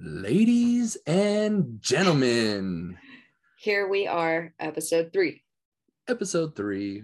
Ladies 0.00 0.96
and 1.06 1.80
gentlemen, 1.82 2.96
Here 3.58 3.88
we 3.88 4.06
are, 4.06 4.54
episode 4.60 5.12
three. 5.12 5.42
episode 6.08 6.54
three. 6.54 7.02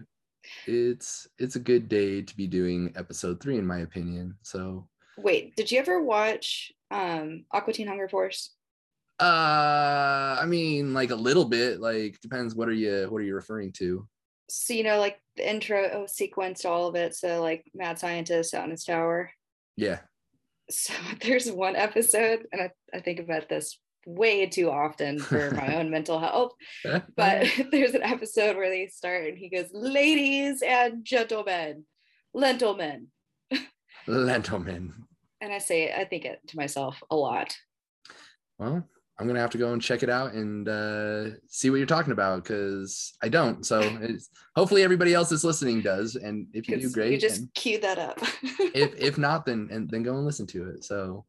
It's 0.66 1.26
it's 1.38 1.56
a 1.56 1.60
good 1.60 1.88
day 1.88 2.22
to 2.22 2.36
be 2.36 2.46
doing 2.46 2.92
episode 2.96 3.40
three, 3.42 3.58
in 3.58 3.66
my 3.66 3.78
opinion. 3.80 4.36
So, 4.42 4.88
Wait, 5.18 5.56
did 5.56 5.72
you 5.72 5.78
ever 5.80 6.02
watch 6.02 6.72
um 6.90 7.44
Aqua 7.50 7.72
Teen 7.72 7.88
Hunger 7.88 8.08
Force? 8.08 8.54
uh, 9.20 10.36
I 10.40 10.44
mean, 10.46 10.92
like 10.94 11.10
a 11.10 11.16
little 11.16 11.44
bit. 11.46 11.80
Like 11.80 12.20
depends. 12.20 12.54
What 12.54 12.68
are 12.68 12.72
you 12.72 13.06
What 13.10 13.18
are 13.18 13.24
you 13.24 13.34
referring 13.34 13.72
to? 13.72 14.06
So 14.48 14.74
you 14.74 14.82
know, 14.82 14.98
like 14.98 15.18
the 15.36 15.48
intro 15.48 15.90
oh, 15.92 16.06
sequence 16.06 16.62
to 16.62 16.68
all 16.68 16.88
of 16.88 16.94
it. 16.94 17.14
So 17.14 17.40
like 17.40 17.64
mad 17.74 17.98
scientist 17.98 18.54
out 18.54 18.64
in 18.64 18.70
his 18.70 18.84
tower. 18.84 19.30
Yeah. 19.76 20.00
So 20.70 20.94
there's 21.22 21.50
one 21.50 21.76
episode, 21.76 22.46
and 22.52 22.62
I, 22.62 22.70
I 22.94 23.00
think 23.00 23.20
about 23.20 23.48
this 23.48 23.78
way 24.06 24.46
too 24.46 24.70
often 24.70 25.18
for 25.18 25.50
my 25.52 25.76
own 25.76 25.90
mental 25.90 26.18
health. 26.18 26.52
But 27.16 27.46
there's 27.70 27.94
an 27.94 28.02
episode 28.02 28.56
where 28.56 28.70
they 28.70 28.86
start 28.88 29.26
and 29.26 29.38
he 29.38 29.48
goes, 29.48 29.68
Ladies 29.72 30.62
and 30.62 31.04
gentlemen, 31.04 31.84
gentlemen. 32.34 33.08
Lentilman. 34.06 34.90
And 35.40 35.52
I 35.52 35.58
say, 35.58 35.92
I 35.92 36.04
think 36.04 36.24
it 36.24 36.40
to 36.48 36.56
myself 36.56 37.02
a 37.10 37.16
lot. 37.16 37.56
Well, 38.58 38.88
I'm 39.18 39.26
gonna 39.26 39.40
have 39.40 39.50
to 39.50 39.58
go 39.58 39.72
and 39.72 39.80
check 39.80 40.02
it 40.02 40.10
out 40.10 40.32
and 40.32 40.68
uh, 40.68 41.36
see 41.48 41.70
what 41.70 41.76
you're 41.76 41.86
talking 41.86 42.12
about 42.12 42.42
because 42.42 43.14
I 43.22 43.28
don't. 43.28 43.64
So 43.64 43.80
it's, 44.00 44.28
hopefully 44.56 44.82
everybody 44.82 45.14
else 45.14 45.28
that's 45.28 45.44
listening 45.44 45.82
does, 45.82 46.16
and 46.16 46.48
if 46.52 46.68
you 46.68 46.80
do, 46.80 46.90
great. 46.90 47.12
You 47.12 47.18
just 47.18 47.40
and 47.40 47.54
cue 47.54 47.80
that 47.80 47.98
up. 47.98 48.18
if 48.42 48.94
if 48.98 49.18
not, 49.18 49.46
then 49.46 49.68
and 49.70 49.88
then 49.88 50.02
go 50.02 50.16
and 50.16 50.24
listen 50.24 50.46
to 50.48 50.68
it. 50.70 50.84
So 50.84 51.24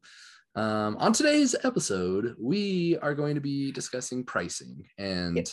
um, 0.56 0.96
on 0.98 1.12
today's 1.12 1.54
episode, 1.62 2.34
we 2.40 2.98
are 3.02 3.14
going 3.14 3.36
to 3.36 3.40
be 3.40 3.72
discussing 3.72 4.24
pricing 4.24 4.86
and. 4.98 5.36
Yep. 5.36 5.48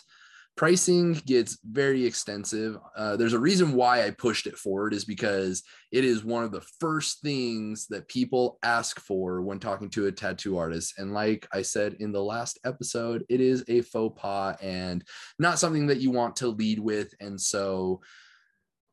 Pricing 0.56 1.14
gets 1.26 1.58
very 1.64 2.06
extensive. 2.06 2.78
Uh, 2.96 3.18
there's 3.18 3.34
a 3.34 3.40
reason 3.40 3.74
why 3.74 4.06
I 4.06 4.12
pushed 4.12 4.46
it 4.46 4.56
forward 4.56 4.94
is 4.94 5.04
because 5.04 5.64
it 5.92 6.06
is 6.06 6.24
one 6.24 6.44
of 6.44 6.52
the 6.52 6.62
first 6.80 7.22
things 7.22 7.88
that 7.88 8.08
people 8.08 8.60
ask 8.62 9.00
for 9.00 9.42
when 9.42 9.60
talking 9.60 9.90
to 9.92 10.06
a 10.06 10.12
tattoo 10.12 10.58
artist. 10.58 11.00
And 11.00 11.12
like 11.12 11.48
I 11.52 11.64
said 11.64 11.96
in 12.00 12.12
the 12.12 12.24
last 12.24 12.60
episode, 12.66 13.26
it 13.30 13.42
is 13.42 13.64
a 13.68 13.82
faux 13.82 14.22
pas 14.22 14.56
and 14.62 15.04
not 15.40 15.58
something 15.58 15.88
that 15.88 16.02
you 16.02 16.12
want 16.12 16.36
to 16.38 16.50
lead 16.50 16.80
with. 16.80 17.14
And 17.20 17.42
so 17.42 18.02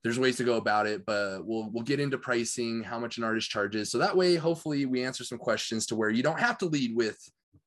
there's 0.03 0.19
ways 0.19 0.38
to 0.38 0.44
go 0.44 0.56
about 0.56 0.86
it, 0.86 1.05
but 1.05 1.41
we'll 1.44 1.69
we'll 1.70 1.84
get 1.84 2.00
into 2.00 2.16
pricing, 2.16 2.83
how 2.83 2.98
much 2.98 3.19
an 3.19 3.25
artist 3.25 3.50
charges. 3.50 3.91
So 3.91 3.98
that 3.98 4.16
way, 4.16 4.36
hopefully, 4.36 4.86
we 4.86 5.05
answer 5.05 5.25
some 5.25 5.38
questions 5.38 5.86
to 5.86 5.94
where 5.94 6.11
you 6.11 6.22
don't 6.22 6.41
have 6.41 6.56
to 6.58 6.66
lead 6.66 6.97
with 6.97 7.19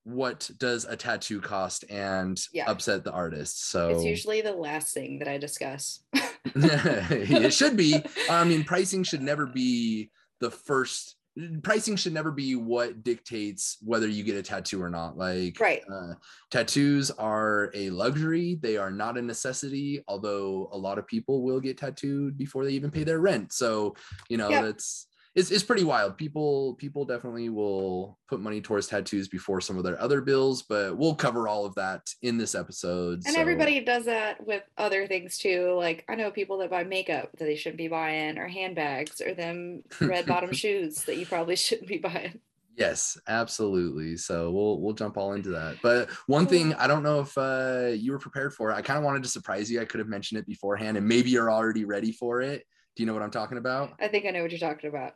what 0.03 0.49
does 0.57 0.85
a 0.85 0.95
tattoo 0.95 1.39
cost 1.39 1.85
and 1.89 2.39
Yeah. 2.51 2.69
upset 2.69 3.03
the 3.03 3.11
artist. 3.11 3.69
So 3.69 3.89
It's 3.89 4.03
usually 4.05 4.41
the 4.41 4.53
last 4.53 4.93
thing 4.93 5.19
that 5.19 5.27
I 5.27 5.37
discuss. 5.37 6.03
it 6.55 7.53
should 7.53 7.77
be. 7.77 8.03
I 8.29 8.43
mean, 8.43 8.63
pricing 8.63 9.03
should 9.03 9.21
never 9.21 9.45
be 9.45 10.11
the 10.39 10.51
first. 10.51 11.15
Pricing 11.63 11.95
should 11.95 12.13
never 12.13 12.31
be 12.31 12.55
what 12.55 13.01
dictates 13.03 13.77
whether 13.81 14.07
you 14.07 14.23
get 14.23 14.35
a 14.35 14.43
tattoo 14.43 14.79
or 14.83 14.89
not. 14.89 15.17
Like, 15.17 15.59
Right. 15.59 15.81
uh, 15.91 16.13
tattoos 16.51 17.09
are 17.11 17.71
a 17.73 17.89
luxury; 17.89 18.59
they 18.61 18.77
are 18.77 18.91
not 18.91 19.17
a 19.17 19.21
necessity. 19.21 20.03
Although 20.07 20.69
a 20.71 20.77
lot 20.77 20.99
of 20.99 21.07
people 21.07 21.41
will 21.41 21.59
get 21.59 21.77
tattooed 21.77 22.37
before 22.37 22.65
they 22.65 22.71
even 22.73 22.91
pay 22.91 23.03
their 23.03 23.19
rent. 23.19 23.51
So, 23.53 23.95
you 24.29 24.37
know, 24.37 24.49
Yep. 24.49 24.63
that's 24.63 25.07
it's, 25.35 25.49
it's 25.49 25.63
pretty 25.63 25.83
wild. 25.83 26.17
People 26.17 26.75
people 26.75 27.05
definitely 27.05 27.49
will 27.49 28.19
put 28.27 28.39
money 28.39 28.61
towards 28.61 28.87
tattoos 28.87 29.27
before 29.27 29.61
some 29.61 29.77
of 29.77 29.83
their 29.83 29.99
other 29.99 30.21
bills, 30.21 30.61
but 30.61 30.97
we'll 30.97 31.15
cover 31.15 31.47
all 31.47 31.65
of 31.65 31.73
that 31.75 32.07
in 32.21 32.37
this 32.37 32.53
episode. 32.53 33.23
And 33.25 33.33
so- 33.33 33.39
everybody 33.39 33.79
does 33.79 34.05
that 34.05 34.45
with 34.45 34.63
other 34.77 35.07
things 35.07 35.37
too. 35.37 35.73
Like 35.75 36.05
I 36.07 36.15
know 36.15 36.29
people 36.29 36.57
that 36.59 36.69
buy 36.69 36.83
makeup 36.83 37.31
that 37.37 37.45
they 37.45 37.55
shouldn't 37.55 37.77
be 37.77 37.87
buying, 37.87 38.37
or 38.37 38.47
handbags, 38.47 39.21
or 39.21 39.33
them 39.33 39.83
red 40.01 40.25
bottom 40.25 40.53
shoes 40.53 41.03
that 41.03 41.17
you 41.17 41.25
probably 41.25 41.55
shouldn't 41.55 41.87
be 41.87 41.97
buying. 41.97 42.39
Yes, 42.75 43.19
absolutely. 43.27 44.17
So 44.17 44.51
we'll 44.51 44.81
we'll 44.81 44.93
jump 44.93 45.17
all 45.17 45.33
into 45.33 45.49
that. 45.49 45.77
But 45.81 46.09
one 46.27 46.47
thing 46.47 46.73
I 46.75 46.87
don't 46.87 47.03
know 47.03 47.21
if 47.21 47.37
uh, 47.37 47.91
you 47.93 48.11
were 48.11 48.19
prepared 48.19 48.53
for. 48.53 48.71
I 48.71 48.81
kind 48.81 48.97
of 48.97 49.03
wanted 49.03 49.23
to 49.23 49.29
surprise 49.29 49.71
you. 49.71 49.79
I 49.81 49.85
could 49.85 49.99
have 49.99 50.07
mentioned 50.07 50.39
it 50.39 50.47
beforehand, 50.47 50.97
and 50.97 51.07
maybe 51.07 51.29
you're 51.29 51.51
already 51.51 51.85
ready 51.85 52.11
for 52.11 52.41
it. 52.41 52.65
Do 52.95 53.03
you 53.03 53.07
know 53.07 53.13
what 53.13 53.23
I'm 53.23 53.31
talking 53.31 53.57
about? 53.57 53.93
I 53.99 54.07
think 54.07 54.25
I 54.25 54.31
know 54.31 54.41
what 54.41 54.51
you're 54.51 54.59
talking 54.59 54.89
about. 54.89 55.13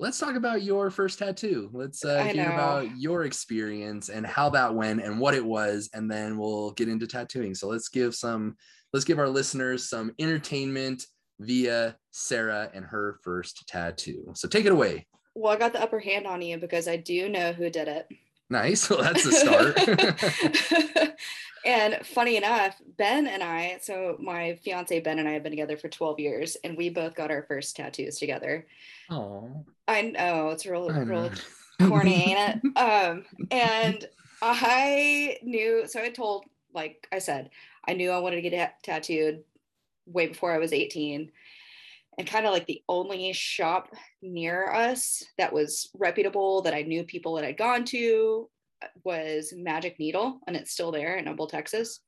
Let's 0.00 0.18
talk 0.18 0.36
about 0.36 0.62
your 0.62 0.90
first 0.90 1.18
tattoo. 1.18 1.70
Let's 1.72 2.04
uh, 2.04 2.22
hear 2.24 2.46
know. 2.46 2.54
about 2.54 2.96
your 2.96 3.24
experience 3.24 4.10
and 4.10 4.24
how 4.24 4.48
that 4.50 4.74
went 4.74 5.02
and 5.02 5.18
what 5.18 5.34
it 5.34 5.44
was, 5.44 5.90
and 5.92 6.10
then 6.10 6.38
we'll 6.38 6.70
get 6.72 6.88
into 6.88 7.06
tattooing. 7.06 7.54
So 7.54 7.68
let's 7.68 7.88
give 7.88 8.14
some 8.14 8.56
let's 8.92 9.04
give 9.04 9.18
our 9.18 9.28
listeners 9.28 9.88
some 9.88 10.12
entertainment 10.18 11.04
via 11.40 11.96
Sarah 12.12 12.70
and 12.72 12.84
her 12.84 13.18
first 13.22 13.64
tattoo. 13.68 14.30
So 14.34 14.48
take 14.48 14.66
it 14.66 14.72
away. 14.72 15.06
Well, 15.34 15.52
I 15.52 15.56
got 15.56 15.72
the 15.72 15.82
upper 15.82 16.00
hand 16.00 16.26
on 16.26 16.42
you 16.42 16.58
because 16.58 16.88
I 16.88 16.96
do 16.96 17.28
know 17.28 17.52
who 17.52 17.70
did 17.70 17.88
it. 17.88 18.08
Nice. 18.50 18.88
Well, 18.88 19.02
that's 19.02 19.26
a 19.26 19.32
start. 19.32 19.78
and 21.64 21.98
funny 22.06 22.36
enough, 22.36 22.80
Ben 22.96 23.26
and 23.26 23.42
I, 23.42 23.78
so 23.82 24.16
my 24.20 24.58
fiance 24.64 24.98
Ben 25.00 25.18
and 25.18 25.28
I 25.28 25.32
have 25.32 25.42
been 25.42 25.52
together 25.52 25.76
for 25.76 25.88
12 25.88 26.18
years, 26.20 26.56
and 26.64 26.76
we 26.76 26.88
both 26.88 27.14
got 27.14 27.30
our 27.30 27.42
first 27.42 27.76
tattoos 27.76 28.18
together. 28.18 28.66
Oh, 29.10 29.64
I 29.86 30.02
know 30.02 30.50
it's 30.50 30.66
real, 30.66 30.88
real 30.90 31.30
corny, 31.86 32.32
ain't 32.32 32.62
it? 32.64 32.72
Um, 32.76 33.24
and 33.50 34.04
I 34.40 35.38
knew, 35.42 35.86
so 35.86 36.00
I 36.00 36.10
told, 36.10 36.44
like 36.72 37.08
I 37.12 37.18
said, 37.18 37.50
I 37.86 37.94
knew 37.94 38.10
I 38.10 38.18
wanted 38.18 38.36
to 38.36 38.48
get 38.48 38.56
ta- 38.56 38.92
tattooed 38.94 39.42
way 40.06 40.28
before 40.28 40.52
I 40.52 40.58
was 40.58 40.72
18. 40.72 41.30
And 42.18 42.26
kind 42.26 42.46
of 42.46 42.52
like 42.52 42.66
the 42.66 42.82
only 42.88 43.32
shop 43.32 43.88
near 44.22 44.70
us 44.72 45.22
that 45.38 45.52
was 45.52 45.88
reputable 45.94 46.62
that 46.62 46.74
I 46.74 46.82
knew 46.82 47.04
people 47.04 47.34
that 47.36 47.44
I'd 47.44 47.56
gone 47.56 47.84
to 47.86 48.50
uh, 48.82 48.88
was 49.04 49.54
Magic 49.56 49.98
Needle, 50.00 50.40
and 50.46 50.56
it's 50.56 50.72
still 50.72 50.90
there 50.90 51.16
in 51.16 51.24
Noble, 51.26 51.46
Texas. 51.46 52.00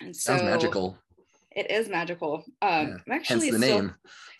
And 0.00 0.14
so 0.14 0.32
Sounds 0.36 0.42
magical. 0.42 0.98
It 1.52 1.70
is 1.70 1.88
magical. 1.88 2.44
Um, 2.60 2.70
Yeah, 2.70 2.94
I'm 2.94 3.00
Hence 3.06 3.30
actually 3.30 3.50
the 3.52 3.58
still- 3.58 3.82
name. 3.82 3.94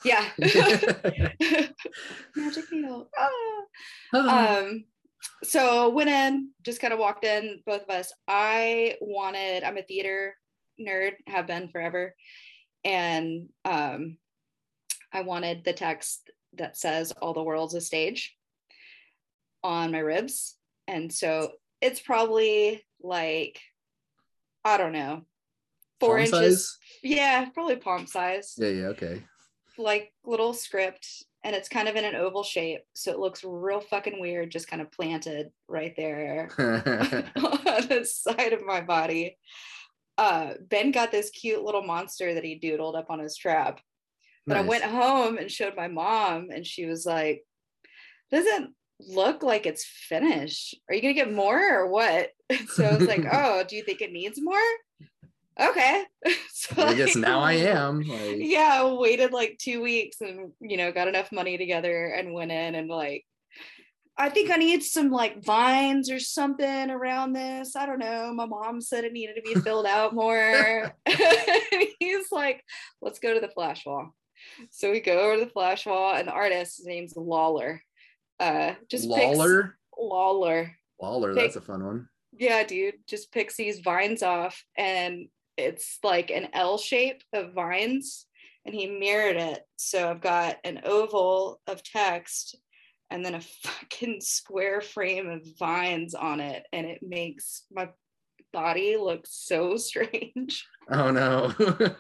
yeah. 0.04 0.24
Magic 2.36 2.64
Needle. 2.72 3.08
Ah 3.16 3.30
um 4.14 4.84
so 5.42 5.88
went 5.88 6.10
in 6.10 6.50
just 6.62 6.80
kind 6.80 6.92
of 6.92 6.98
walked 7.00 7.24
in 7.24 7.60
both 7.66 7.82
of 7.82 7.90
us 7.90 8.12
i 8.28 8.94
wanted 9.00 9.64
i'm 9.64 9.78
a 9.78 9.82
theater 9.82 10.36
nerd 10.78 11.12
have 11.26 11.46
been 11.46 11.68
forever 11.70 12.14
and 12.84 13.48
um 13.64 14.16
i 15.14 15.22
wanted 15.22 15.64
the 15.64 15.72
text 15.72 16.30
that 16.54 16.76
says 16.76 17.12
all 17.22 17.32
the 17.32 17.42
world's 17.42 17.74
a 17.74 17.80
stage 17.80 18.36
on 19.62 19.92
my 19.92 19.98
ribs 19.98 20.56
and 20.86 21.10
so 21.12 21.52
it's 21.80 22.00
probably 22.00 22.84
like 23.02 23.60
i 24.64 24.76
don't 24.76 24.92
know 24.92 25.22
four 26.00 26.16
Palm 26.16 26.26
inches 26.26 26.32
size? 26.32 26.78
yeah 27.02 27.48
probably 27.54 27.76
palm 27.76 28.06
size 28.06 28.54
Yeah, 28.58 28.68
yeah, 28.68 28.86
okay. 28.88 29.22
like 29.78 30.12
little 30.24 30.52
script 30.52 31.24
and 31.44 31.54
it's 31.54 31.68
kind 31.68 31.88
of 31.88 31.96
in 31.96 32.04
an 32.04 32.14
oval 32.14 32.42
shape 32.42 32.82
so 32.94 33.10
it 33.12 33.18
looks 33.18 33.44
real 33.44 33.80
fucking 33.80 34.20
weird 34.20 34.50
just 34.50 34.68
kind 34.68 34.82
of 34.82 34.90
planted 34.92 35.50
right 35.68 35.94
there 35.96 36.48
on 36.58 37.88
the 37.88 38.04
side 38.04 38.52
of 38.52 38.64
my 38.64 38.80
body 38.80 39.36
uh 40.18 40.54
ben 40.68 40.90
got 40.90 41.10
this 41.10 41.30
cute 41.30 41.62
little 41.62 41.82
monster 41.82 42.34
that 42.34 42.44
he 42.44 42.58
doodled 42.58 42.96
up 42.96 43.10
on 43.10 43.18
his 43.18 43.36
trap 43.36 43.80
but 44.46 44.56
i 44.56 44.60
went 44.60 44.84
home 44.84 45.38
and 45.38 45.50
showed 45.50 45.74
my 45.76 45.88
mom 45.88 46.48
and 46.50 46.66
she 46.66 46.86
was 46.86 47.06
like 47.06 47.44
doesn't 48.30 48.74
look 49.00 49.42
like 49.42 49.66
it's 49.66 49.84
finished. 49.84 50.76
Are 50.88 50.94
you 50.94 51.02
gonna 51.02 51.14
get 51.14 51.32
more 51.32 51.80
or 51.80 51.88
what? 51.88 52.30
So 52.68 52.84
i 52.84 52.96
was 52.96 53.08
like 53.08 53.24
oh 53.32 53.64
do 53.66 53.76
you 53.76 53.82
think 53.82 54.00
it 54.00 54.12
needs 54.12 54.40
more? 54.40 54.58
Okay. 55.60 56.04
So 56.52 56.82
I 56.82 56.94
guess 56.94 57.14
like, 57.14 57.22
now 57.22 57.40
I 57.40 57.52
am. 57.54 58.00
Like, 58.00 58.36
yeah 58.38 58.90
waited 58.94 59.32
like 59.32 59.58
two 59.60 59.82
weeks 59.82 60.22
and 60.22 60.52
you 60.60 60.78
know 60.78 60.92
got 60.92 61.08
enough 61.08 61.30
money 61.30 61.58
together 61.58 62.06
and 62.06 62.32
went 62.32 62.50
in 62.50 62.74
and 62.74 62.88
like 62.88 63.26
i 64.16 64.30
think 64.30 64.50
i 64.50 64.56
need 64.56 64.82
some 64.82 65.10
like 65.10 65.44
vines 65.44 66.10
or 66.10 66.18
something 66.18 66.90
around 66.90 67.34
this. 67.34 67.76
I 67.76 67.84
don't 67.84 67.98
know. 67.98 68.32
My 68.32 68.46
mom 68.46 68.80
said 68.80 69.04
it 69.04 69.12
needed 69.12 69.34
to 69.34 69.42
be 69.42 69.60
filled 69.60 69.84
out 69.84 70.14
more. 70.14 70.90
He's 72.00 72.32
like 72.32 72.64
let's 73.02 73.18
go 73.18 73.34
to 73.34 73.40
the 73.40 73.48
flash 73.48 73.84
wall 73.84 74.14
so 74.70 74.90
we 74.90 75.00
go 75.00 75.18
over 75.20 75.36
to 75.38 75.44
the 75.44 75.50
flash 75.50 75.86
wall 75.86 76.14
and 76.14 76.28
the 76.28 76.32
artist 76.32 76.78
his 76.78 76.86
name's 76.86 77.16
lawler 77.16 77.82
uh 78.40 78.72
just 78.90 79.08
picks- 79.08 79.36
Lawler. 79.36 79.76
lawler 79.98 80.76
Lawler, 81.00 81.34
Pick- 81.34 81.42
that's 81.44 81.56
a 81.56 81.60
fun 81.60 81.84
one. 81.84 82.08
yeah, 82.38 82.62
dude, 82.64 82.94
just 83.08 83.32
picks 83.32 83.56
these 83.56 83.80
vines 83.80 84.22
off 84.22 84.64
and 84.78 85.26
it's 85.56 85.98
like 86.02 86.30
an 86.30 86.48
L 86.52 86.78
shape 86.78 87.22
of 87.32 87.52
vines 87.52 88.26
and 88.64 88.74
he 88.74 88.86
mirrored 88.86 89.36
it. 89.36 89.60
So 89.76 90.08
I've 90.08 90.20
got 90.20 90.56
an 90.64 90.80
oval 90.84 91.60
of 91.66 91.82
text 91.82 92.56
and 93.10 93.24
then 93.24 93.34
a 93.34 93.40
fucking 93.64 94.20
square 94.20 94.80
frame 94.80 95.28
of 95.28 95.46
vines 95.58 96.14
on 96.14 96.40
it. 96.40 96.64
And 96.72 96.86
it 96.86 97.00
makes 97.02 97.64
my 97.72 97.90
body 98.54 98.96
look 98.96 99.26
so 99.28 99.76
strange. 99.88 100.66
Oh 100.90 101.10
no. 101.10 101.52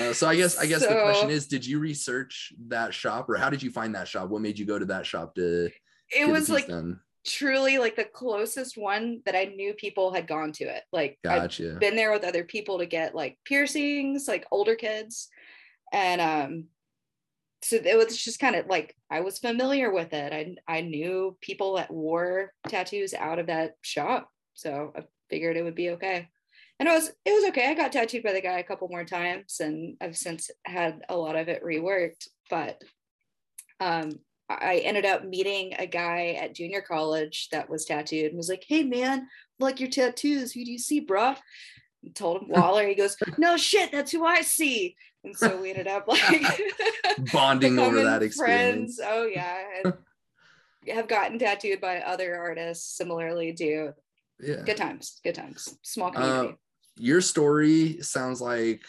uh, 0.00 0.12
so 0.12 0.28
I 0.28 0.36
guess 0.36 0.58
I 0.58 0.66
guess 0.66 0.82
so, 0.82 0.88
the 0.88 1.00
question 1.02 1.30
is 1.30 1.46
did 1.46 1.66
you 1.66 1.78
research 1.78 2.54
that 2.68 2.94
shop 2.94 3.28
or 3.28 3.36
how 3.36 3.50
did 3.50 3.62
you 3.62 3.70
find 3.70 3.94
that 3.94 4.08
shop? 4.08 4.30
What 4.30 4.40
made 4.40 4.58
you 4.58 4.64
go 4.64 4.78
to 4.78 4.86
that 4.86 5.04
shop 5.04 5.34
to 5.34 5.70
It 6.10 6.28
was 6.28 6.48
like 6.48 6.68
done? 6.68 7.00
truly 7.26 7.78
like 7.78 7.96
the 7.96 8.04
closest 8.04 8.76
one 8.76 9.22
that 9.24 9.34
I 9.34 9.44
knew 9.44 9.72
people 9.74 10.12
had 10.12 10.26
gone 10.26 10.52
to 10.52 10.64
it. 10.64 10.82
Like 10.92 11.18
gotcha. 11.24 11.72
I've 11.72 11.80
been 11.80 11.96
there 11.96 12.12
with 12.12 12.24
other 12.24 12.44
people 12.44 12.78
to 12.78 12.86
get 12.86 13.14
like 13.14 13.38
piercings, 13.44 14.28
like 14.28 14.46
older 14.50 14.74
kids. 14.74 15.28
And 15.92 16.20
um 16.20 16.64
so 17.62 17.76
it 17.76 17.96
was 17.96 18.22
just 18.22 18.40
kind 18.40 18.56
of 18.56 18.66
like 18.66 18.94
I 19.10 19.20
was 19.20 19.38
familiar 19.38 19.90
with 19.90 20.12
it. 20.12 20.32
I 20.32 20.54
I 20.70 20.82
knew 20.82 21.36
people 21.40 21.76
that 21.76 21.90
wore 21.90 22.52
tattoos 22.68 23.14
out 23.14 23.38
of 23.38 23.46
that 23.46 23.76
shop. 23.80 24.28
So 24.52 24.92
I 24.94 25.04
figured 25.34 25.56
it 25.56 25.64
would 25.64 25.74
be 25.74 25.90
okay. 25.90 26.28
And 26.78 26.88
it 26.88 26.92
was 26.92 27.08
it 27.24 27.32
was 27.32 27.48
okay. 27.48 27.68
I 27.68 27.74
got 27.74 27.90
tattooed 27.90 28.22
by 28.22 28.32
the 28.32 28.40
guy 28.40 28.60
a 28.60 28.64
couple 28.64 28.86
more 28.88 29.04
times 29.04 29.58
and 29.58 29.96
I've 30.00 30.16
since 30.16 30.48
had 30.64 31.00
a 31.08 31.16
lot 31.16 31.34
of 31.34 31.48
it 31.48 31.64
reworked. 31.64 32.28
But 32.48 32.80
um 33.80 34.12
I 34.48 34.76
ended 34.84 35.04
up 35.04 35.24
meeting 35.24 35.74
a 35.76 35.86
guy 35.86 36.38
at 36.40 36.54
junior 36.54 36.82
college 36.82 37.48
that 37.50 37.68
was 37.68 37.84
tattooed 37.84 38.26
and 38.26 38.36
was 38.36 38.48
like, 38.48 38.64
Hey 38.68 38.84
man, 38.84 39.26
like 39.58 39.80
your 39.80 39.90
tattoos. 39.90 40.52
Who 40.52 40.64
do 40.64 40.70
you 40.70 40.78
see, 40.78 41.04
bruh? 41.04 41.36
And 42.04 42.14
told 42.14 42.42
him 42.42 42.48
Waller. 42.50 42.86
He 42.86 42.94
goes, 42.94 43.16
No 43.36 43.56
shit, 43.56 43.90
that's 43.90 44.12
who 44.12 44.24
I 44.24 44.42
see. 44.42 44.94
And 45.24 45.36
so 45.36 45.60
we 45.60 45.70
ended 45.70 45.88
up 45.88 46.06
like 46.06 46.62
bonding 47.32 47.80
over 47.80 48.04
that 48.04 48.22
experience. 48.22 48.98
Friends. 48.98 49.00
Oh 49.02 49.26
yeah. 49.26 49.64
And 49.82 49.94
have 50.94 51.08
gotten 51.08 51.40
tattooed 51.40 51.80
by 51.80 51.98
other 51.98 52.36
artists 52.36 52.96
similarly 52.96 53.52
too. 53.52 53.94
Yeah. 54.40 54.62
Good 54.64 54.76
times. 54.76 55.20
Good 55.22 55.34
times. 55.34 55.76
Small 55.82 56.10
community. 56.10 56.48
Uh, 56.50 56.52
your 56.96 57.20
story 57.20 57.98
sounds 58.02 58.40
like 58.40 58.82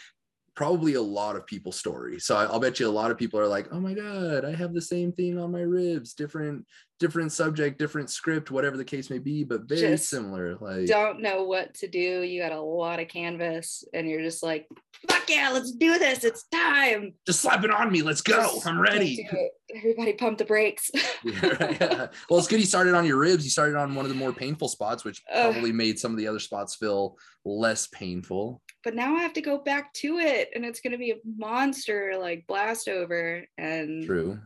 probably 0.56 0.94
a 0.94 1.02
lot 1.02 1.36
of 1.36 1.46
people's 1.46 1.78
story. 1.78 2.18
So 2.18 2.34
I'll 2.34 2.58
bet 2.58 2.80
you 2.80 2.88
a 2.88 2.90
lot 2.90 3.10
of 3.10 3.18
people 3.18 3.38
are 3.38 3.46
like, 3.46 3.68
"Oh 3.70 3.78
my 3.78 3.94
god, 3.94 4.44
I 4.44 4.54
have 4.54 4.72
the 4.72 4.80
same 4.80 5.12
thing 5.12 5.38
on 5.38 5.52
my 5.52 5.60
ribs, 5.60 6.14
different 6.14 6.66
different 6.98 7.30
subject, 7.30 7.78
different 7.78 8.08
script, 8.08 8.50
whatever 8.50 8.78
the 8.78 8.84
case 8.84 9.10
may 9.10 9.18
be, 9.18 9.44
but 9.44 9.68
very 9.68 9.82
just 9.82 10.08
similar." 10.08 10.56
Like 10.56 10.86
don't 10.86 11.20
know 11.20 11.44
what 11.44 11.74
to 11.74 11.88
do. 11.88 12.22
You 12.22 12.40
got 12.40 12.52
a 12.52 12.60
lot 12.60 12.98
of 12.98 13.08
canvas 13.08 13.84
and 13.92 14.08
you're 14.08 14.22
just 14.22 14.42
like, 14.42 14.66
"Fuck 15.08 15.28
yeah, 15.28 15.50
let's 15.52 15.72
do 15.72 15.98
this. 15.98 16.24
It's 16.24 16.44
time." 16.44 17.12
Just 17.26 17.42
slap 17.42 17.62
it 17.62 17.70
on 17.70 17.92
me. 17.92 18.02
Let's 18.02 18.22
go. 18.22 18.36
Just 18.36 18.66
I'm 18.66 18.80
ready. 18.80 19.28
Everybody 19.76 20.14
pump 20.14 20.38
the 20.38 20.46
brakes. 20.46 20.90
yeah, 21.24 21.46
right, 21.60 21.80
yeah. 21.80 22.06
Well, 22.30 22.38
it's 22.38 22.48
good 22.48 22.60
you 22.60 22.66
started 22.66 22.94
on 22.94 23.04
your 23.04 23.18
ribs. 23.18 23.44
You 23.44 23.50
started 23.50 23.76
on 23.76 23.94
one 23.94 24.06
of 24.06 24.08
the 24.08 24.16
more 24.16 24.32
painful 24.32 24.68
spots, 24.68 25.04
which 25.04 25.22
probably 25.30 25.72
made 25.72 25.98
some 25.98 26.12
of 26.12 26.18
the 26.18 26.28
other 26.28 26.38
spots 26.38 26.76
feel 26.76 27.18
less 27.44 27.88
painful 27.88 28.62
but 28.86 28.94
now 28.94 29.16
I 29.16 29.22
have 29.22 29.32
to 29.32 29.40
go 29.40 29.58
back 29.58 29.92
to 29.94 30.18
it 30.18 30.50
and 30.54 30.64
it's 30.64 30.78
going 30.78 30.92
to 30.92 30.96
be 30.96 31.10
a 31.10 31.16
monster 31.36 32.16
like 32.20 32.46
blast 32.46 32.88
over 32.88 33.44
and 33.58 34.06
true. 34.06 34.38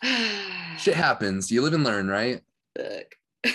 Shit 0.78 0.94
happens. 0.94 1.50
You 1.50 1.62
live 1.62 1.72
and 1.72 1.82
learn 1.82 2.06
right? 2.06 2.40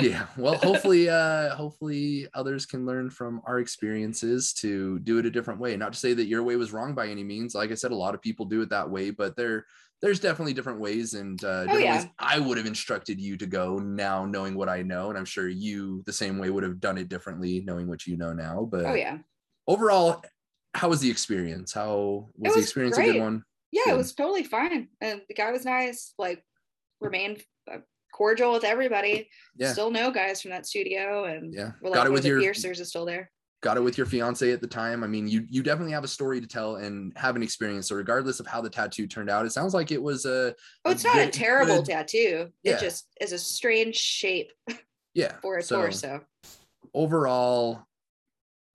Yeah. 0.00 0.28
Well 0.38 0.54
hopefully 0.54 1.10
uh 1.10 1.54
hopefully 1.54 2.26
others 2.32 2.64
can 2.64 2.86
learn 2.86 3.10
from 3.10 3.42
our 3.44 3.58
experiences 3.58 4.54
to 4.54 4.98
do 5.00 5.18
it 5.18 5.26
a 5.26 5.30
different 5.30 5.60
way. 5.60 5.76
Not 5.76 5.92
to 5.92 5.98
say 5.98 6.14
that 6.14 6.24
your 6.24 6.42
way 6.42 6.56
was 6.56 6.72
wrong 6.72 6.94
by 6.94 7.08
any 7.08 7.24
means. 7.24 7.54
Like 7.54 7.70
i 7.70 7.74
said 7.74 7.90
a 7.90 7.96
lot 7.96 8.14
of 8.14 8.22
people 8.22 8.46
do 8.46 8.62
it 8.62 8.70
that 8.70 8.88
way 8.88 9.10
but 9.10 9.36
there 9.36 9.66
there's 10.00 10.20
definitely 10.20 10.52
different 10.52 10.80
ways 10.80 11.14
and 11.14 11.42
uh, 11.44 11.48
oh, 11.48 11.60
different 11.64 11.80
oh, 11.80 11.84
yeah. 11.84 11.96
ways 11.98 12.06
I 12.18 12.38
would 12.38 12.56
have 12.56 12.66
instructed 12.66 13.20
you 13.20 13.36
to 13.36 13.46
go 13.46 13.78
now 13.78 14.24
knowing 14.24 14.54
what 14.54 14.68
I 14.68 14.82
know. 14.82 15.08
And 15.08 15.18
I'm 15.18 15.24
sure 15.24 15.48
you 15.48 16.02
the 16.06 16.12
same 16.12 16.38
way 16.38 16.50
would 16.50 16.62
have 16.62 16.80
done 16.80 16.98
it 16.98 17.08
differently 17.08 17.62
knowing 17.66 17.88
what 17.88 18.06
you 18.06 18.16
know 18.16 18.32
now. 18.32 18.68
But 18.70 18.86
oh 18.86 18.94
yeah. 18.94 19.18
Overall, 19.66 20.22
how 20.74 20.88
was 20.88 21.00
the 21.00 21.10
experience? 21.10 21.72
How 21.72 22.28
was, 22.36 22.50
was 22.50 22.54
the 22.54 22.60
experience 22.60 22.96
great. 22.96 23.10
a 23.10 23.12
good 23.14 23.20
one? 23.20 23.42
Yeah, 23.72 23.82
good. 23.86 23.94
it 23.94 23.96
was 23.98 24.14
totally 24.14 24.44
fine. 24.44 24.88
And 25.00 25.20
the 25.28 25.34
guy 25.34 25.50
was 25.50 25.64
nice, 25.64 26.14
like 26.18 26.42
remained 27.00 27.42
uh, 27.70 27.78
cordial 28.14 28.52
with 28.52 28.64
everybody. 28.64 29.28
Yeah. 29.56 29.72
Still 29.72 29.90
know 29.90 30.10
guys 30.10 30.40
from 30.40 30.52
that 30.52 30.66
studio 30.66 31.24
and 31.24 31.52
yeah. 31.52 31.72
Like, 31.82 31.94
Got 31.94 32.06
it 32.06 32.12
with 32.12 32.24
your 32.24 32.40
piercers 32.40 32.80
is 32.80 32.88
still 32.88 33.04
there 33.04 33.30
got 33.60 33.76
it 33.76 33.80
with 33.80 33.98
your 33.98 34.06
fiance 34.06 34.50
at 34.50 34.60
the 34.60 34.66
time. 34.66 35.02
I 35.02 35.06
mean, 35.06 35.26
you 35.26 35.44
you 35.48 35.62
definitely 35.62 35.92
have 35.92 36.04
a 36.04 36.08
story 36.08 36.40
to 36.40 36.46
tell 36.46 36.76
and 36.76 37.12
have 37.16 37.36
an 37.36 37.42
experience. 37.42 37.88
So 37.88 37.96
regardless 37.96 38.40
of 38.40 38.46
how 38.46 38.60
the 38.60 38.70
tattoo 38.70 39.06
turned 39.06 39.30
out, 39.30 39.46
it 39.46 39.52
sounds 39.52 39.74
like 39.74 39.90
it 39.90 40.02
was 40.02 40.24
a. 40.24 40.54
Oh, 40.84 40.90
it's 40.90 41.04
a 41.04 41.08
not 41.08 41.16
good, 41.16 41.28
a 41.28 41.32
terrible 41.32 41.76
good, 41.76 41.86
tattoo. 41.86 42.48
Yeah. 42.62 42.76
It 42.76 42.80
just 42.80 43.08
is 43.20 43.32
a 43.32 43.38
strange 43.38 43.96
shape. 43.96 44.52
Yeah. 45.14 45.36
for 45.42 45.58
a 45.58 45.62
so, 45.62 45.80
torso. 45.80 46.20
Overall, 46.94 47.86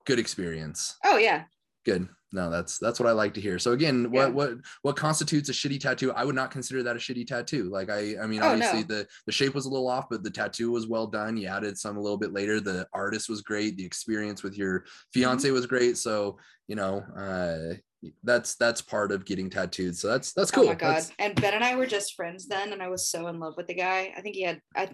good 0.05 0.19
experience. 0.19 0.95
Oh 1.03 1.17
yeah. 1.17 1.43
Good 1.85 2.07
no 2.33 2.49
that's 2.49 2.77
that's 2.79 2.99
what 2.99 3.07
i 3.07 3.11
like 3.11 3.33
to 3.33 3.39
hear 3.39 3.57
so 3.57 3.71
again 3.71 4.11
what 4.11 4.27
yeah. 4.27 4.33
what 4.33 4.53
what 4.81 4.95
constitutes 4.95 5.49
a 5.49 5.51
shitty 5.51 5.79
tattoo 5.79 6.11
i 6.13 6.25
would 6.25 6.35
not 6.35 6.51
consider 6.51 6.83
that 6.83 6.95
a 6.95 6.99
shitty 6.99 7.25
tattoo 7.25 7.69
like 7.69 7.89
i 7.89 8.15
i 8.21 8.27
mean 8.27 8.41
oh, 8.41 8.47
obviously 8.47 8.81
no. 8.81 8.85
the 8.87 9.07
the 9.25 9.31
shape 9.31 9.53
was 9.53 9.65
a 9.65 9.69
little 9.69 9.87
off 9.87 10.09
but 10.09 10.23
the 10.23 10.29
tattoo 10.29 10.71
was 10.71 10.87
well 10.87 11.07
done 11.07 11.37
you 11.37 11.47
added 11.47 11.77
some 11.77 11.95
a 11.95 12.01
little 12.01 12.17
bit 12.17 12.33
later 12.33 12.59
the 12.59 12.85
artist 12.93 13.29
was 13.29 13.41
great 13.41 13.77
the 13.77 13.85
experience 13.85 14.43
with 14.43 14.57
your 14.57 14.83
fiance 15.13 15.47
mm-hmm. 15.47 15.53
was 15.53 15.65
great 15.65 15.97
so 15.97 16.37
you 16.67 16.75
know 16.75 17.03
uh 17.15 17.75
that's 18.23 18.55
that's 18.55 18.81
part 18.81 19.11
of 19.11 19.23
getting 19.23 19.49
tattooed 19.49 19.95
so 19.95 20.09
that's 20.09 20.33
that's 20.33 20.51
cool 20.51 20.65
oh 20.65 20.67
my 20.67 20.75
god 20.75 20.95
that's... 20.95 21.11
and 21.19 21.39
ben 21.39 21.53
and 21.53 21.63
i 21.63 21.75
were 21.75 21.85
just 21.85 22.15
friends 22.15 22.47
then 22.47 22.73
and 22.73 22.83
i 22.83 22.89
was 22.89 23.07
so 23.07 23.27
in 23.27 23.39
love 23.39 23.53
with 23.55 23.67
the 23.67 23.73
guy 23.73 24.13
i 24.17 24.21
think 24.21 24.35
he 24.35 24.41
had 24.41 24.59
i 24.75 24.89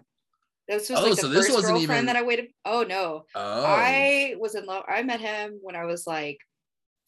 this 0.69 0.87
was 0.87 0.99
oh, 0.99 1.03
like 1.03 1.15
the 1.15 1.21
so 1.21 1.33
first 1.33 1.49
girlfriend 1.49 1.81
even... 1.81 2.05
that 2.05 2.15
I 2.15 2.21
waited. 2.21 2.49
Oh 2.63 2.85
no. 2.87 3.25
Oh. 3.33 3.65
I 3.65 4.35
was 4.37 4.53
in 4.53 4.67
love. 4.67 4.83
I 4.87 5.01
met 5.01 5.19
him 5.19 5.57
when 5.63 5.75
I 5.75 5.85
was 5.85 6.05
like 6.05 6.37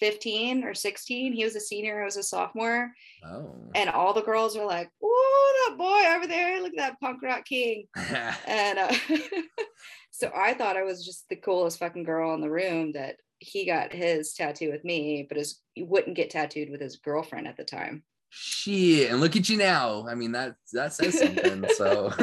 15 0.02 0.64
or 0.66 0.74
16. 0.74 1.32
He 1.32 1.44
was 1.46 1.56
a 1.56 1.60
senior, 1.62 2.02
I 2.02 2.06
was 2.06 2.18
a 2.18 2.24
sophomore. 2.24 2.92
Oh. 3.24 3.56
And 3.76 3.90
all 3.90 4.14
the 4.14 4.22
girls 4.22 4.58
were 4.58 4.66
like, 4.66 4.90
Oh, 5.02 5.68
that 5.70 5.78
boy 5.78 6.16
over 6.16 6.28
there, 6.28 6.62
look 6.62 6.74
at 6.74 6.78
that 6.78 7.00
punk 7.00 7.22
rock 7.22 7.46
king. 7.46 7.88
and 7.96 8.80
uh, 8.80 8.94
so 10.12 10.32
I 10.36 10.56
thought 10.56 10.76
I 10.76 10.84
was 10.84 11.06
just 11.06 11.30
the 11.30 11.36
coolest 11.36 11.80
fucking 11.80 12.04
girl 12.04 12.34
in 12.34 12.42
the 12.42 12.50
room 12.50 12.94
that 12.94 13.16
he 13.38 13.66
got 13.66 13.94
his 13.94 14.34
tattoo 14.34 14.72
with 14.72 14.84
me, 14.84 15.26
but 15.28 15.38
his 15.38 15.60
he 15.74 15.84
wouldn't 15.84 16.16
get 16.16 16.32
tattooed 16.32 16.70
with 16.70 16.82
his 16.82 16.98
girlfriend 16.98 17.48
at 17.48 17.58
the 17.58 17.64
time. 17.64 18.04
Shit, 18.30 19.12
and 19.12 19.20
look 19.20 19.36
at 19.36 19.50
you 19.50 19.58
now. 19.58 20.06
I 20.08 20.16
mean, 20.16 20.32
that 20.32 20.56
that 20.74 20.94
says 20.94 21.20
something. 21.20 21.66
so 21.76 22.14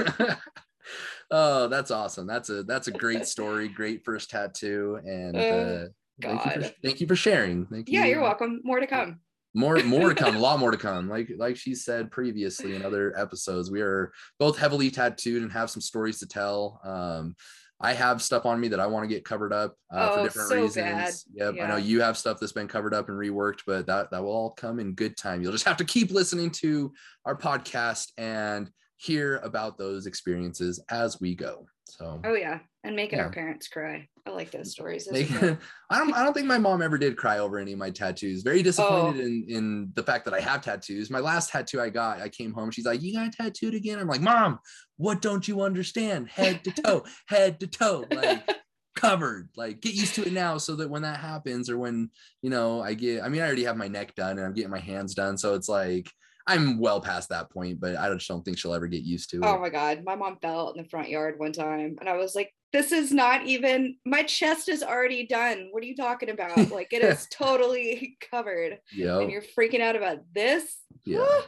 oh, 1.31 1.69
that's 1.69 1.91
awesome. 1.91 2.27
That's 2.27 2.51
a 2.51 2.63
that's 2.63 2.89
a 2.89 2.93
great 2.93 3.27
story, 3.27 3.69
great 3.69 4.05
first 4.05 4.31
tattoo. 4.31 5.01
And 5.05 5.37
uh, 5.37 5.41
uh 5.41 5.87
God. 6.21 6.41
Thank 6.41 6.57
you, 6.57 6.63
for, 6.63 6.75
thank 6.83 7.01
you 7.01 7.07
for 7.07 7.17
sharing. 7.17 7.67
Thank 7.67 7.89
you. 7.89 7.99
Yeah, 7.99 8.07
you're 8.07 8.23
welcome. 8.23 8.61
More 8.65 8.81
to 8.81 8.87
come. 8.87 9.21
More, 9.55 9.83
more 9.83 10.11
to 10.11 10.15
come. 10.25 10.37
a 10.37 10.39
lot 10.39 10.59
more 10.59 10.71
to 10.71 10.77
come. 10.77 11.09
Like, 11.09 11.31
like 11.37 11.57
she 11.57 11.75
said 11.75 12.11
previously 12.11 12.77
in 12.77 12.85
other 12.85 13.19
episodes, 13.19 13.71
we 13.71 13.81
are 13.81 14.13
both 14.39 14.59
heavily 14.59 14.91
tattooed 14.91 15.43
and 15.43 15.53
have 15.53 15.71
some 15.71 15.81
stories 15.81 16.19
to 16.21 16.27
tell. 16.27 16.81
Um, 16.85 17.35
I 17.81 17.93
have 17.93 18.21
stuff 18.21 18.45
on 18.45 18.61
me 18.61 18.69
that 18.69 18.81
I 18.81 18.87
want 18.87 19.05
to 19.05 19.15
get 19.15 19.25
covered 19.25 19.53
up 19.53 19.77
uh, 19.93 20.09
oh, 20.11 20.17
for 20.17 20.23
different 20.25 20.49
so 20.49 20.63
reasons. 20.63 20.75
Bad. 20.75 21.15
Yep, 21.33 21.55
yeah. 21.55 21.65
I 21.65 21.69
know 21.69 21.77
you 21.77 22.01
have 22.01 22.19
stuff 22.19 22.41
that's 22.41 22.53
been 22.53 22.67
covered 22.67 22.93
up 22.93 23.09
and 23.09 23.17
reworked, 23.17 23.61
but 23.67 23.87
that 23.87 24.11
that 24.11 24.23
will 24.23 24.33
all 24.33 24.51
come 24.51 24.81
in 24.81 24.95
good 24.95 25.17
time. 25.17 25.43
You'll 25.43 25.53
just 25.53 25.67
have 25.67 25.77
to 25.77 25.85
keep 25.85 26.11
listening 26.11 26.51
to 26.53 26.93
our 27.25 27.37
podcast 27.37 28.11
and 28.19 28.69
hear 28.97 29.37
about 29.39 29.79
those 29.79 30.07
experiences 30.07 30.81
as 30.91 31.21
we 31.21 31.37
go. 31.37 31.67
So. 31.89 32.21
Oh 32.25 32.35
yeah, 32.35 32.61
and 32.85 32.95
making 32.95 33.19
yeah. 33.19 33.25
our 33.25 33.31
parents 33.31 33.69
cry. 33.69 34.07
I 34.27 34.31
like 34.31 34.51
those 34.51 34.71
stories. 34.71 35.11
Make, 35.11 35.31
I 35.43 35.99
don't. 35.99 36.15
I 36.15 36.23
don't 36.23 36.35
think 36.35 36.47
my 36.47 36.59
mom 36.59 36.83
ever 36.83 36.99
did 36.99 37.17
cry 37.17 37.39
over 37.39 37.59
any 37.59 37.73
of 37.73 37.79
my 37.79 37.91
tattoos. 37.91 38.43
Very 38.43 38.63
disappointed 38.63 39.21
oh. 39.21 39.25
in 39.25 39.45
in 39.49 39.93
the 39.95 40.03
fact 40.03 40.25
that 40.27 40.35
I 40.35 40.41
have 40.41 40.61
tattoos. 40.61 41.11
My 41.11 41.21
last 41.21 41.51
tattoo 41.51 41.81
I 41.81 41.89
got, 41.89 42.21
I 42.21 42.29
came 42.29 42.53
home. 42.53 42.71
She's 42.71 42.85
like, 42.85 43.03
"You 43.03 43.15
got 43.15 43.33
tattooed 43.33 43.75
again?" 43.75 43.99
I'm 43.99 44.07
like, 44.07 44.21
"Mom, 44.21 44.59
what 44.97 45.23
don't 45.23 45.49
you 45.49 45.63
understand? 45.63 46.29
Head 46.29 46.63
to 46.65 46.71
toe, 46.73 47.05
head 47.27 47.61
to 47.61 47.67
toe, 47.67 48.05
like." 48.11 48.49
covered 48.97 49.49
like 49.57 49.81
get 49.81 49.95
used 49.95 50.17
to 50.17 50.27
it 50.27 50.33
now 50.33 50.59
so 50.59 50.75
that 50.75 50.91
when 50.91 51.03
that 51.03 51.21
happens 51.21 51.71
or 51.71 51.79
when 51.79 52.11
you 52.43 52.51
know 52.51 52.83
i 52.83 52.95
get 52.95 53.23
i 53.23 53.29
mean 53.29 53.41
i 53.41 53.47
already 53.47 53.63
have 53.63 53.77
my 53.77 53.87
neck 53.87 54.13
done 54.17 54.39
and 54.39 54.41
i'm 54.41 54.53
getting 54.53 54.73
my 54.73 54.81
hands 54.81 55.15
done 55.15 55.39
so 55.39 55.55
it's 55.55 55.69
like 55.69 56.11
I'm 56.49 56.79
well 56.79 57.01
past 57.01 57.29
that 57.29 57.51
point, 57.51 57.79
but 57.79 57.97
I 57.97 58.13
just 58.13 58.27
don't 58.27 58.45
think 58.45 58.59
she'll 58.59 58.75
ever 58.75 58.87
get 58.87 59.03
used 59.03 59.31
to 59.31 59.41
oh 59.43 59.49
it. 59.49 59.57
Oh 59.57 59.61
my 59.61 59.69
god, 59.69 60.03
my 60.05 60.17
mom 60.17 60.39
fell 60.41 60.71
in 60.71 60.83
the 60.83 60.89
front 60.89 61.11
yard 61.11 61.39
one 61.39 61.53
time, 61.53 61.97
and 62.01 62.09
I 62.09 62.17
was 62.17 62.35
like, 62.35 62.53
"This 62.73 62.91
is 62.91 63.13
not 63.13 63.47
even 63.47 63.97
my 64.07 64.23
chest 64.23 64.69
is 64.69 64.83
already 64.83 65.27
done. 65.27 65.69
What 65.71 65.83
are 65.83 65.87
you 65.87 65.95
talking 65.95 66.31
about? 66.31 66.57
Like 66.79 66.93
it 66.93 67.03
is 67.03 67.27
totally 67.31 68.17
covered, 68.31 68.79
yeah, 68.93 69.19
and 69.19 69.31
you're 69.31 69.43
freaking 69.43 69.81
out 69.81 69.95
about 69.95 70.19
this." 70.35 70.79
Yeah. 71.05 71.41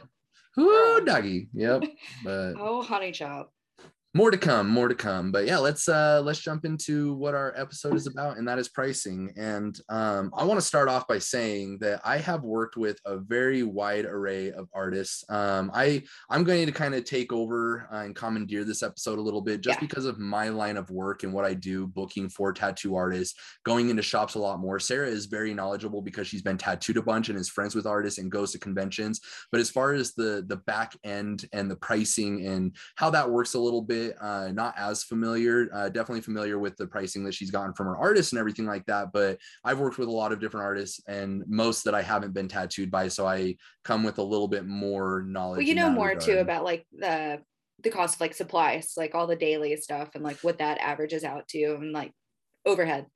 Doggy. 1.05 1.49
Yep. 1.53 1.83
But 2.23 2.53
oh, 2.59 2.81
honey 2.83 3.11
chop. 3.11 3.51
More 4.13 4.31
to 4.31 4.37
come 4.37 4.67
more 4.67 4.87
to 4.87 4.95
come. 4.95 5.31
But 5.31 5.45
yeah 5.45 5.57
let's 5.57 5.87
uh 5.87 6.21
let's 6.23 6.39
jump 6.39 6.65
into 6.65 7.13
what 7.13 7.33
our 7.33 7.53
episode 7.55 7.95
is 7.95 8.07
about 8.07 8.37
and 8.37 8.47
that 8.47 8.59
is 8.59 8.69
pricing. 8.69 9.33
And 9.37 9.79
um 9.89 10.31
i 10.37 10.43
want 10.43 10.59
to 10.59 10.65
start 10.65 10.89
off 10.89 11.07
by 11.07 11.19
saying 11.19 11.77
that 11.79 12.01
i 12.03 12.17
have 12.17 12.43
worked 12.43 12.77
with 12.77 12.99
a 13.05 13.17
very 13.17 13.63
wide 13.63 14.05
array 14.05 14.51
of 14.51 14.67
artists. 14.73 15.23
Um 15.29 15.71
i 15.73 16.03
i'm 16.29 16.43
going 16.43 16.65
to 16.65 16.71
kind 16.71 16.95
of 16.95 17.05
take 17.05 17.31
over 17.31 17.87
uh, 17.91 17.99
and 17.99 18.15
commandeer 18.15 18.63
this 18.63 18.83
episode 18.83 19.19
a 19.19 19.21
little 19.21 19.41
bit 19.41 19.61
just 19.61 19.77
yeah. 19.77 19.87
because 19.87 20.05
of 20.05 20.19
my 20.19 20.49
line 20.49 20.77
of 20.77 20.89
work 20.89 21.23
and 21.23 21.33
what 21.33 21.45
i 21.45 21.53
do 21.53 21.87
booking 21.87 22.29
for 22.29 22.51
tattoo 22.53 22.95
artists 22.95 23.35
going 23.63 23.89
into 23.89 24.01
shops 24.01 24.35
a 24.35 24.39
lot 24.39 24.59
more. 24.59 24.79
Sarah 24.79 25.07
is 25.07 25.25
very 25.25 25.53
knowledgeable 25.53 26.01
because 26.01 26.27
she's 26.27 26.41
been 26.41 26.57
tattooed 26.57 26.97
a 26.97 27.01
bunch 27.01 27.29
and 27.29 27.37
is 27.37 27.49
friends 27.49 27.75
with 27.75 27.85
artists 27.85 28.19
and 28.19 28.31
goes 28.31 28.51
to 28.51 28.59
conventions. 28.59 29.21
But 29.51 29.61
as 29.61 29.69
far 29.69 29.93
as 29.93 30.13
the 30.13 30.43
the 30.47 30.57
back 30.57 30.95
end 31.03 31.45
and 31.53 31.69
the 31.69 31.75
pricing 31.75 32.45
and 32.45 32.75
how 32.95 33.09
that 33.11 33.29
works 33.29 33.53
a 33.53 33.59
little 33.59 33.81
bit 33.81 34.00
bit, 34.01 34.17
uh, 34.21 34.51
not 34.51 34.73
as 34.77 35.03
familiar, 35.03 35.69
uh, 35.73 35.89
definitely 35.89 36.21
familiar 36.21 36.59
with 36.59 36.75
the 36.77 36.87
pricing 36.87 37.23
that 37.23 37.33
she's 37.33 37.51
gotten 37.51 37.73
from 37.73 37.87
her 37.87 37.97
artists 37.97 38.31
and 38.31 38.39
everything 38.39 38.65
like 38.65 38.85
that. 38.85 39.11
But 39.11 39.39
I've 39.63 39.79
worked 39.79 39.97
with 39.97 40.07
a 40.07 40.11
lot 40.11 40.31
of 40.31 40.39
different 40.39 40.65
artists 40.65 41.01
and 41.07 41.43
most 41.47 41.83
that 41.85 41.95
I 41.95 42.01
haven't 42.01 42.33
been 42.33 42.47
tattooed 42.47 42.91
by. 42.91 43.07
So 43.07 43.27
I 43.27 43.55
come 43.83 44.03
with 44.03 44.17
a 44.17 44.23
little 44.23 44.47
bit 44.47 44.65
more 44.65 45.23
knowledge. 45.27 45.57
Well, 45.57 45.67
you 45.67 45.75
know 45.75 45.89
more 45.89 46.09
regard. 46.09 46.23
too 46.23 46.37
about 46.37 46.63
like 46.63 46.85
the, 46.91 47.41
the 47.83 47.89
cost 47.89 48.15
of 48.15 48.21
like 48.21 48.33
supplies, 48.33 48.93
like 48.97 49.15
all 49.15 49.27
the 49.27 49.35
daily 49.35 49.75
stuff 49.77 50.09
and 50.15 50.23
like 50.23 50.37
what 50.41 50.59
that 50.59 50.79
averages 50.79 51.23
out 51.23 51.47
to 51.49 51.75
and 51.75 51.91
like 51.91 52.11
overhead. 52.65 53.07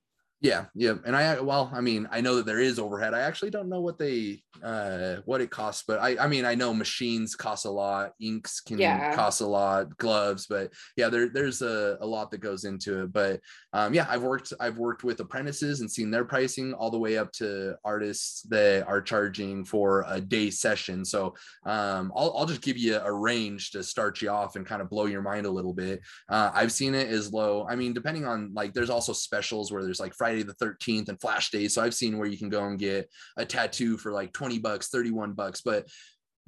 Yeah, 0.41 0.65
yeah, 0.75 0.95
and 1.05 1.15
I 1.15 1.39
well, 1.39 1.71
I 1.73 1.79
mean, 1.79 2.07
I 2.11 2.19
know 2.19 2.35
that 2.35 2.45
there 2.45 2.59
is 2.59 2.77
overhead. 2.77 3.13
I 3.13 3.21
actually 3.21 3.51
don't 3.51 3.69
know 3.69 3.79
what 3.79 3.97
they 3.97 4.43
uh 4.61 5.17
what 5.25 5.39
it 5.39 5.49
costs, 5.49 5.83
but 5.87 5.99
I 5.99 6.17
I 6.17 6.27
mean, 6.27 6.43
I 6.43 6.55
know 6.55 6.73
machines 6.73 7.35
cost 7.35 7.65
a 7.65 7.69
lot, 7.69 8.11
inks 8.21 8.59
can 8.59 8.77
yeah. 8.77 9.15
cost 9.15 9.39
a 9.39 9.47
lot, 9.47 9.97
gloves, 9.97 10.45
but 10.47 10.73
yeah, 10.97 11.07
there 11.07 11.29
there's 11.29 11.61
a, 11.61 11.97
a 12.01 12.05
lot 12.05 12.31
that 12.31 12.39
goes 12.39 12.65
into 12.65 13.03
it. 13.03 13.13
But 13.13 13.39
um 13.71 13.93
yeah, 13.93 14.07
I've 14.09 14.23
worked 14.23 14.51
I've 14.59 14.77
worked 14.77 15.05
with 15.05 15.21
apprentices 15.21 15.79
and 15.79 15.89
seen 15.89 16.11
their 16.11 16.25
pricing 16.25 16.73
all 16.73 16.91
the 16.91 16.99
way 16.99 17.17
up 17.17 17.31
to 17.33 17.75
artists 17.85 18.41
that 18.43 18.85
are 18.87 19.01
charging 19.01 19.63
for 19.63 20.03
a 20.07 20.19
day 20.19 20.49
session. 20.49 21.05
So 21.05 21.33
um 21.65 22.11
I'll 22.13 22.35
I'll 22.37 22.45
just 22.45 22.61
give 22.61 22.77
you 22.77 22.97
a 22.97 23.11
range 23.11 23.71
to 23.71 23.83
start 23.83 24.21
you 24.21 24.29
off 24.29 24.57
and 24.57 24.65
kind 24.65 24.81
of 24.81 24.89
blow 24.89 25.05
your 25.05 25.21
mind 25.21 25.45
a 25.45 25.51
little 25.51 25.73
bit. 25.73 26.01
Uh 26.27 26.51
I've 26.53 26.73
seen 26.73 26.93
it 26.93 27.07
as 27.07 27.31
low. 27.31 27.65
I 27.67 27.77
mean, 27.77 27.93
depending 27.93 28.25
on 28.25 28.53
like 28.53 28.73
there's 28.73 28.89
also 28.89 29.13
specials 29.13 29.71
where 29.71 29.83
there's 29.83 29.99
like 29.99 30.13
Friday 30.25 30.41
the 30.41 30.55
13th 30.55 31.09
and 31.09 31.21
flash 31.21 31.51
days. 31.51 31.75
So 31.75 31.83
I've 31.83 31.93
seen 31.93 32.17
where 32.17 32.27
you 32.27 32.35
can 32.35 32.49
go 32.49 32.65
and 32.65 32.79
get 32.79 33.11
a 33.37 33.45
tattoo 33.45 33.95
for 33.95 34.11
like 34.11 34.33
20 34.33 34.57
bucks, 34.57 34.89
31 34.89 35.33
bucks. 35.33 35.61
But 35.61 35.87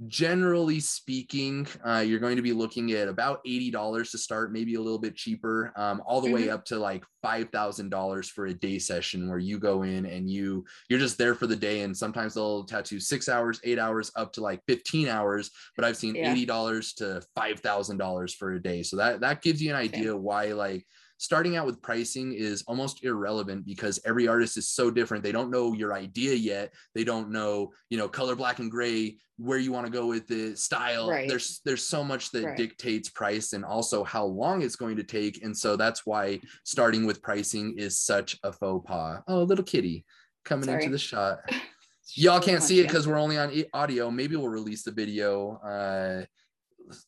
generally 0.08 0.80
speaking, 0.80 1.68
uh, 1.86 2.00
you're 2.00 2.20
going 2.20 2.38
to 2.38 2.42
be 2.42 2.54
looking 2.54 2.92
at 2.94 3.08
about 3.08 3.46
$80 3.46 4.10
to 4.10 4.18
start, 4.18 4.52
maybe 4.52 4.74
a 4.74 4.82
little 4.82 4.98
bit 4.98 5.16
cheaper, 5.16 5.72
um, 5.76 6.02
all 6.08 6.22
the 6.22 6.28
mm-hmm. 6.28 6.36
way 6.38 6.50
up 6.50 6.66
to 6.66 6.80
like 6.80 7.04
$5,000 7.24 8.26
for 8.32 8.48
a 8.48 8.54
day 8.56 8.80
session 8.80 9.30
where 9.30 9.38
you 9.38 9.60
go 9.60 9.84
in 9.84 10.08
and 10.08 10.28
you, 10.28 10.66
you're 10.90 10.98
just 10.98 11.20
there 11.20 11.36
for 11.36 11.46
the 11.46 11.56
day. 11.56 11.82
And 11.82 11.96
sometimes 11.96 12.34
they'll 12.34 12.64
tattoo 12.64 13.00
six 13.00 13.30
hours, 13.30 13.62
eight 13.64 13.78
hours 13.78 14.12
up 14.16 14.34
to 14.34 14.42
like 14.42 14.62
15 14.68 15.08
hours, 15.08 15.52
but 15.76 15.86
I've 15.86 15.98
seen 15.98 16.16
yeah. 16.16 16.34
$80 16.34 16.96
to 16.96 17.22
$5,000 17.38 18.36
for 18.38 18.54
a 18.54 18.60
day. 18.60 18.82
So 18.82 18.98
that, 18.98 19.20
that 19.20 19.44
gives 19.44 19.62
you 19.62 19.70
an 19.70 19.76
idea 19.76 20.14
okay. 20.14 20.20
why 20.20 20.46
like, 20.54 20.84
starting 21.18 21.56
out 21.56 21.66
with 21.66 21.82
pricing 21.82 22.34
is 22.34 22.64
almost 22.68 23.04
irrelevant 23.04 23.66
because 23.66 24.00
every 24.06 24.28
artist 24.28 24.58
is 24.58 24.70
so 24.70 24.92
different. 24.92 25.24
They 25.24 25.32
don't 25.32 25.52
know 25.52 25.74
your 25.74 25.94
idea 25.94 26.34
yet. 26.36 26.74
They 26.94 27.04
don't 27.04 27.32
know, 27.32 27.72
you 27.90 27.98
know, 27.98 28.08
color 28.08 28.36
black 28.36 28.60
and 28.60 28.72
gray, 28.72 29.18
where 29.38 29.58
you 29.58 29.72
want 29.72 29.86
to 29.86 29.92
go 29.92 30.08
with 30.08 30.28
the 30.28 30.56
style. 30.56 31.10
Right. 31.10 31.28
There's 31.28 31.62
there's 31.66 31.84
so 31.84 32.04
much 32.04 32.32
that 32.32 32.46
right. 32.46 32.58
dictates 32.58 33.10
price 33.10 33.54
and 33.54 33.64
also 33.64 34.04
how 34.04 34.26
long 34.26 34.62
it's 34.62 34.76
going 34.76 34.96
to 34.98 35.04
take. 35.04 35.44
And 35.44 35.56
so 35.56 35.76
that's 35.76 36.06
why 36.06 36.40
starting 36.64 37.06
with 37.06 37.22
pricing 37.22 37.78
is 37.78 38.00
such 38.00 38.38
a 38.44 38.52
faux 38.52 38.86
pas. 38.88 39.22
Oh, 39.28 39.44
little 39.44 39.66
kitty 39.66 40.06
coming 40.46 40.66
Sorry. 40.66 40.84
into 40.84 40.92
the 40.92 41.00
shot. 41.00 41.40
Y'all 42.16 42.40
can't 42.40 42.64
see 42.64 42.80
it 42.80 42.84
because 42.84 43.06
we're 43.06 43.20
only 43.20 43.38
on 43.38 43.52
audio. 43.74 44.10
Maybe 44.10 44.36
we'll 44.38 44.48
release 44.48 44.84
the 44.84 44.92
video 44.92 45.58
uh 45.58 46.26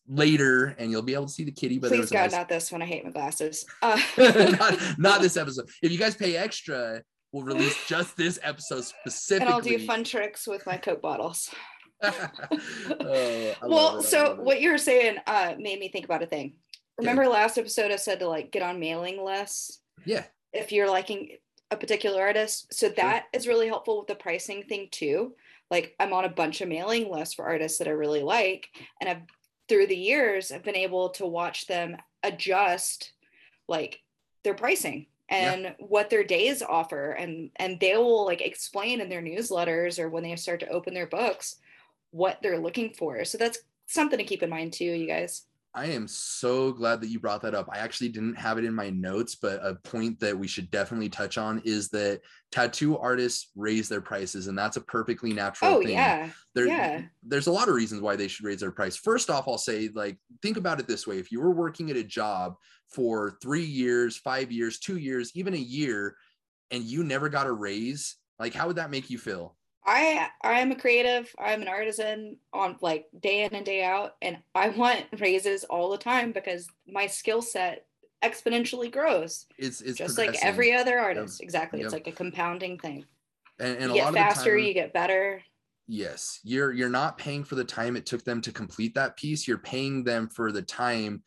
later 0.08 0.76
and 0.78 0.92
you'll 0.92 1.02
be 1.02 1.14
able 1.14 1.26
to 1.26 1.32
see 1.32 1.44
the 1.44 1.52
kitty. 1.52 1.80
But 1.80 1.90
please 1.90 2.10
God, 2.10 2.24
nice... 2.24 2.32
not 2.32 2.50
this 2.50 2.72
one. 2.72 2.82
I 2.82 2.86
hate 2.86 3.04
my 3.06 3.12
glasses. 3.12 3.66
Uh. 3.82 4.00
not, 4.60 5.00
not 5.00 5.22
this 5.22 5.38
episode. 5.38 5.70
If 5.82 5.92
you 5.92 5.98
guys 5.98 6.16
pay 6.16 6.36
extra, 6.36 7.02
we'll 7.32 7.44
release 7.44 7.76
just 7.88 8.18
this 8.18 8.40
episode 8.44 8.84
specifically. 8.84 9.46
And 9.46 9.54
I'll 9.54 9.62
do 9.62 9.86
fun 9.86 10.04
tricks 10.04 10.48
with 10.48 10.66
my 10.66 10.78
Coke 10.78 11.02
bottles. 11.02 11.50
oh, 12.02 13.56
well, 13.64 14.02
so 14.02 14.36
what 14.36 14.62
you 14.62 14.72
were 14.72 14.78
saying 14.78 15.18
uh, 15.28 15.54
made 15.58 15.80
me 15.80 15.90
think 15.90 16.06
about 16.06 16.24
a 16.24 16.26
thing. 16.26 16.56
Remember 16.98 17.24
okay. 17.24 17.32
last 17.32 17.58
episode 17.58 17.92
I 17.92 17.98
said 17.98 18.20
to 18.20 18.28
like 18.28 18.52
get 18.52 18.62
on 18.62 18.80
mailing 18.80 19.24
lists? 19.24 19.82
Yeah. 20.06 20.24
If 20.54 20.72
you're 20.72 20.90
liking 20.90 21.38
a 21.72 21.78
particular 21.78 22.22
artist. 22.22 22.74
So 22.74 22.90
that 22.90 23.26
is 23.34 23.48
really 23.48 23.68
helpful 23.68 24.00
with 24.00 24.08
the 24.08 24.16
pricing 24.16 24.64
thing 24.64 24.88
too. 24.92 25.34
Like 25.70 25.96
I'm 26.00 26.14
on 26.14 26.26
a 26.26 26.30
bunch 26.30 26.62
of 26.62 26.70
mailing 26.70 27.12
lists 27.12 27.36
for 27.36 27.46
artists 27.46 27.78
that 27.78 27.88
I 27.88 27.92
really 27.92 28.24
like, 28.24 28.68
and 29.00 29.10
I've 29.10 29.22
through 29.70 29.88
the 29.88 29.96
years 29.96 30.52
i've 30.52 30.64
been 30.64 30.76
able 30.76 31.10
to 31.10 31.26
watch 31.26 31.68
them 31.68 31.96
adjust 32.24 33.14
like 33.68 34.02
their 34.44 34.54
pricing 34.54 35.06
and 35.30 35.64
yeah. 35.64 35.74
what 35.78 36.10
their 36.10 36.24
days 36.24 36.62
offer. 36.62 37.12
And 37.12 37.52
and 37.56 37.80
they 37.80 37.96
will 37.96 38.26
like 38.26 38.42
explain 38.42 39.00
in 39.00 39.10
their 39.10 39.22
newsletters 39.22 40.00
or 40.00 40.10
when 40.10 40.24
they 40.24 40.36
start 40.36 40.60
to 40.62 40.70
open 40.70 40.94
their 40.94 41.08
books 41.08 41.58
what 42.12 42.40
they're 42.42 42.60
looking 42.60 42.94
for. 42.94 43.24
So 43.24 43.38
that's 43.38 43.60
something 43.86 44.18
to 44.18 44.26
keep 44.26 44.44
in 44.44 44.50
mind 44.50 44.74
too 44.74 44.86
you 44.86 45.08
guys 45.08 45.44
I 45.76 45.86
am 45.88 46.08
so 46.08 46.72
glad 46.72 47.00
that 47.02 47.10
you 47.10 47.20
brought 47.20 47.44
that 47.44 47.54
up. 47.54 47.70
I 47.72 47.78
actually 47.78 48.10
didn't 48.10 48.36
have 48.36 48.58
it 48.58 48.66
in 48.66 48.74
my 48.74 48.90
notes, 48.90 49.36
but 49.36 49.64
a 49.64 49.76
point 49.76 50.20
that 50.20 50.38
we 50.38 50.48
should 50.48 50.72
definitely 50.72 51.10
touch 51.10 51.38
on 51.38 51.62
is 51.64 51.90
that 51.90 52.22
tattoo 52.52 52.98
artists 52.98 53.52
raise 53.56 53.88
their 53.88 54.02
prices, 54.02 54.48
and 54.48 54.58
that's 54.58 54.78
a 54.78 54.82
perfectly 54.82 55.32
natural 55.32 55.76
oh, 55.76 55.82
thing. 55.82 55.92
Yeah. 55.92 56.30
There, 56.56 56.66
yeah. 56.66 57.04
There's 57.22 57.46
a 57.46 57.52
lot 57.52 57.70
of 57.70 57.76
reasons 57.76 58.02
why 58.02 58.16
they 58.16 58.28
should 58.28 58.46
raise 58.46 58.62
their 58.62 58.72
price. 58.72 58.96
First 58.96 59.30
off, 59.30 59.48
I'll 59.48 59.60
say, 59.60 59.90
like, 59.94 60.18
think 60.42 60.58
about 60.58 60.80
it 60.80 60.88
this 60.88 61.06
way: 61.06 61.20
if 61.20 61.32
you 61.32 61.40
were 61.40 61.54
working 61.54 61.92
at 61.92 61.98
a 61.98 62.04
job 62.04 62.56
for 62.88 63.38
three 63.40 63.66
years, 63.66 64.18
five 64.18 64.52
years, 64.52 64.80
two 64.80 64.98
years, 64.98 65.32
even 65.36 65.54
a 65.54 65.58
year, 65.58 66.16
and 66.72 66.84
you 66.84 67.04
never 67.04 67.30
got 67.30 67.46
a 67.46 67.52
raise, 67.52 68.16
like, 68.40 68.56
how 68.56 68.66
would 68.66 68.78
that 68.78 68.90
make 68.90 69.12
you 69.12 69.20
feel? 69.20 69.56
I 69.90 70.30
I 70.44 70.60
am 70.60 70.72
a 70.72 70.76
creative. 70.76 71.34
I'm 71.40 71.64
an 71.64 71.68
artisan 71.68 72.38
on 72.54 72.78
like 72.80 73.08
day 73.20 73.44
in 73.44 73.56
and 73.56 73.66
day 73.66 73.84
out, 73.84 74.16
and 74.22 74.38
I 74.54 74.70
want 74.70 75.06
raises 75.20 75.64
all 75.64 75.90
the 75.90 75.98
time 75.98 76.32
because 76.32 76.68
my 76.88 77.08
skill 77.08 77.42
set 77.42 77.88
exponentially 78.24 78.92
grows. 78.92 79.48
It's 79.58 79.82
it's 79.82 79.98
just 79.98 80.20
like 80.20 80.38
every 80.44 80.76
other 80.76 81.00
artist. 81.00 81.40
Yep. 81.40 81.46
Exactly, 81.46 81.80
yep. 81.80 81.86
it's 81.86 81.94
like 81.94 82.08
a 82.08 82.12
compounding 82.12 82.78
thing. 82.78 83.04
And, 83.60 83.78
and 83.78 83.96
you 83.96 84.02
get 84.02 84.14
faster, 84.14 84.58
time, 84.58 84.66
you 84.66 84.74
get 84.76 84.94
better. 84.94 85.42
Yes, 85.88 86.40
you're 86.44 86.72
you're 86.72 86.88
not 86.88 87.18
paying 87.18 87.44
for 87.44 87.56
the 87.56 87.64
time 87.64 87.96
it 87.96 88.06
took 88.06 88.24
them 88.24 88.42
to 88.42 88.52
complete 88.52 88.94
that 88.94 89.18
piece. 89.18 89.48
You're 89.48 89.58
paying 89.58 90.04
them 90.04 90.30
for 90.30 90.52
the 90.52 90.62
time 90.62 91.24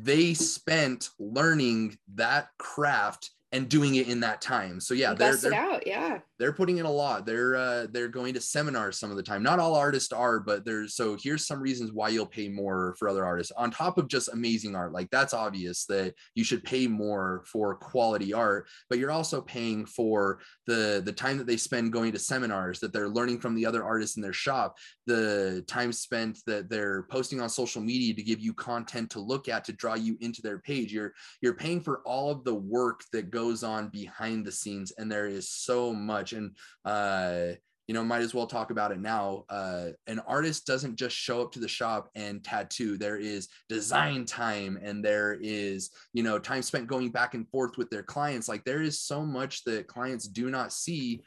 they 0.00 0.34
spent 0.34 1.10
learning 1.20 1.96
that 2.14 2.48
craft 2.58 3.30
and 3.54 3.68
doing 3.68 3.94
it 3.94 4.08
in 4.08 4.18
that 4.18 4.40
time. 4.40 4.80
So 4.80 4.94
yeah, 4.94 5.14
they're, 5.14 5.36
they're 5.36 5.54
out. 5.54 5.86
Yeah, 5.86 6.18
they're 6.38 6.52
putting 6.52 6.78
in 6.78 6.86
a 6.86 6.90
lot. 6.90 7.24
They're 7.24 7.56
uh, 7.56 7.86
they're 7.90 8.08
going 8.08 8.34
to 8.34 8.40
seminars 8.40 8.98
some 8.98 9.10
of 9.10 9.16
the 9.16 9.22
time. 9.22 9.42
Not 9.42 9.58
all 9.58 9.74
artists 9.74 10.12
are, 10.12 10.40
but 10.40 10.64
there's 10.64 10.94
so 10.94 11.16
here's 11.20 11.46
some 11.46 11.60
reasons 11.60 11.92
why 11.92 12.08
you'll 12.10 12.26
pay 12.26 12.48
more 12.48 12.94
for 12.98 13.08
other 13.08 13.24
artists 13.24 13.52
on 13.56 13.70
top 13.70 13.98
of 13.98 14.08
just 14.08 14.28
amazing 14.32 14.74
art. 14.74 14.92
Like 14.92 15.10
that's 15.10 15.32
obvious 15.32 15.86
that 15.86 16.14
you 16.34 16.44
should 16.44 16.64
pay 16.64 16.86
more 16.86 17.44
for 17.46 17.74
quality 17.76 18.34
art, 18.34 18.68
but 18.90 18.98
you're 18.98 19.10
also 19.10 19.40
paying 19.40 19.86
for 19.86 20.40
the 20.66 21.02
the 21.04 21.12
time 21.12 21.38
that 21.38 21.46
they 21.46 21.56
spend 21.56 21.92
going 21.92 22.12
to 22.12 22.18
seminars, 22.18 22.80
that 22.80 22.92
they're 22.92 23.08
learning 23.08 23.40
from 23.40 23.54
the 23.54 23.64
other 23.66 23.84
artists 23.84 24.16
in 24.16 24.22
their 24.22 24.32
shop, 24.32 24.76
the 25.06 25.64
time 25.66 25.92
spent 25.92 26.38
that 26.46 26.68
they're 26.68 27.04
posting 27.10 27.40
on 27.40 27.48
social 27.48 27.80
media 27.80 28.12
to 28.12 28.22
give 28.22 28.40
you 28.40 28.52
content 28.52 29.10
to 29.10 29.20
look 29.20 29.48
at 29.48 29.64
to 29.64 29.72
draw 29.72 29.94
you 29.94 30.18
into 30.20 30.42
their 30.42 30.58
page. 30.58 30.92
You're 30.92 31.14
you're 31.40 31.54
paying 31.54 31.80
for 31.80 32.00
all 32.04 32.30
of 32.30 32.44
the 32.44 32.54
work 32.54 33.02
that 33.12 33.30
goes 33.30 33.44
goes 33.44 33.62
on 33.62 33.88
behind 33.88 34.44
the 34.44 34.50
scenes 34.50 34.90
and 34.98 35.12
there 35.12 35.26
is 35.26 35.48
so 35.50 35.92
much 35.92 36.23
and 36.32 36.56
uh 36.84 37.48
you 37.86 37.92
know 37.94 38.02
might 38.02 38.22
as 38.22 38.32
well 38.32 38.46
talk 38.46 38.70
about 38.70 38.92
it 38.92 39.00
now. 39.00 39.44
Uh 39.48 39.88
an 40.06 40.20
artist 40.20 40.66
doesn't 40.66 40.96
just 40.96 41.14
show 41.14 41.42
up 41.42 41.52
to 41.52 41.60
the 41.60 41.68
shop 41.68 42.08
and 42.14 42.42
tattoo. 42.42 42.96
There 42.96 43.18
is 43.18 43.48
design 43.68 44.24
time 44.24 44.78
and 44.82 45.04
there 45.04 45.38
is 45.40 45.90
you 46.12 46.22
know 46.22 46.38
time 46.38 46.62
spent 46.62 46.86
going 46.86 47.10
back 47.10 47.34
and 47.34 47.48
forth 47.50 47.76
with 47.76 47.90
their 47.90 48.02
clients. 48.02 48.48
Like 48.48 48.64
there 48.64 48.82
is 48.82 49.00
so 49.00 49.24
much 49.24 49.64
that 49.64 49.86
clients 49.86 50.26
do 50.26 50.50
not 50.50 50.72
see. 50.72 51.22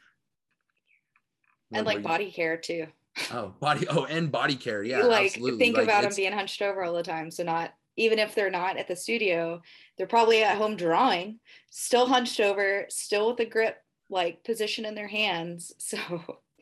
And 1.72 1.86
like 1.86 2.02
body 2.02 2.30
care 2.32 2.56
too. 2.56 2.86
Oh 3.32 3.54
body 3.60 3.86
oh 3.88 4.04
and 4.06 4.32
body 4.32 4.56
care. 4.56 4.82
Yeah 4.82 5.02
like 5.04 5.26
absolutely. 5.26 5.58
think 5.58 5.76
like, 5.76 5.84
about 5.84 6.02
them 6.02 6.12
being 6.16 6.32
hunched 6.32 6.62
over 6.62 6.82
all 6.82 6.94
the 6.94 7.02
time. 7.02 7.30
So 7.30 7.44
not 7.44 7.72
even 7.98 8.18
if 8.18 8.34
they're 8.34 8.50
not 8.50 8.78
at 8.78 8.88
the 8.88 8.96
studio, 8.96 9.60
they're 9.96 10.06
probably 10.06 10.42
at 10.42 10.56
home 10.56 10.76
drawing, 10.76 11.40
still 11.70 12.06
hunched 12.06 12.40
over, 12.40 12.86
still 12.88 13.28
with 13.30 13.40
a 13.40 13.44
grip 13.44 13.76
like 14.10 14.44
position 14.44 14.84
in 14.84 14.94
their 14.94 15.08
hands. 15.08 15.72
So 15.88 15.98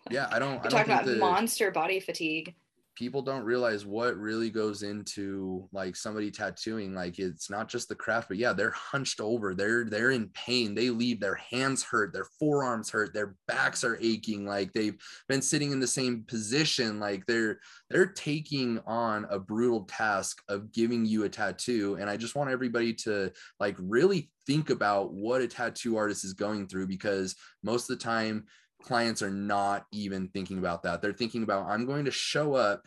yeah, 0.09 0.29
I 0.31 0.39
don't. 0.39 0.63
We're 0.63 0.71
talking 0.71 0.93
about 0.93 1.05
the, 1.05 1.17
monster 1.17 1.73
body 1.73 1.99
fatigue. 1.99 2.55
People 2.97 3.21
don't 3.21 3.45
realize 3.45 3.85
what 3.85 4.17
really 4.17 4.51
goes 4.51 4.83
into 4.83 5.69
like 5.71 5.95
somebody 5.95 6.31
tattooing 6.31 6.95
like 6.95 7.19
it's 7.19 7.51
not 7.51 7.69
just 7.69 7.89
the 7.89 7.95
craft 7.95 8.29
but 8.29 8.39
yeah 8.39 8.53
they're 8.53 8.71
hunched 8.71 9.21
over 9.21 9.55
they're 9.55 9.85
they're 9.85 10.11
in 10.11 10.29
pain 10.31 10.75
they 10.75 10.91
leave 10.91 11.21
their 11.21 11.35
hands 11.35 11.85
hurt 11.85 12.13
their 12.13 12.27
forearms 12.39 12.91
hurt 12.91 13.13
their 13.13 13.37
backs 13.47 13.85
are 13.85 13.99
aching 14.01 14.47
like 14.47 14.73
they've 14.73 14.97
been 15.29 15.43
sitting 15.43 15.71
in 15.71 15.79
the 15.79 15.87
same 15.87 16.25
position 16.27 16.99
like 16.99 17.25
they're 17.27 17.61
they're 17.91 18.07
taking 18.07 18.81
on 18.87 19.27
a 19.31 19.39
brutal 19.39 19.83
task 19.85 20.43
of 20.49 20.73
giving 20.73 21.05
you 21.05 21.25
a 21.25 21.29
tattoo 21.29 21.97
and 22.01 22.09
i 22.09 22.17
just 22.17 22.35
want 22.35 22.51
everybody 22.51 22.93
to 22.93 23.31
like 23.61 23.77
really 23.79 24.31
think 24.47 24.71
about 24.71 25.13
what 25.13 25.43
a 25.43 25.47
tattoo 25.47 25.97
artist 25.97 26.25
is 26.25 26.33
going 26.33 26.67
through 26.67 26.87
because 26.87 27.35
most 27.63 27.91
of 27.91 27.99
the 27.99 28.05
time 28.05 28.45
clients 28.83 29.23
are 29.23 29.31
not 29.31 29.87
even 29.93 30.29
thinking 30.29 30.59
about 30.59 30.83
that. 30.85 31.03
They're 31.03 31.13
thinking 31.13 31.43
about, 31.43 31.67
I'm 31.67 31.87
going 31.87 32.05
to 32.05 32.11
show 32.11 32.55
up 32.55 32.87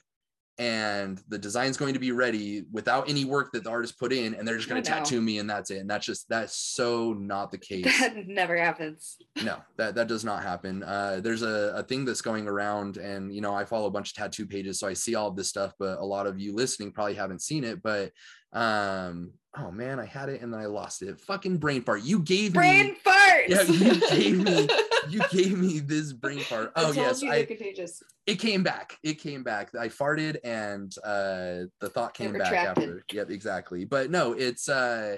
and 0.59 1.21
the 1.29 1.37
design's 1.37 1.77
going 1.77 1.93
to 1.93 2.01
be 2.01 2.11
ready 2.11 2.65
without 2.73 3.09
any 3.09 3.23
work 3.23 3.53
that 3.53 3.63
the 3.63 3.69
artist 3.69 3.97
put 3.97 4.11
in 4.11 4.35
and 4.35 4.45
they're 4.45 4.57
just 4.57 4.67
going 4.67 4.83
to 4.83 4.87
tattoo 4.87 5.21
me 5.21 5.39
and 5.39 5.49
that's 5.49 5.71
it. 5.71 5.77
And 5.77 5.89
that's 5.89 6.05
just 6.05 6.27
that's 6.27 6.53
so 6.53 7.13
not 7.13 7.49
the 7.49 7.57
case. 7.69 7.85
That 7.99 8.27
never 8.27 8.57
happens. 8.57 9.17
No 9.41 9.57
that 9.77 9.95
that 9.95 10.07
does 10.07 10.25
not 10.25 10.43
happen. 10.43 10.83
Uh, 10.83 11.21
there's 11.23 11.43
a, 11.43 11.73
a 11.77 11.83
thing 11.83 12.03
that's 12.03 12.21
going 12.21 12.45
around 12.45 12.97
and 12.97 13.33
you 13.33 13.39
know 13.39 13.55
i 13.55 13.63
follow 13.63 13.87
a 13.87 13.91
bunch 13.91 14.09
of 14.09 14.15
tattoo 14.15 14.45
pages 14.45 14.79
so 14.79 14.87
i 14.87 14.93
see 14.93 15.15
all 15.15 15.29
of 15.29 15.35
this 15.35 15.47
stuff 15.47 15.73
but 15.79 15.97
a 15.99 16.05
lot 16.05 16.27
of 16.27 16.39
you 16.39 16.53
listening 16.53 16.91
probably 16.91 17.13
haven't 17.13 17.41
seen 17.41 17.63
it 17.63 17.81
but 17.81 18.11
um 18.53 19.31
oh 19.57 19.71
man 19.71 19.99
i 19.99 20.05
had 20.05 20.27
it 20.27 20.41
and 20.41 20.53
then 20.53 20.59
i 20.59 20.65
lost 20.65 21.01
it. 21.01 21.21
Fucking 21.21 21.57
brain 21.57 21.83
fart. 21.83 22.03
You 22.03 22.19
gave 22.19 22.53
brain 22.53 22.87
me 22.87 22.93
fart 23.03 23.18
yeah 23.49 23.63
you 23.63 24.09
gave 24.09 24.43
me 24.43 24.67
you 25.09 25.21
gave 25.31 25.57
me 25.57 25.79
this 25.79 26.13
brain 26.13 26.39
fart. 26.39 26.71
Oh 26.75 26.91
yes, 26.91 27.23
I, 27.23 27.45
contagious. 27.45 28.01
It 28.25 28.35
came 28.35 28.63
back. 28.63 28.97
It 29.03 29.15
came 29.15 29.43
back. 29.43 29.73
I 29.75 29.87
farted 29.87 30.37
and 30.43 30.93
uh, 31.03 31.65
the 31.79 31.89
thought 31.89 32.13
came 32.13 32.33
back 32.33 32.53
after. 32.53 33.03
Yep, 33.11 33.29
exactly. 33.29 33.85
But 33.85 34.11
no, 34.11 34.33
it's 34.33 34.69
uh, 34.69 35.17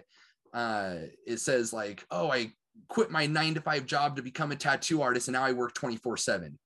uh, 0.54 0.96
it 1.28 1.40
says 1.40 1.74
like, 1.74 2.06
oh, 2.12 2.32
I 2.32 2.52
quit 2.88 3.12
my 3.12 3.26
nine 3.26 3.54
to 3.56 3.62
five 3.62 3.86
job 3.86 4.16
to 4.16 4.22
become 4.22 4.52
a 4.52 4.56
tattoo 4.56 5.02
artist, 5.02 5.28
and 5.28 5.34
now 5.34 5.44
I 5.44 5.52
work 5.52 5.74
twenty 5.74 5.98
four 5.98 6.18
seven. 6.18 6.58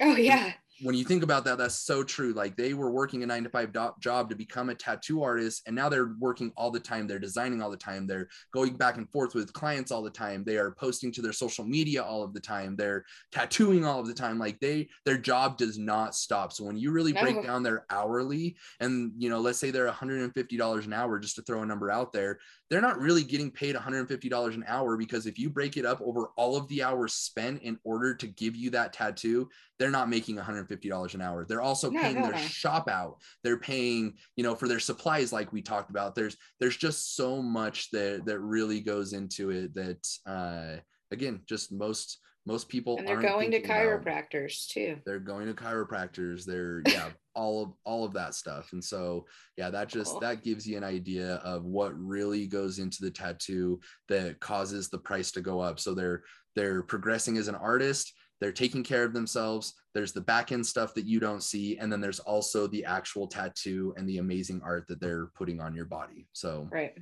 Oh 0.00 0.16
yeah 0.16 0.52
when 0.82 0.94
you 0.94 1.04
think 1.04 1.22
about 1.22 1.44
that, 1.44 1.58
that's 1.58 1.74
so 1.74 2.02
true. 2.02 2.32
Like 2.32 2.56
they 2.56 2.74
were 2.74 2.90
working 2.90 3.22
a 3.22 3.26
nine 3.26 3.44
to 3.44 3.50
five 3.50 3.72
do- 3.72 3.94
job 4.00 4.30
to 4.30 4.36
become 4.36 4.70
a 4.70 4.74
tattoo 4.74 5.22
artist, 5.22 5.62
and 5.66 5.76
now 5.76 5.88
they're 5.88 6.14
working 6.18 6.52
all 6.56 6.70
the 6.70 6.80
time. 6.80 7.06
They're 7.06 7.18
designing 7.18 7.62
all 7.62 7.70
the 7.70 7.76
time. 7.76 8.06
They're 8.06 8.28
going 8.52 8.76
back 8.76 8.96
and 8.96 9.10
forth 9.10 9.34
with 9.34 9.52
clients 9.52 9.90
all 9.90 10.02
the 10.02 10.10
time. 10.10 10.44
They 10.44 10.56
are 10.56 10.72
posting 10.72 11.12
to 11.12 11.22
their 11.22 11.32
social 11.32 11.64
media 11.64 12.02
all 12.02 12.22
of 12.22 12.32
the 12.32 12.40
time. 12.40 12.76
They're 12.76 13.04
tattooing 13.32 13.84
all 13.84 14.00
of 14.00 14.06
the 14.06 14.14
time. 14.14 14.38
Like 14.38 14.58
they, 14.60 14.88
their 15.04 15.18
job 15.18 15.58
does 15.58 15.78
not 15.78 16.14
stop. 16.14 16.52
So 16.52 16.64
when 16.64 16.76
you 16.76 16.92
really 16.92 17.12
no. 17.12 17.22
break 17.22 17.42
down 17.42 17.62
their 17.62 17.84
hourly, 17.90 18.56
and 18.80 19.12
you 19.18 19.28
know, 19.28 19.40
let's 19.40 19.58
say 19.58 19.70
they're 19.70 19.90
$150 19.90 20.84
an 20.84 20.92
hour, 20.92 21.18
just 21.18 21.36
to 21.36 21.42
throw 21.42 21.62
a 21.62 21.66
number 21.66 21.90
out 21.90 22.12
there, 22.12 22.38
they're 22.70 22.80
not 22.80 23.00
really 23.00 23.24
getting 23.24 23.50
paid 23.50 23.74
$150 23.74 24.54
an 24.54 24.64
hour 24.66 24.96
because 24.96 25.26
if 25.26 25.38
you 25.38 25.50
break 25.50 25.76
it 25.76 25.84
up 25.84 26.00
over 26.00 26.28
all 26.36 26.56
of 26.56 26.68
the 26.68 26.82
hours 26.82 27.12
spent 27.12 27.62
in 27.62 27.78
order 27.84 28.14
to 28.14 28.28
give 28.28 28.54
you 28.54 28.70
that 28.70 28.92
tattoo, 28.92 29.48
they're 29.80 29.90
not 29.90 30.10
making 30.10 30.36
$150 30.36 31.14
an 31.14 31.22
hour. 31.22 31.46
They're 31.46 31.62
also 31.62 31.90
no, 31.90 32.02
paying 32.02 32.16
no, 32.16 32.24
their 32.24 32.32
no. 32.32 32.38
shop 32.38 32.86
out. 32.86 33.16
They're 33.42 33.56
paying, 33.56 34.12
you 34.36 34.44
know, 34.44 34.54
for 34.54 34.68
their 34.68 34.78
supplies 34.78 35.32
like 35.32 35.54
we 35.54 35.62
talked 35.62 35.88
about. 35.88 36.14
There's 36.14 36.36
there's 36.60 36.76
just 36.76 37.16
so 37.16 37.40
much 37.40 37.90
that 37.92 38.26
that 38.26 38.40
really 38.40 38.80
goes 38.80 39.14
into 39.14 39.48
it 39.50 39.74
that 39.74 40.06
uh 40.26 40.80
again, 41.10 41.40
just 41.48 41.72
most 41.72 42.18
most 42.46 42.68
people 42.68 42.96
and 42.98 43.06
they're 43.06 43.20
going 43.20 43.50
to 43.50 43.60
chiropractors 43.60 44.66
too 44.66 44.96
they're 45.04 45.20
going 45.20 45.46
to 45.46 45.52
chiropractors 45.52 46.44
they're 46.46 46.82
yeah 46.88 47.10
all 47.34 47.62
of 47.62 47.72
all 47.84 48.02
of 48.02 48.14
that 48.14 48.34
stuff 48.34 48.72
and 48.72 48.82
so 48.82 49.26
yeah 49.58 49.68
that 49.68 49.88
just 49.88 50.12
cool. 50.12 50.20
that 50.20 50.42
gives 50.42 50.66
you 50.66 50.76
an 50.78 50.82
idea 50.82 51.34
of 51.44 51.66
what 51.66 51.92
really 52.00 52.46
goes 52.46 52.78
into 52.78 53.02
the 53.02 53.10
tattoo 53.10 53.78
that 54.08 54.40
causes 54.40 54.88
the 54.88 54.98
price 54.98 55.30
to 55.30 55.42
go 55.42 55.60
up 55.60 55.78
so 55.78 55.92
they're 55.94 56.22
they're 56.56 56.82
progressing 56.82 57.36
as 57.36 57.46
an 57.46 57.54
artist 57.54 58.14
they're 58.40 58.52
taking 58.52 58.82
care 58.82 59.04
of 59.04 59.12
themselves 59.12 59.74
there's 59.92 60.12
the 60.12 60.20
back 60.20 60.52
end 60.52 60.66
stuff 60.66 60.94
that 60.94 61.06
you 61.06 61.20
don't 61.20 61.42
see 61.42 61.78
and 61.78 61.92
then 61.92 62.00
there's 62.00 62.20
also 62.20 62.66
the 62.66 62.84
actual 62.84 63.26
tattoo 63.26 63.94
and 63.96 64.08
the 64.08 64.18
amazing 64.18 64.60
art 64.64 64.86
that 64.88 65.00
they're 65.00 65.26
putting 65.36 65.60
on 65.60 65.74
your 65.74 65.84
body 65.84 66.26
so 66.32 66.68
right 66.70 66.94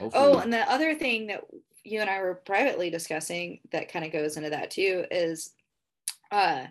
oh 0.00 0.38
and 0.38 0.52
the 0.52 0.70
other 0.70 0.94
thing 0.94 1.26
that 1.26 1.42
you 1.84 2.00
and 2.00 2.08
I 2.08 2.20
were 2.20 2.34
privately 2.34 2.90
discussing 2.90 3.60
that 3.72 3.90
kind 3.90 4.04
of 4.04 4.12
goes 4.12 4.36
into 4.36 4.50
that 4.50 4.70
too 4.70 5.04
is 5.10 5.52
uh 6.30 6.66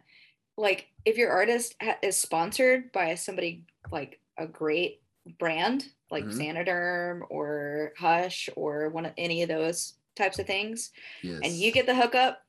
like 0.57 0.87
if 1.05 1.17
your 1.17 1.31
artist 1.31 1.75
ha- 1.81 1.97
is 2.01 2.17
sponsored 2.17 2.91
by 2.91 3.15
somebody 3.15 3.65
like 3.91 4.19
a 4.37 4.47
great 4.47 5.01
brand 5.39 5.85
like 6.09 6.25
mm-hmm. 6.25 7.23
Or 7.29 7.93
Hush 7.97 8.49
or 8.55 8.89
one 8.89 9.05
of 9.05 9.13
any 9.17 9.43
of 9.43 9.49
those 9.49 9.93
types 10.15 10.39
of 10.39 10.47
things 10.47 10.91
yes. 11.23 11.39
and 11.43 11.53
you 11.53 11.71
get 11.71 11.85
the 11.85 11.95
hookup 11.95 12.41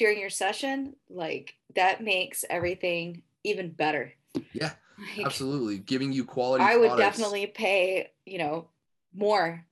during 0.00 0.18
your 0.18 0.30
session 0.30 0.96
like 1.10 1.54
that 1.76 2.02
makes 2.02 2.44
everything 2.48 3.22
even 3.44 3.70
better 3.70 4.12
yeah 4.52 4.72
like, 4.98 5.26
absolutely 5.26 5.78
giving 5.78 6.10
you 6.12 6.24
quality 6.24 6.64
I 6.64 6.76
would 6.76 6.96
definitely 6.96 7.46
pay 7.46 8.08
you 8.24 8.38
know 8.38 8.68
more 9.14 9.64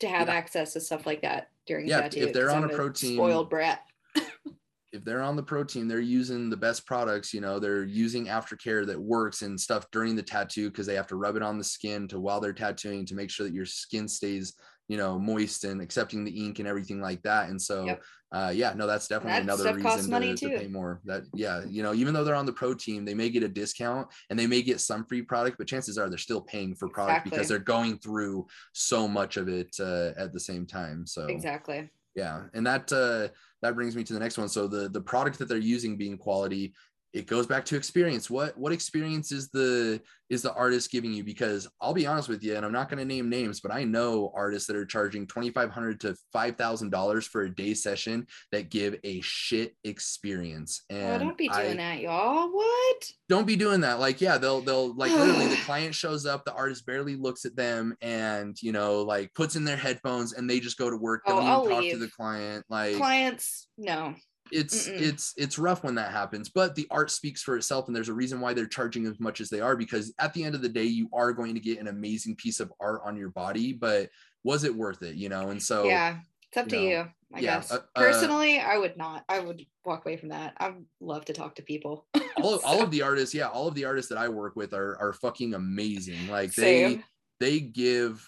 to 0.00 0.08
have 0.08 0.28
yeah. 0.28 0.34
access 0.34 0.74
to 0.74 0.80
stuff 0.80 1.06
like 1.06 1.22
that 1.22 1.50
during 1.66 1.86
yeah, 1.86 2.02
tattoo. 2.02 2.20
If 2.20 2.32
they're 2.32 2.50
on 2.50 2.64
a, 2.64 2.68
a 2.68 2.74
pro 2.74 2.90
team 2.90 3.16
spoiled 3.16 3.50
brat. 3.50 3.82
if 4.92 5.04
they're 5.04 5.22
on 5.22 5.36
the 5.36 5.42
pro 5.42 5.64
team, 5.64 5.88
they're 5.88 6.00
using 6.00 6.50
the 6.50 6.56
best 6.56 6.86
products, 6.86 7.34
you 7.34 7.40
know, 7.40 7.58
they're 7.58 7.84
using 7.84 8.26
aftercare 8.26 8.86
that 8.86 9.00
works 9.00 9.42
and 9.42 9.60
stuff 9.60 9.90
during 9.90 10.16
the 10.16 10.22
tattoo 10.22 10.70
because 10.70 10.86
they 10.86 10.94
have 10.94 11.06
to 11.08 11.16
rub 11.16 11.36
it 11.36 11.42
on 11.42 11.58
the 11.58 11.64
skin 11.64 12.08
to 12.08 12.20
while 12.20 12.40
they're 12.40 12.52
tattooing 12.52 13.04
to 13.06 13.14
make 13.14 13.30
sure 13.30 13.46
that 13.46 13.54
your 13.54 13.66
skin 13.66 14.08
stays, 14.08 14.54
you 14.88 14.96
know, 14.96 15.18
moist 15.18 15.64
and 15.64 15.80
accepting 15.80 16.24
the 16.24 16.44
ink 16.44 16.58
and 16.58 16.66
everything 16.66 17.00
like 17.00 17.22
that. 17.22 17.50
And 17.50 17.60
so 17.60 17.84
yep. 17.84 18.02
uh 18.32 18.52
yeah, 18.54 18.72
no, 18.74 18.86
that's 18.86 19.06
definitely 19.06 19.34
that 19.34 19.42
another 19.42 19.74
reason 19.74 20.10
to, 20.10 20.36
to, 20.36 20.58
pay 20.58 20.66
more. 20.66 21.00
That 21.04 21.24
yeah, 21.34 21.62
you 21.68 21.82
know, 21.82 21.94
even 21.94 22.14
though 22.14 22.24
they're 22.24 22.34
on 22.34 22.46
the 22.46 22.52
pro 22.52 22.74
team, 22.74 23.04
they 23.04 23.14
may 23.14 23.28
get 23.28 23.42
a 23.42 23.48
discount 23.48 24.08
and 24.30 24.38
they 24.38 24.46
may 24.46 24.62
get 24.62 24.80
some 24.80 25.04
free 25.04 25.22
product, 25.22 25.58
but 25.58 25.68
chances 25.68 25.98
are 25.98 26.08
they're 26.08 26.18
still 26.18 26.40
paying 26.40 26.74
for 26.74 26.88
product 26.88 27.18
exactly. 27.18 27.30
because 27.30 27.48
they're 27.48 27.58
going 27.58 27.98
through 27.98 28.46
so 28.72 29.06
much 29.06 29.36
of 29.36 29.48
it 29.48 29.76
uh, 29.78 30.12
at 30.16 30.32
the 30.32 30.40
same 30.40 30.66
time. 30.66 31.06
So 31.06 31.26
exactly 31.26 31.90
yeah 32.18 32.42
and 32.54 32.66
that 32.66 32.92
uh 32.92 33.28
that 33.62 33.74
brings 33.74 33.94
me 33.94 34.02
to 34.02 34.12
the 34.12 34.18
next 34.18 34.38
one 34.38 34.48
so 34.48 34.66
the 34.66 34.88
the 34.88 35.00
product 35.00 35.38
that 35.38 35.48
they're 35.48 35.58
using 35.58 35.96
being 35.96 36.18
quality 36.18 36.74
it 37.12 37.26
goes 37.26 37.46
back 37.46 37.64
to 37.66 37.76
experience. 37.76 38.28
What 38.28 38.56
what 38.58 38.72
experience 38.72 39.32
is 39.32 39.48
the 39.48 40.00
is 40.28 40.42
the 40.42 40.52
artist 40.54 40.90
giving 40.90 41.12
you? 41.12 41.24
Because 41.24 41.68
i'll 41.80 41.94
be 41.94 42.06
honest 42.06 42.28
with 42.28 42.42
you 42.42 42.54
and 42.54 42.64
i'm 42.64 42.72
not 42.72 42.88
going 42.88 42.98
to 42.98 43.04
name 43.04 43.28
names 43.28 43.60
but 43.60 43.72
i 43.72 43.84
know 43.84 44.30
artists 44.34 44.66
that 44.66 44.76
are 44.76 44.84
charging 44.84 45.26
2500 45.26 46.00
to 46.00 46.16
$5000 46.34 47.24
for 47.24 47.42
a 47.42 47.54
day 47.54 47.74
session 47.74 48.26
that 48.52 48.70
give 48.70 48.96
a 49.04 49.20
shit 49.20 49.74
experience. 49.84 50.84
Oh, 50.90 50.96
and 50.96 51.22
oh, 51.22 51.26
don't 51.26 51.38
be 51.38 51.48
doing 51.48 51.72
I, 51.72 51.76
that 51.76 52.00
y'all. 52.00 52.48
What? 52.50 53.04
Don't 53.28 53.46
be 53.46 53.56
doing 53.56 53.80
that. 53.82 54.00
Like 54.00 54.20
yeah 54.20 54.38
they'll 54.38 54.60
they'll 54.60 54.94
like 54.94 55.12
literally 55.12 55.48
the 55.48 55.56
client 55.64 55.94
shows 55.94 56.26
up 56.26 56.44
the 56.44 56.54
artist 56.54 56.86
barely 56.86 57.16
looks 57.16 57.44
at 57.44 57.56
them 57.56 57.96
and 58.00 58.56
you 58.62 58.72
know 58.72 59.02
like 59.02 59.32
puts 59.34 59.56
in 59.56 59.64
their 59.64 59.76
headphones 59.76 60.34
and 60.34 60.48
they 60.48 60.60
just 60.60 60.78
go 60.78 60.90
to 60.90 60.96
work. 60.96 61.22
Oh, 61.26 61.32
don't 61.32 61.38
oh, 61.38 61.42
even 61.42 61.52
I'll 61.52 61.68
talk 61.68 61.80
leave. 61.82 61.92
to 61.92 61.98
the 61.98 62.10
client 62.10 62.64
like 62.68 62.96
clients 62.96 63.68
no 63.78 64.14
it's 64.52 64.88
Mm-mm. 64.88 65.00
it's 65.00 65.34
it's 65.36 65.58
rough 65.58 65.84
when 65.84 65.94
that 65.96 66.12
happens 66.12 66.48
but 66.48 66.74
the 66.74 66.86
art 66.90 67.10
speaks 67.10 67.42
for 67.42 67.56
itself 67.56 67.86
and 67.86 67.96
there's 67.96 68.08
a 68.08 68.14
reason 68.14 68.40
why 68.40 68.52
they're 68.52 68.66
charging 68.66 69.06
as 69.06 69.18
much 69.20 69.40
as 69.40 69.48
they 69.48 69.60
are 69.60 69.76
because 69.76 70.12
at 70.18 70.32
the 70.34 70.44
end 70.44 70.54
of 70.54 70.62
the 70.62 70.68
day 70.68 70.84
you 70.84 71.08
are 71.12 71.32
going 71.32 71.54
to 71.54 71.60
get 71.60 71.78
an 71.78 71.88
amazing 71.88 72.34
piece 72.36 72.60
of 72.60 72.72
art 72.80 73.00
on 73.04 73.16
your 73.16 73.30
body 73.30 73.72
but 73.72 74.08
was 74.44 74.64
it 74.64 74.74
worth 74.74 75.02
it 75.02 75.16
you 75.16 75.28
know 75.28 75.50
and 75.50 75.62
so 75.62 75.84
yeah 75.84 76.18
it's 76.48 76.56
up 76.56 76.66
you 76.66 76.70
to 76.70 76.76
know, 76.76 76.88
you 76.88 76.98
i 77.34 77.40
yeah, 77.40 77.56
guess 77.56 77.72
uh, 77.72 77.76
uh 77.94 78.00
personally 78.00 78.58
uh, 78.58 78.66
i 78.66 78.78
would 78.78 78.96
not 78.96 79.24
i 79.28 79.38
would 79.38 79.64
walk 79.84 80.04
away 80.04 80.16
from 80.16 80.30
that 80.30 80.54
i 80.60 80.72
love 81.00 81.24
to 81.24 81.32
talk 81.32 81.54
to 81.54 81.62
people 81.62 82.06
all, 82.42 82.58
so. 82.60 82.66
all 82.66 82.82
of 82.82 82.90
the 82.90 83.02
artists 83.02 83.34
yeah 83.34 83.48
all 83.48 83.68
of 83.68 83.74
the 83.74 83.84
artists 83.84 84.08
that 84.08 84.18
i 84.18 84.28
work 84.28 84.56
with 84.56 84.72
are 84.72 84.96
are 84.98 85.12
fucking 85.12 85.54
amazing 85.54 86.28
like 86.28 86.52
Same. 86.52 87.02
they 87.40 87.50
they 87.50 87.60
give 87.60 88.26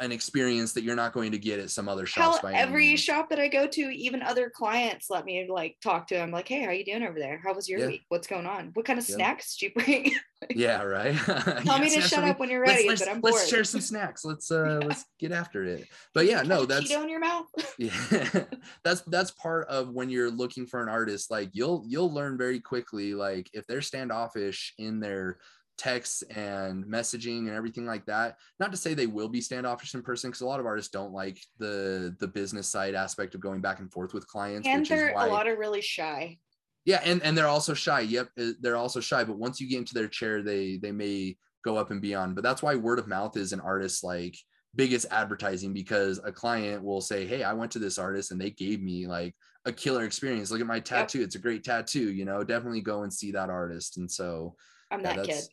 an 0.00 0.12
experience 0.12 0.74
that 0.74 0.84
you're 0.84 0.96
not 0.96 1.12
going 1.12 1.32
to 1.32 1.38
get 1.38 1.58
at 1.58 1.70
some 1.70 1.88
other 1.88 2.04
shops. 2.04 2.38
Hell, 2.38 2.52
every 2.54 2.96
shop 2.96 3.30
that 3.30 3.40
I 3.40 3.48
go 3.48 3.66
to, 3.66 3.80
even 3.80 4.22
other 4.22 4.50
clients 4.50 5.08
let 5.08 5.24
me 5.24 5.46
like 5.48 5.76
talk 5.82 6.06
to 6.08 6.14
them 6.14 6.30
like, 6.30 6.48
Hey, 6.48 6.62
how 6.62 6.70
you 6.70 6.84
doing 6.84 7.02
over 7.02 7.18
there? 7.18 7.40
How 7.42 7.54
was 7.54 7.68
your 7.68 7.80
yeah. 7.80 7.86
week? 7.86 8.04
What's 8.08 8.26
going 8.26 8.46
on? 8.46 8.70
What 8.74 8.84
kind 8.84 8.98
of 8.98 9.08
yeah. 9.08 9.14
snacks 9.14 9.56
do 9.56 9.66
you 9.66 9.72
bring? 9.72 10.12
yeah. 10.50 10.82
Right. 10.82 11.16
Tell 11.24 11.62
yeah, 11.64 11.78
me 11.78 11.90
to 11.94 12.00
shut 12.02 12.24
up 12.24 12.38
when 12.38 12.50
you're 12.50 12.60
ready, 12.60 12.88
let's, 12.88 13.00
but 13.00 13.10
I'm 13.10 13.20
bored. 13.20 13.34
Let's 13.34 13.48
share 13.48 13.64
some 13.64 13.80
snacks. 13.92 14.24
Let's, 14.24 14.50
uh, 14.50 14.82
let's 14.84 15.06
get 15.18 15.32
after 15.32 15.64
it. 15.64 15.88
But 16.12 16.26
yeah, 16.26 16.42
no, 16.42 16.66
that's 16.66 16.92
Cheeto 16.92 17.02
in 17.02 17.08
your 17.08 17.20
mouth. 17.20 17.46
yeah. 17.78 18.44
that's, 18.84 19.00
that's 19.02 19.30
part 19.30 19.66
of 19.68 19.90
when 19.90 20.10
you're 20.10 20.30
looking 20.30 20.66
for 20.66 20.82
an 20.82 20.90
artist, 20.90 21.30
like 21.30 21.50
you'll, 21.52 21.84
you'll 21.86 22.12
learn 22.12 22.36
very 22.36 22.60
quickly, 22.60 23.14
like 23.14 23.48
if 23.54 23.66
they're 23.66 23.82
standoffish 23.82 24.74
in 24.78 25.00
their, 25.00 25.38
texts 25.76 26.22
and 26.22 26.84
messaging 26.84 27.40
and 27.40 27.50
everything 27.50 27.84
like 27.84 28.06
that 28.06 28.36
not 28.58 28.70
to 28.70 28.78
say 28.78 28.94
they 28.94 29.06
will 29.06 29.28
be 29.28 29.40
standoffish 29.40 29.94
in 29.94 30.02
person 30.02 30.30
because 30.30 30.40
a 30.40 30.46
lot 30.46 30.60
of 30.60 30.66
artists 30.66 30.90
don't 30.90 31.12
like 31.12 31.38
the 31.58 32.16
the 32.18 32.28
business 32.28 32.66
side 32.66 32.94
aspect 32.94 33.34
of 33.34 33.40
going 33.40 33.60
back 33.60 33.80
and 33.80 33.92
forth 33.92 34.14
with 34.14 34.26
clients 34.26 34.66
and 34.66 34.86
they're 34.86 35.12
why, 35.12 35.26
a 35.26 35.30
lot 35.30 35.46
of 35.46 35.58
really 35.58 35.82
shy 35.82 36.38
Yeah, 36.86 37.00
and 37.04 37.20
and 37.22 37.36
they're 37.36 37.48
also 37.48 37.74
shy. 37.74 38.00
Yep, 38.00 38.28
uh, 38.38 38.50
they're 38.60 38.76
also 38.76 39.00
shy. 39.00 39.24
But 39.24 39.38
once 39.38 39.60
you 39.60 39.68
get 39.68 39.78
into 39.78 39.94
their 39.94 40.06
chair, 40.06 40.40
they 40.40 40.78
they 40.78 40.92
may 40.92 41.36
go 41.64 41.76
up 41.76 41.90
and 41.90 42.00
beyond. 42.00 42.36
But 42.36 42.44
that's 42.44 42.62
why 42.62 42.76
word 42.76 43.00
of 43.00 43.08
mouth 43.08 43.36
is 43.36 43.52
an 43.52 43.60
artist 43.60 44.04
like 44.04 44.36
biggest 44.76 45.06
advertising 45.10 45.72
because 45.72 46.20
a 46.24 46.30
client 46.30 46.84
will 46.84 47.00
say, 47.00 47.26
Hey, 47.26 47.42
I 47.42 47.54
went 47.54 47.72
to 47.72 47.78
this 47.78 47.98
artist 47.98 48.30
and 48.30 48.40
they 48.40 48.50
gave 48.50 48.80
me 48.80 49.06
like 49.06 49.34
a 49.64 49.72
killer 49.72 50.04
experience. 50.04 50.50
Look 50.50 50.60
at 50.60 50.66
my 50.66 50.80
tattoo. 50.80 51.18
Yep. 51.18 51.26
It's 51.26 51.34
a 51.34 51.40
great 51.40 51.64
tattoo, 51.64 52.12
you 52.12 52.24
know, 52.24 52.44
definitely 52.44 52.82
go 52.82 53.02
and 53.02 53.12
see 53.12 53.32
that 53.32 53.50
artist. 53.50 53.96
And 53.96 54.08
so 54.10 54.54
I'm 54.90 55.00
yeah, 55.00 55.16
that 55.16 55.26
kid. 55.26 55.44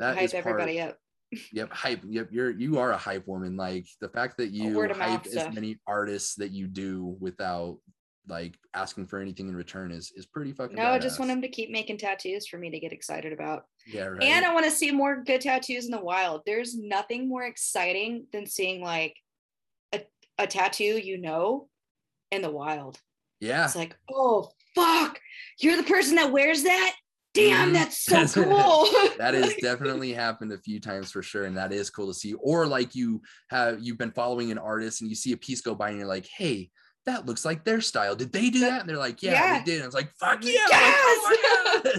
That 0.00 0.16
hype 0.16 0.34
everybody 0.34 0.80
up. 0.80 0.96
yep, 1.52 1.72
hype. 1.72 2.00
Yep, 2.08 2.28
you're 2.32 2.50
you 2.50 2.78
are 2.78 2.92
a 2.92 2.96
hype 2.96 3.26
woman. 3.26 3.56
Like 3.56 3.86
the 4.00 4.08
fact 4.08 4.38
that 4.38 4.50
you 4.50 4.80
hype 4.94 5.26
as 5.26 5.54
many 5.54 5.78
artists 5.86 6.34
that 6.36 6.50
you 6.50 6.66
do 6.66 7.16
without 7.20 7.78
like 8.28 8.58
asking 8.74 9.06
for 9.06 9.18
anything 9.18 9.48
in 9.48 9.56
return 9.56 9.92
is 9.92 10.12
is 10.16 10.26
pretty 10.26 10.52
fucking. 10.52 10.76
No, 10.76 10.82
badass. 10.84 10.92
I 10.92 10.98
just 10.98 11.18
want 11.18 11.30
them 11.30 11.42
to 11.42 11.48
keep 11.48 11.70
making 11.70 11.98
tattoos 11.98 12.46
for 12.46 12.58
me 12.58 12.70
to 12.70 12.80
get 12.80 12.92
excited 12.92 13.32
about. 13.32 13.64
Yeah, 13.86 14.06
right. 14.06 14.22
And 14.22 14.44
I 14.44 14.54
want 14.54 14.64
to 14.64 14.70
see 14.70 14.90
more 14.90 15.22
good 15.22 15.42
tattoos 15.42 15.84
in 15.84 15.90
the 15.90 16.00
wild. 16.00 16.42
There's 16.46 16.76
nothing 16.76 17.28
more 17.28 17.44
exciting 17.44 18.26
than 18.32 18.46
seeing 18.46 18.82
like 18.82 19.14
a, 19.92 20.00
a 20.38 20.46
tattoo 20.46 20.84
you 20.84 21.18
know 21.18 21.68
in 22.30 22.42
the 22.42 22.50
wild. 22.50 22.98
Yeah. 23.40 23.64
It's 23.64 23.76
like, 23.76 23.96
oh 24.10 24.50
fuck, 24.74 25.20
you're 25.58 25.76
the 25.76 25.82
person 25.82 26.16
that 26.16 26.32
wears 26.32 26.62
that. 26.62 26.94
Damn, 27.32 27.66
mm-hmm. 27.66 27.74
that's 27.74 27.98
so 27.98 28.26
cool. 28.44 28.88
that 29.18 29.34
has 29.34 29.54
definitely 29.60 30.12
happened 30.12 30.52
a 30.52 30.58
few 30.58 30.80
times 30.80 31.10
for 31.10 31.22
sure. 31.22 31.44
And 31.44 31.56
that 31.56 31.72
is 31.72 31.90
cool 31.90 32.08
to 32.08 32.14
see. 32.14 32.34
Or 32.34 32.66
like 32.66 32.94
you 32.94 33.22
have 33.50 33.78
you've 33.80 33.98
been 33.98 34.12
following 34.12 34.50
an 34.50 34.58
artist 34.58 35.00
and 35.00 35.10
you 35.10 35.16
see 35.16 35.32
a 35.32 35.36
piece 35.36 35.60
go 35.60 35.74
by 35.74 35.90
and 35.90 35.98
you're 35.98 36.08
like, 36.08 36.28
hey, 36.36 36.70
that 37.06 37.26
looks 37.26 37.44
like 37.44 37.64
their 37.64 37.80
style. 37.80 38.16
Did 38.16 38.32
they 38.32 38.50
do 38.50 38.60
that? 38.60 38.80
And 38.80 38.88
they're 38.88 38.96
like, 38.96 39.22
yeah, 39.22 39.32
yeah. 39.32 39.58
they 39.58 39.64
did. 39.64 39.74
And 39.76 39.84
I 39.84 39.86
was 39.86 39.94
like, 39.94 40.12
fuck 40.18 40.44
yeah. 40.44 40.66
Yes! 40.68 41.24
Like, 41.24 41.38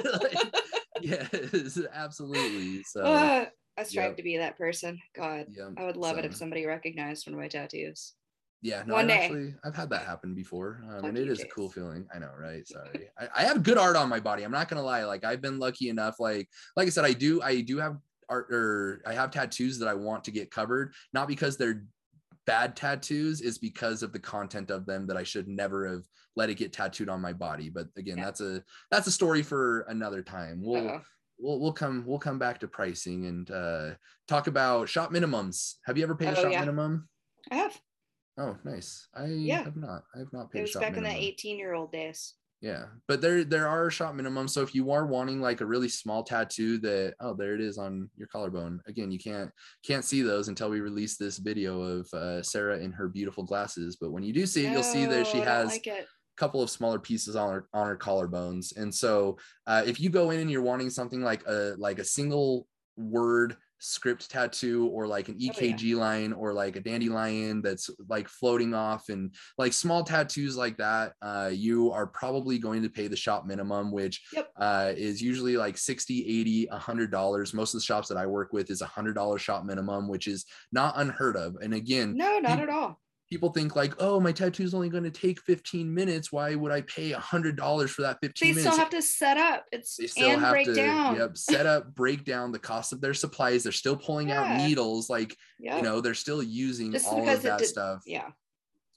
oh 0.05 0.19
like, 0.21 0.55
yes, 1.01 1.79
absolutely. 1.93 2.83
So 2.83 3.01
uh, 3.01 3.45
I 3.77 3.83
strive 3.83 4.09
yep. 4.09 4.17
to 4.17 4.23
be 4.23 4.37
that 4.37 4.57
person. 4.57 4.99
God. 5.15 5.47
I 5.77 5.85
would 5.85 5.97
love 5.97 6.13
so. 6.15 6.19
it 6.19 6.25
if 6.25 6.35
somebody 6.35 6.65
recognized 6.65 7.25
one 7.25 7.33
of 7.33 7.39
my 7.39 7.47
tattoos. 7.47 8.13
Yeah, 8.62 8.84
no, 8.86 8.93
One 8.93 9.10
I've 9.10 9.17
day. 9.17 9.24
actually 9.26 9.56
I've 9.63 9.76
had 9.76 9.89
that 9.89 10.06
happen 10.06 10.36
before. 10.36 10.84
Um, 10.88 11.06
and 11.06 11.17
it 11.17 11.28
is 11.28 11.41
a 11.41 11.47
cool 11.47 11.69
feeling. 11.69 12.08
I 12.13 12.19
know, 12.19 12.30
right? 12.39 12.67
Sorry. 12.67 13.10
I, 13.19 13.28
I 13.38 13.43
have 13.43 13.63
good 13.63 13.78
art 13.78 13.95
on 13.95 14.08
my 14.08 14.19
body. 14.19 14.43
I'm 14.43 14.52
not 14.52 14.69
gonna 14.69 14.84
lie. 14.84 15.04
Like 15.04 15.24
I've 15.24 15.41
been 15.41 15.58
lucky 15.60 15.89
enough, 15.89 16.19
like 16.19 16.47
like 16.76 16.88
I 16.88 16.91
said, 16.91 17.06
I 17.06 17.13
do 17.13 17.41
I 17.41 17.62
do 17.62 17.78
have 17.78 17.97
art 18.30 18.47
or 18.52 19.02
I 19.06 19.13
have 19.13 19.32
tattoos 19.32 19.80
that 19.80 19.88
I 19.88 19.95
want 19.95 20.24
to 20.26 20.32
get 20.32 20.52
covered, 20.52 20.93
not 21.12 21.28
because 21.28 21.58
they're 21.58 21.84
bad 22.45 22.76
tattoos 22.76 23.41
is 23.41 23.58
because 23.58 24.04
of 24.04 24.13
the 24.13 24.19
content 24.19 24.71
of 24.71 24.86
them 24.86 25.06
that 25.08 25.17
I 25.17 25.24
should 25.24 25.47
never 25.47 25.88
have 25.88 26.04
let 26.36 26.50
it 26.50 26.56
get 26.56 26.74
tattooed 26.74 27.10
on 27.10 27.21
my 27.21 27.34
body. 27.34 27.69
But 27.69 27.88
again, 27.97 28.17
yeah. 28.17 28.26
that's 28.26 28.41
a 28.41 28.63
that's 28.89 29.08
a 29.08 29.12
story 29.12 29.43
for 29.43 29.82
another 29.82 30.21
time. 30.21 30.62
We'll 30.63 30.88
uh-huh. 30.88 31.00
we'll 31.39 31.60
we'll 31.60 31.74
come 31.74 32.04
we'll 32.06 32.19
come 32.19 32.39
back 32.39 32.60
to 32.60 32.67
pricing 32.67 33.26
and 33.26 33.50
uh 33.50 33.89
talk 34.28 34.47
about 34.47 34.88
shop 34.89 35.12
minimums. 35.12 35.76
Have 35.86 35.97
you 35.97 36.04
ever 36.04 36.15
paid 36.15 36.30
oh, 36.30 36.34
a 36.34 36.36
shop 36.36 36.52
yeah. 36.52 36.60
minimum? 36.60 37.10
I 37.52 37.56
have. 37.56 37.80
Oh, 38.41 38.58
nice. 38.63 39.08
I 39.15 39.25
yeah. 39.27 39.63
have 39.63 39.75
not. 39.75 40.04
I 40.15 40.19
have 40.19 40.34
not 40.34 40.51
paid. 40.51 40.60
It 40.60 40.62
was 40.63 40.73
back 40.73 40.93
minimum. 40.93 41.12
in 41.12 41.17
the 41.17 41.27
18 41.27 41.58
year 41.60 41.73
old 41.73 41.91
days. 41.91 42.34
Yeah, 42.60 42.86
but 43.08 43.21
there 43.21 43.43
there 43.43 43.67
are 43.67 43.89
shop 43.89 44.13
minimums. 44.13 44.51
So 44.51 44.62
if 44.62 44.75
you 44.75 44.91
are 44.91 45.08
wanting 45.08 45.41
like 45.41 45.62
a 45.62 45.65
really 45.65 45.89
small 45.89 46.23
tattoo 46.23 46.77
that 46.80 47.15
oh 47.19 47.34
there 47.34 47.56
it 47.56 47.62
is 47.62 47.80
on 47.80 48.10
your 48.15 48.27
collarbone. 48.27 48.82
Again, 48.88 49.12
you 49.12 49.17
can't 49.17 49.49
can't 49.86 50.06
see 50.06 50.21
those 50.21 50.47
until 50.47 50.69
we 50.69 50.80
release 50.80 51.17
this 51.17 51.39
video 51.39 51.82
of 51.82 52.08
uh, 52.13 52.43
Sarah 52.43 52.77
in 52.80 52.91
her 52.91 53.08
beautiful 53.08 53.43
glasses. 53.43 53.97
But 53.99 54.12
when 54.12 54.23
you 54.23 54.32
do 54.32 54.45
see 54.45 54.65
it, 54.65 54.71
you'll 54.71 54.84
see 54.84 55.06
that 55.06 55.25
she 55.25 55.39
has 55.39 55.69
like 55.69 55.88
a 55.88 56.06
couple 56.38 56.62
of 56.62 56.69
smaller 56.69 56.99
pieces 56.99 57.36
on 57.36 57.51
her 57.51 57.67
on 57.73 57.88
her 57.88 57.97
collarbones. 57.97 58.75
And 58.77 58.93
so 58.93 59.38
uh, 59.65 59.82
if 59.86 59.99
you 59.99 60.10
go 60.10 60.30
in 60.30 60.39
and 60.39 60.49
you're 60.49 60.62
wanting 60.62 60.91
something 60.91 61.21
like 61.21 61.43
a 61.47 61.73
like 61.80 61.97
a 61.97 62.06
single 62.06 62.67
word 62.95 63.58
script 63.81 64.29
tattoo 64.29 64.87
or 64.93 65.07
like 65.07 65.27
an 65.27 65.37
EKG 65.39 65.73
oh, 65.73 65.85
yeah. 65.85 65.95
line 65.95 66.33
or 66.33 66.53
like 66.53 66.75
a 66.75 66.79
dandelion 66.79 67.61
that's 67.61 67.89
like 68.07 68.29
floating 68.29 68.73
off 68.73 69.09
and 69.09 69.33
like 69.57 69.73
small 69.73 70.03
tattoos 70.03 70.55
like 70.55 70.77
that, 70.77 71.13
uh, 71.21 71.49
you 71.51 71.91
are 71.91 72.07
probably 72.07 72.57
going 72.59 72.83
to 72.83 72.89
pay 72.89 73.07
the 73.07 73.15
shop 73.15 73.45
minimum, 73.45 73.91
which 73.91 74.21
yep. 74.33 74.49
uh, 74.57 74.93
is 74.95 75.21
usually 75.21 75.57
like 75.57 75.77
60, 75.77 76.39
80, 76.39 76.67
$100. 76.67 77.53
Most 77.53 77.73
of 77.73 77.79
the 77.79 77.85
shops 77.85 78.07
that 78.07 78.17
I 78.17 78.27
work 78.27 78.53
with 78.53 78.69
is 78.69 78.81
a 78.81 78.87
$100 78.87 79.39
shop 79.39 79.65
minimum, 79.65 80.07
which 80.07 80.27
is 80.27 80.45
not 80.71 80.93
unheard 80.97 81.35
of. 81.35 81.55
And 81.61 81.73
again, 81.73 82.15
no, 82.15 82.37
not 82.39 82.59
at 82.59 82.69
all 82.69 83.00
people 83.31 83.49
think 83.49 83.77
like, 83.77 83.93
oh, 83.99 84.19
my 84.19 84.33
tattoo 84.33 84.63
is 84.63 84.73
only 84.73 84.89
going 84.89 85.05
to 85.05 85.09
take 85.09 85.41
15 85.41 85.91
minutes. 85.91 86.33
Why 86.33 86.53
would 86.53 86.71
I 86.71 86.81
pay 86.81 87.13
a 87.13 87.19
hundred 87.19 87.55
dollars 87.55 87.89
for 87.89 88.01
that 88.01 88.17
15 88.21 88.33
they 88.45 88.53
minutes? 88.53 88.65
They 88.65 88.69
still 88.69 88.79
have 88.79 88.89
to 88.89 89.01
set 89.01 89.37
up. 89.37 89.65
It's 89.71 89.95
they 89.95 90.07
still 90.07 90.31
and 90.31 90.41
have 90.41 90.51
break 90.51 90.65
to 90.65 90.75
down. 90.75 91.15
Yep, 91.15 91.37
set 91.37 91.65
up, 91.65 91.95
break 91.95 92.25
down 92.25 92.51
the 92.51 92.59
cost 92.59 92.91
of 92.91 92.99
their 92.99 93.13
supplies. 93.13 93.63
They're 93.63 93.71
still 93.71 93.95
pulling 93.95 94.27
yeah. 94.27 94.43
out 94.43 94.57
needles. 94.57 95.09
Like, 95.09 95.35
yep. 95.59 95.77
you 95.77 95.81
know, 95.81 96.01
they're 96.01 96.13
still 96.13 96.43
using 96.43 96.91
Just 96.91 97.07
all 97.07 97.27
of 97.27 97.41
that 97.41 97.59
did, 97.59 97.67
stuff. 97.67 98.01
Yeah. 98.05 98.27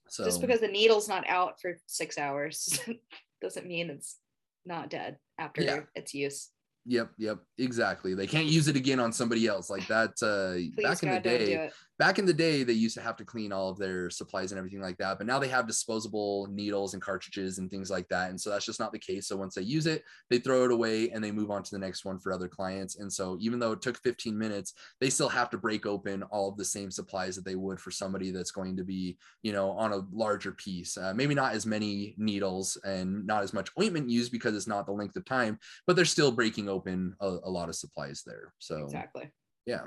So 0.09 0.25
just 0.25 0.41
because 0.41 0.61
the 0.61 0.69
needle's 0.69 1.09
not 1.09 1.25
out 1.29 1.61
for 1.61 1.77
six 1.87 2.19
hours 2.19 2.79
doesn't 3.41 3.67
mean 3.67 3.89
it's 3.89 4.17
not 4.67 4.91
dead 4.91 5.17
after 5.39 5.63
yeah. 5.63 5.81
its 5.95 6.13
use. 6.13 6.51
Yep, 6.87 7.13
yep, 7.17 7.39
exactly. 7.57 8.15
They 8.15 8.27
can't 8.27 8.47
use 8.47 8.69
it 8.69 8.77
again 8.77 9.01
on 9.01 9.11
somebody 9.13 9.47
else. 9.47 9.71
Like 9.71 9.87
that 9.87 10.11
uh 10.21 10.83
back 10.83 11.03
in 11.03 11.11
the 11.11 11.21
day, 11.21 11.71
back 11.99 12.19
in 12.19 12.27
the 12.27 12.33
day 12.33 12.65
they 12.65 12.73
used 12.73 12.97
to 12.97 13.03
have 13.03 13.17
to 13.17 13.25
clean 13.25 13.53
all 13.53 13.69
of 13.69 13.79
their 13.79 14.11
supplies 14.11 14.51
and 14.51 14.59
everything 14.59 14.81
like 14.81 14.97
that 14.97 15.19
but 15.19 15.27
now 15.27 15.39
they 15.39 15.49
have 15.49 15.67
disposable 15.67 16.49
needles 16.51 16.95
and 16.95 17.03
cartridges 17.03 17.59
and 17.59 17.71
things 17.71 17.91
like 17.91 18.09
that 18.09 18.31
and 18.31 18.41
so 18.41 18.51
that's 18.51 18.67
just 18.67 18.81
not 18.81 18.93
the 18.93 18.99
case 18.99 19.29
so 19.29 19.37
once 19.37 19.55
they 19.55 19.63
use 19.63 19.87
it 19.87 20.03
they 20.31 20.39
throw 20.39 20.65
it 20.65 20.73
away 20.73 21.11
and 21.11 21.23
they 21.23 21.31
move 21.31 21.51
on 21.51 21.63
to 21.63 21.71
the 21.71 21.79
next 21.79 22.05
one 22.05 22.19
for 22.19 22.33
other 22.33 22.49
clients 22.49 22.97
and 22.97 23.13
so 23.13 23.37
even 23.41 23.59
though 23.59 23.73
it 23.73 23.83
took 23.83 23.97
15 23.99 24.37
minutes 24.37 24.75
they 25.01 25.11
still 25.11 25.29
have 25.29 25.51
to 25.51 25.59
break 25.59 25.87
open 25.87 26.23
all 26.25 26.49
of 26.49 26.57
the 26.57 26.65
same 26.65 26.91
supplies 26.91 27.37
that 27.37 27.45
they 27.45 27.55
would 27.55 27.81
for 27.81 27.91
somebody 27.91 28.31
that's 28.31 28.51
going 28.51 28.77
to 28.77 28.85
be 28.85 29.17
you 29.43 29.53
know 29.53 29.71
on 29.71 29.93
a 29.93 30.03
larger 30.13 30.53
piece 30.53 30.97
uh, 30.97 31.13
maybe 31.15 31.35
not 31.35 31.55
as 31.55 31.67
many 31.67 32.15
needles 32.19 32.77
and 32.85 33.25
not 33.27 33.43
as 33.43 33.53
much 33.53 33.71
ointment 33.81 34.11
used 34.11 34.33
because 34.33 34.57
it's 34.57 34.67
not 34.67 34.87
the 34.87 34.93
length 34.93 35.17
of 35.17 35.25
time 35.25 35.59
but 35.87 35.95
they're 35.95 36.05
still 36.05 36.33
breaking 36.33 36.69
open 36.69 37.15
a, 37.21 37.37
a 37.45 37.51
lot 37.51 37.69
of 37.69 37.75
supplies 37.75 38.23
there 38.27 38.53
so 38.59 38.85
exactly. 38.85 39.31
Yeah 39.67 39.85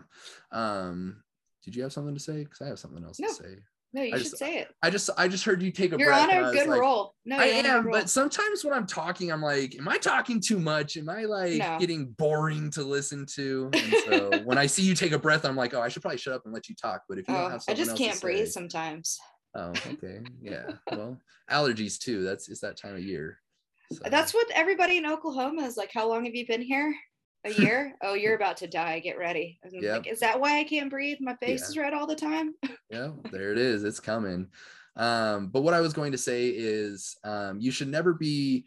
um 0.52 1.22
did 1.68 1.76
you 1.76 1.84
have 1.84 1.92
something 1.92 2.14
to 2.14 2.20
say? 2.20 2.46
Because 2.46 2.62
I 2.62 2.68
have 2.68 2.80
something 2.80 3.04
else 3.04 3.20
no. 3.20 3.28
to 3.28 3.34
say. 3.34 3.56
No, 3.92 4.02
you 4.02 4.16
I 4.16 4.20
should 4.20 4.38
say 4.38 4.60
it. 4.60 4.70
I 4.82 4.90
just 4.90 5.10
I 5.18 5.28
just 5.28 5.44
heard 5.44 5.62
you 5.62 5.70
take 5.70 5.92
a 5.92 5.98
you're 5.98 6.08
breath. 6.08 6.32
You're 6.32 6.46
on 6.46 6.50
a 6.50 6.54
good 6.54 6.70
like, 6.70 6.80
roll. 6.80 7.14
No, 7.26 7.38
I 7.38 7.48
am, 7.48 7.90
but 7.92 8.10
sometimes 8.10 8.64
when 8.64 8.74
I'm 8.74 8.88
talking, 8.88 9.34
I'm 9.34 9.42
like, 9.42 9.76
am 9.78 9.86
I 9.90 9.98
talking 9.98 10.40
too 10.40 10.62
much? 10.62 10.96
Am 10.96 11.10
I 11.10 11.26
like 11.26 11.58
no. 11.58 11.78
getting 11.78 12.06
boring 12.12 12.72
to 12.72 12.84
listen 12.84 13.26
to? 13.36 13.70
And 13.74 13.94
so 14.06 14.40
when 14.46 14.58
I 14.58 14.66
see 14.66 14.84
you 14.84 14.96
take 14.96 15.12
a 15.12 15.20
breath, 15.20 15.44
I'm 15.44 15.58
like, 15.58 15.74
oh, 15.74 15.82
I 15.82 15.90
should 15.90 16.02
probably 16.02 16.20
shut 16.20 16.36
up 16.36 16.44
and 16.46 16.54
let 16.54 16.70
you 16.70 16.76
talk. 16.76 17.02
But 17.10 17.18
if 17.18 17.28
you 17.28 17.36
oh, 17.36 17.42
don't 17.42 17.52
have 17.52 17.64
something 17.64 17.82
I 17.82 17.86
just 17.86 17.98
can't 17.98 18.22
breathe 18.22 18.46
say, 18.46 18.52
sometimes. 18.52 19.20
Oh, 19.56 19.74
okay. 19.88 20.22
Yeah. 20.42 20.72
well, 20.90 21.18
allergies 21.52 22.00
too. 22.00 22.24
That's 22.24 22.48
it's 22.48 22.62
that 22.62 22.78
time 22.78 22.96
of 22.96 23.04
year. 23.04 23.40
So. 23.92 24.10
That's 24.10 24.34
what 24.34 24.50
everybody 24.56 24.96
in 24.96 25.06
Oklahoma 25.06 25.64
is 25.64 25.76
like. 25.76 25.92
How 25.94 26.08
long 26.08 26.24
have 26.24 26.34
you 26.34 26.48
been 26.48 26.62
here? 26.62 26.96
A 27.48 27.62
year? 27.62 27.94
Oh 28.02 28.14
you're 28.14 28.36
about 28.36 28.58
to 28.58 28.68
die. 28.68 29.00
Get 29.00 29.18
ready. 29.18 29.60
Yep. 29.70 29.94
like 29.94 30.08
is 30.08 30.20
that 30.20 30.40
why 30.40 30.60
i 30.60 30.64
can't 30.64 30.90
breathe? 30.90 31.18
My 31.20 31.36
face 31.36 31.62
yeah. 31.62 31.68
is 31.68 31.78
red 31.78 31.94
all 31.94 32.08
the 32.08 32.16
time? 32.16 32.54
Yeah 32.90 33.12
there 33.32 33.52
it 33.52 33.58
is. 33.58 33.84
It's 33.84 34.00
coming. 34.00 34.48
Um, 34.96 35.48
but 35.48 35.62
what 35.62 35.74
i 35.74 35.82
was 35.82 35.94
going 35.94 36.12
to 36.12 36.18
say 36.18 36.48
is 36.48 37.18
um, 37.24 37.60
you 37.60 37.72
should 37.72 37.90
never 37.90 38.14
be 38.14 38.66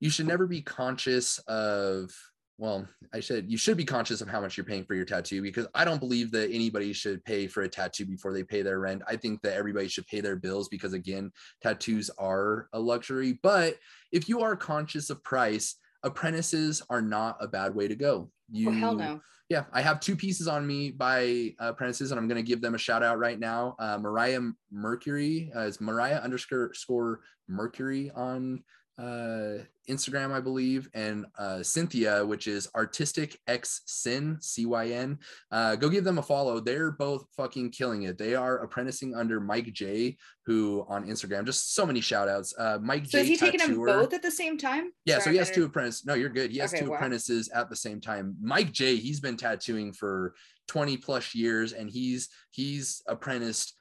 you 0.00 0.10
should 0.10 0.26
never 0.26 0.46
be 0.46 0.62
conscious 0.62 1.38
of 1.46 2.12
well 2.58 2.86
i 3.14 3.20
said 3.20 3.46
you 3.48 3.56
should 3.56 3.76
be 3.76 3.84
conscious 3.84 4.20
of 4.20 4.28
how 4.28 4.40
much 4.40 4.56
you're 4.56 4.66
paying 4.66 4.84
for 4.84 4.94
your 4.94 5.04
tattoo 5.04 5.40
because 5.40 5.66
i 5.74 5.84
don't 5.84 6.00
believe 6.00 6.30
that 6.32 6.50
anybody 6.50 6.92
should 6.92 7.24
pay 7.24 7.46
for 7.46 7.62
a 7.62 7.68
tattoo 7.68 8.04
before 8.04 8.32
they 8.32 8.42
pay 8.42 8.62
their 8.62 8.80
rent. 8.80 9.02
I 9.06 9.16
think 9.16 9.42
that 9.42 9.54
everybody 9.54 9.88
should 9.88 10.06
pay 10.06 10.20
their 10.20 10.36
bills 10.36 10.68
because 10.68 10.92
again 10.92 11.32
tattoos 11.62 12.10
are 12.18 12.68
a 12.72 12.80
luxury. 12.80 13.38
But 13.42 13.76
if 14.10 14.28
you 14.28 14.42
are 14.42 14.56
conscious 14.56 15.08
of 15.08 15.22
price 15.22 15.76
apprentices 16.02 16.82
are 16.90 17.02
not 17.02 17.36
a 17.40 17.48
bad 17.48 17.74
way 17.74 17.88
to 17.88 17.94
go. 17.94 18.30
You, 18.50 18.70
well, 18.70 18.78
hell 18.78 18.94
no. 18.94 19.20
Yeah, 19.48 19.64
I 19.72 19.82
have 19.82 20.00
two 20.00 20.16
pieces 20.16 20.48
on 20.48 20.66
me 20.66 20.90
by 20.90 21.54
uh, 21.60 21.68
apprentices, 21.70 22.10
and 22.10 22.18
I'm 22.18 22.26
going 22.26 22.42
to 22.42 22.48
give 22.48 22.62
them 22.62 22.74
a 22.74 22.78
shout 22.78 23.02
out 23.02 23.18
right 23.18 23.38
now. 23.38 23.76
Uh, 23.78 23.98
Mariah 23.98 24.40
Mercury 24.70 25.50
uh, 25.54 25.60
is 25.60 25.80
Mariah 25.80 26.20
underscore 26.20 26.72
score 26.72 27.20
Mercury 27.48 28.10
on 28.14 28.62
uh, 28.98 29.64
Instagram, 29.88 30.32
I 30.32 30.40
believe, 30.40 30.88
and 30.94 31.26
uh, 31.38 31.62
Cynthia, 31.62 32.24
which 32.24 32.46
is 32.46 32.68
Artistic 32.74 33.38
X 33.46 33.82
Sin 33.86 34.36
C 34.40 34.66
Y 34.66 34.88
N. 34.88 35.18
Uh, 35.50 35.76
go 35.76 35.88
give 35.88 36.04
them 36.04 36.18
a 36.18 36.22
follow. 36.22 36.60
They're 36.60 36.92
both 36.92 37.26
fucking 37.36 37.70
killing 37.70 38.02
it. 38.02 38.18
They 38.18 38.34
are 38.34 38.58
apprenticing 38.58 39.14
under 39.14 39.40
Mike 39.40 39.72
J, 39.72 40.16
who 40.44 40.84
on 40.88 41.06
Instagram. 41.06 41.44
Just 41.44 41.74
so 41.74 41.86
many 41.86 42.00
shout 42.00 42.28
outs. 42.28 42.54
Uh, 42.58 42.78
Mike 42.80 43.06
so 43.06 43.10
J. 43.10 43.18
So 43.18 43.22
is 43.22 43.28
he 43.28 43.36
taking 43.36 43.60
them 43.60 43.76
both 43.76 44.12
at 44.12 44.22
the 44.22 44.30
same 44.30 44.58
time? 44.58 44.92
Yeah. 45.04 45.14
Sorry, 45.14 45.24
so 45.24 45.30
he 45.30 45.38
has 45.38 45.50
two 45.50 45.64
apprentices. 45.64 46.04
No, 46.04 46.14
you're 46.14 46.28
good. 46.28 46.52
He 46.52 46.58
has 46.58 46.72
okay, 46.72 46.84
two 46.84 46.90
wow. 46.90 46.96
apprentices 46.96 47.48
at 47.48 47.70
the 47.70 47.76
same 47.76 48.00
time. 48.00 48.36
Mike 48.40 48.72
J. 48.72 48.96
He's 48.96 49.20
been 49.20 49.36
tattooing 49.36 49.92
for 49.92 50.34
20 50.68 50.96
plus 50.98 51.34
years, 51.34 51.72
and 51.72 51.90
he's 51.90 52.28
he's 52.50 53.02
apprenticed. 53.08 53.74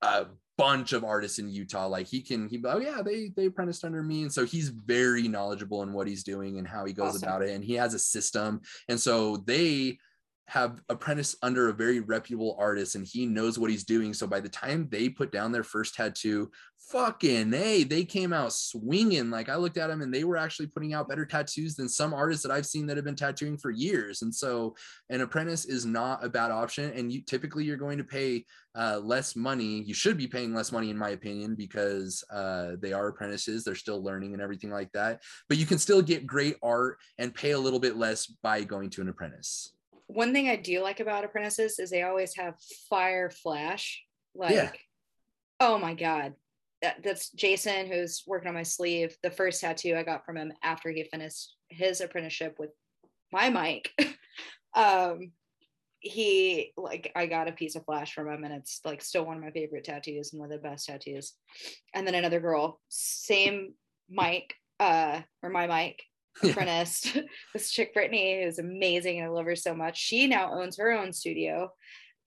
Uh, 0.00 0.24
bunch 0.58 0.92
of 0.92 1.04
artists 1.04 1.38
in 1.38 1.48
Utah. 1.48 1.86
Like 1.86 2.06
he 2.06 2.20
can, 2.20 2.48
he 2.48 2.60
oh 2.66 2.78
yeah, 2.78 3.00
they 3.02 3.28
they 3.34 3.46
apprenticed 3.46 3.84
under 3.84 4.02
me, 4.02 4.22
and 4.22 4.32
so 4.32 4.44
he's 4.44 4.68
very 4.68 5.26
knowledgeable 5.26 5.82
in 5.82 5.94
what 5.94 6.06
he's 6.06 6.22
doing 6.22 6.58
and 6.58 6.68
how 6.68 6.84
he 6.84 6.92
goes 6.92 7.14
awesome. 7.14 7.22
about 7.22 7.42
it, 7.42 7.50
and 7.50 7.64
he 7.64 7.74
has 7.74 7.94
a 7.94 7.98
system, 7.98 8.60
and 8.88 9.00
so 9.00 9.38
they 9.38 9.98
have 10.48 10.80
apprentice 10.88 11.36
under 11.42 11.68
a 11.68 11.74
very 11.74 12.00
reputable 12.00 12.56
artist 12.58 12.94
and 12.94 13.06
he 13.06 13.26
knows 13.26 13.58
what 13.58 13.70
he's 13.70 13.84
doing. 13.84 14.14
So 14.14 14.26
by 14.26 14.40
the 14.40 14.48
time 14.48 14.88
they 14.90 15.10
put 15.10 15.30
down 15.30 15.52
their 15.52 15.62
first 15.62 15.94
tattoo, 15.94 16.50
fucking 16.78 17.52
hey, 17.52 17.84
they 17.84 18.02
came 18.02 18.32
out 18.32 18.54
swinging. 18.54 19.28
Like 19.28 19.50
I 19.50 19.56
looked 19.56 19.76
at 19.76 19.88
them 19.88 20.00
and 20.00 20.12
they 20.12 20.24
were 20.24 20.38
actually 20.38 20.68
putting 20.68 20.94
out 20.94 21.06
better 21.06 21.26
tattoos 21.26 21.74
than 21.74 21.86
some 21.86 22.14
artists 22.14 22.42
that 22.44 22.50
I've 22.50 22.64
seen 22.64 22.86
that 22.86 22.96
have 22.96 23.04
been 23.04 23.14
tattooing 23.14 23.58
for 23.58 23.70
years. 23.70 24.22
And 24.22 24.34
so 24.34 24.74
an 25.10 25.20
apprentice 25.20 25.66
is 25.66 25.84
not 25.84 26.24
a 26.24 26.30
bad 26.30 26.50
option. 26.50 26.92
And 26.94 27.12
you 27.12 27.20
typically 27.20 27.64
you're 27.64 27.76
going 27.76 27.98
to 27.98 28.04
pay 28.04 28.46
uh, 28.74 29.00
less 29.02 29.36
money. 29.36 29.82
You 29.82 29.92
should 29.92 30.16
be 30.16 30.26
paying 30.26 30.54
less 30.54 30.72
money, 30.72 30.88
in 30.88 30.96
my 30.96 31.10
opinion, 31.10 31.56
because 31.56 32.24
uh, 32.32 32.72
they 32.80 32.94
are 32.94 33.08
apprentices. 33.08 33.64
They're 33.64 33.74
still 33.74 34.02
learning 34.02 34.32
and 34.32 34.40
everything 34.40 34.70
like 34.70 34.92
that. 34.92 35.20
But 35.50 35.58
you 35.58 35.66
can 35.66 35.78
still 35.78 36.00
get 36.00 36.26
great 36.26 36.56
art 36.62 36.96
and 37.18 37.34
pay 37.34 37.50
a 37.50 37.58
little 37.58 37.80
bit 37.80 37.98
less 37.98 38.26
by 38.26 38.64
going 38.64 38.88
to 38.90 39.02
an 39.02 39.10
apprentice 39.10 39.74
one 40.08 40.32
thing 40.32 40.48
I 40.48 40.56
do 40.56 40.82
like 40.82 41.00
about 41.00 41.24
apprentices 41.24 41.78
is 41.78 41.90
they 41.90 42.02
always 42.02 42.34
have 42.36 42.54
fire 42.90 43.30
flash. 43.30 44.02
Like, 44.34 44.54
yeah. 44.54 44.70
oh 45.60 45.78
my 45.78 45.94
God. 45.94 46.34
That, 46.82 47.02
that's 47.02 47.30
Jason, 47.30 47.86
who's 47.86 48.22
working 48.26 48.48
on 48.48 48.54
my 48.54 48.62
sleeve. 48.62 49.16
The 49.22 49.30
first 49.30 49.60
tattoo 49.60 49.96
I 49.96 50.02
got 50.02 50.24
from 50.24 50.36
him 50.36 50.52
after 50.62 50.90
he 50.90 51.04
finished 51.04 51.54
his 51.68 52.00
apprenticeship 52.00 52.56
with 52.58 52.70
my 53.32 53.50
Mike. 53.50 53.92
um, 54.74 55.32
he 56.00 56.72
like 56.76 57.10
I 57.16 57.26
got 57.26 57.48
a 57.48 57.52
piece 57.52 57.74
of 57.74 57.84
flash 57.84 58.14
from 58.14 58.28
him 58.28 58.44
and 58.44 58.54
it's 58.54 58.80
like 58.84 59.02
still 59.02 59.26
one 59.26 59.36
of 59.36 59.42
my 59.42 59.50
favorite 59.50 59.82
tattoos 59.82 60.32
and 60.32 60.40
one 60.40 60.50
of 60.50 60.62
the 60.62 60.68
best 60.68 60.86
tattoos. 60.86 61.34
And 61.92 62.06
then 62.06 62.14
another 62.14 62.40
girl, 62.40 62.80
same 62.88 63.74
Mike, 64.08 64.54
uh, 64.78 65.20
or 65.42 65.50
my 65.50 65.66
Mike, 65.66 66.02
this 67.52 67.70
chick 67.70 67.94
Brittany, 67.94 68.42
who's 68.42 68.58
amazing. 68.58 69.22
I 69.22 69.28
love 69.28 69.46
her 69.46 69.56
so 69.56 69.74
much. 69.74 69.98
She 69.98 70.26
now 70.26 70.52
owns 70.52 70.76
her 70.76 70.92
own 70.92 71.12
studio 71.12 71.72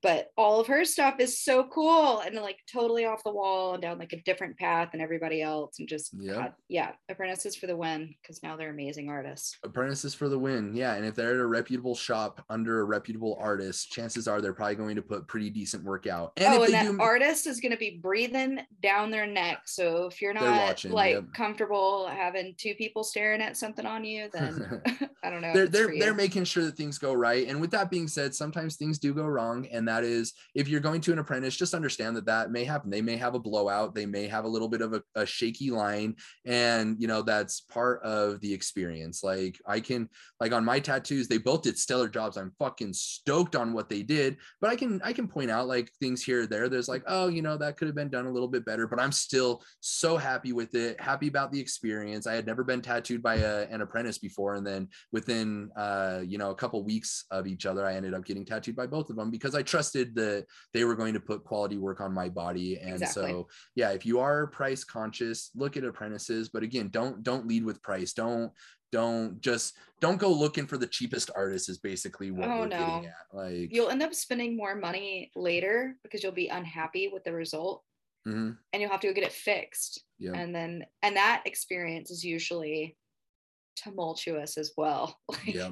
but 0.02 0.32
all 0.38 0.60
of 0.60 0.68
her 0.68 0.84
stuff 0.84 1.20
is 1.20 1.42
so 1.42 1.64
cool 1.66 2.20
and 2.20 2.36
like 2.36 2.58
totally 2.72 3.06
off 3.06 3.24
the 3.24 3.32
wall 3.32 3.74
and 3.74 3.82
down 3.82 4.00
like 4.00 4.14
a 4.14 4.22
different 4.22 4.58
path 4.58 4.90
than 4.92 5.02
everybody 5.02 5.42
else 5.42 5.80
and 5.80 5.88
just 5.88 6.12
yeah 6.18 6.50
yeah 6.70 6.92
apprentices 7.10 7.56
for 7.56 7.68
the 7.68 7.76
win 7.76 8.14
because 8.22 8.42
now 8.44 8.56
they're 8.56 8.72
amazing 8.72 9.10
artists. 9.10 9.58
Apprentices 9.64 10.14
for 10.14 10.30
the 10.30 10.40
win 10.40 10.76
yeah 10.76 10.96
and 10.96 11.06
if 11.06 11.16
they're 11.16 11.36
at 11.36 11.40
a 11.40 11.46
reputable 11.46 11.96
shop 11.96 12.44
under 12.50 12.82
a 12.82 12.84
reputable 12.84 13.38
artist 13.40 13.92
chances 13.92 14.28
are 14.28 14.42
they're 14.42 14.54
probably 14.54 14.76
going 14.76 14.96
to 14.96 15.02
put 15.02 15.28
pretty 15.28 15.50
decent 15.50 15.84
work 15.84 16.08
out. 16.08 16.34
And 16.38 16.54
oh 16.54 16.64
and 16.64 16.74
that 16.74 16.86
do... 16.86 17.00
artist 17.00 17.48
is 17.48 17.60
going 17.60 17.72
to 17.72 17.78
be 17.78 18.00
breathing 18.02 18.60
down 18.82 19.12
their 19.12 19.28
neck 19.28 19.62
so 19.66 20.06
if 20.06 20.22
you're 20.22 20.34
not 20.34 20.68
watching, 20.68 20.92
like 20.92 21.16
yep. 21.16 21.34
comfortable 21.34 22.08
having 22.08 22.54
two 22.58 22.74
people 22.76 23.04
staring 23.04 23.42
at 23.42 23.58
something 23.58 23.86
on 23.86 24.04
you 24.04 24.30
then 24.34 24.82
i 25.24 25.30
don't 25.30 25.42
know 25.42 25.54
they're 25.54 25.68
they're, 25.68 25.94
they're 26.00 26.14
making 26.14 26.44
sure 26.44 26.64
that 26.64 26.76
things 26.76 26.98
go 26.98 27.14
right 27.14 27.48
and 27.48 27.60
with 27.60 27.72
that 27.72 27.90
being 27.90 28.08
said 28.08 28.34
sometimes 28.34 28.76
things 28.76 28.98
do 28.98 29.14
go 29.14 29.26
wrong 29.26 29.68
and 29.72 29.88
that 29.91 30.04
is 30.04 30.34
if 30.56 30.67
you're 30.67 30.80
going 30.80 31.01
to 31.01 31.12
an 31.12 31.19
apprentice, 31.19 31.56
just 31.56 31.73
understand 31.73 32.15
that 32.15 32.25
that 32.25 32.51
may 32.51 32.63
happen. 32.63 32.89
They 32.89 33.01
may 33.01 33.17
have 33.17 33.36
a 33.36 33.39
blowout. 33.39 33.93
They 33.93 34.06
may 34.06 34.27
have 34.27 34.45
a 34.45 34.47
little 34.47 34.69
bit 34.69 34.82
of 34.82 34.93
a, 34.93 35.04
a 35.15 35.25
shaky 35.25 35.71
line. 35.71 36.15
And, 36.45 36.95
you 36.99 37.08
know, 37.08 37.21
that's 37.21 37.62
part 37.62 38.01
of 38.04 38.39
the 38.39 38.54
experience. 38.54 39.23
Like 39.23 39.60
I 39.67 39.80
can, 39.80 40.10
like 40.39 40.54
on 40.54 40.65
my 40.65 40.80
tattoos, 40.80 41.27
they 41.27 41.38
both 41.38 41.63
did 41.63 41.77
stellar 41.77 42.08
jobs. 42.08 42.38
I'm 42.38 42.54
fucking 42.60 42.93
stoked 42.93 43.56
on 43.56 43.73
what 43.73 43.89
they 43.89 44.04
did, 44.04 44.38
but 44.62 44.69
I 44.69 44.75
can, 44.75 45.01
I 45.04 45.13
can 45.13 45.27
point 45.27 45.51
out 45.51 45.67
like 45.67 45.91
things 45.99 46.23
here 46.23 46.43
or 46.43 46.47
there. 46.47 46.69
There's 46.69 46.88
like, 46.88 47.04
oh, 47.08 47.27
you 47.27 47.41
know, 47.41 47.58
that 47.58 47.77
could 47.77 47.88
have 47.88 47.95
been 47.95 48.10
done 48.10 48.27
a 48.27 48.32
little 48.32 48.47
bit 48.47 48.65
better, 48.65 48.88
but 48.88 48.99
I'm 48.99 49.12
still 49.12 49.62
so 49.80 50.17
happy 50.17 50.54
with 50.54 50.75
it. 50.75 50.99
Happy 51.01 51.27
about 51.27 51.51
the 51.51 51.60
experience. 51.60 52.27
I 52.27 52.34
had 52.34 52.45
never 52.45 52.63
been 52.63 52.82
tattooed 52.82 53.21
by 53.21 53.36
a, 53.36 53.67
an 53.69 53.82
apprentice 53.82 54.17
before. 54.17 54.56
And 54.56 54.65
then 54.65 54.88
within, 55.12 55.69
uh, 55.75 56.21
you 56.23 56.38
know, 56.38 56.51
a 56.51 56.56
couple 56.56 56.84
weeks 56.84 57.25
of 57.32 57.47
each 57.47 57.65
other, 57.65 57.86
I 57.86 57.95
ended 57.95 58.13
up 58.13 58.25
getting 58.25 58.45
tattooed 58.45 58.75
by 58.75 58.88
both 58.88 59.10
of 59.10 59.15
them 59.15 59.32
because 59.32 59.56
I 59.56 59.63
trust 59.63 59.81
trusted 59.82 60.15
that 60.15 60.46
they 60.74 60.84
were 60.84 60.96
going 60.96 61.13
to 61.13 61.20
put 61.20 61.44
quality 61.44 61.78
work 61.78 62.02
on 62.02 62.13
my 62.13 62.30
body 62.30 62.78
and 62.78 63.02
exactly. 63.02 63.32
so 63.32 63.48
yeah 63.76 63.89
if 63.91 64.06
you 64.06 64.20
are 64.20 64.48
price 64.48 64.84
conscious 64.84 65.50
look 65.56 65.78
at 65.78 65.84
apprentices 65.84 66.50
but 66.50 66.63
again 66.63 66.89
don't 66.89 67.24
don't 67.24 67.48
lead 67.48 67.63
with 67.63 67.82
price 67.82 68.13
don't 68.13 68.52
don't 68.91 69.39
just 69.41 69.74
don't 70.02 70.20
go 70.20 70.30
looking 70.32 70.67
for 70.67 70.78
the 70.78 70.88
cheapest 70.88 71.32
artist 71.36 71.70
is 71.70 71.78
basically 71.78 72.30
what 72.30 72.50
oh, 72.50 72.60
we're 72.60 72.67
no. 72.67 72.78
getting 72.78 73.06
at 73.06 73.13
like 73.34 73.70
you'll 73.72 73.89
end 73.89 74.04
up 74.04 74.13
spending 74.13 74.56
more 74.56 74.76
money 74.76 75.32
later 75.36 75.96
because 76.04 76.22
you'll 76.22 76.32
be 76.32 76.50
unhappy 76.50 77.10
with 77.12 77.24
the 77.24 77.32
result 77.32 77.84
mm-hmm. 78.28 78.52
and 78.74 78.82
you'll 78.82 78.91
have 78.91 79.00
to 79.00 79.08
go 79.08 79.13
get 79.13 79.24
it 79.24 79.32
fixed 79.32 80.04
yeah. 80.20 80.34
and 80.34 80.54
then 80.54 80.84
and 81.02 81.15
that 81.15 81.41
experience 81.46 82.12
is 82.12 82.24
usually 82.24 82.98
tumultuous 83.78 84.58
as 84.58 84.74
well 84.78 85.17
yeah 85.46 85.72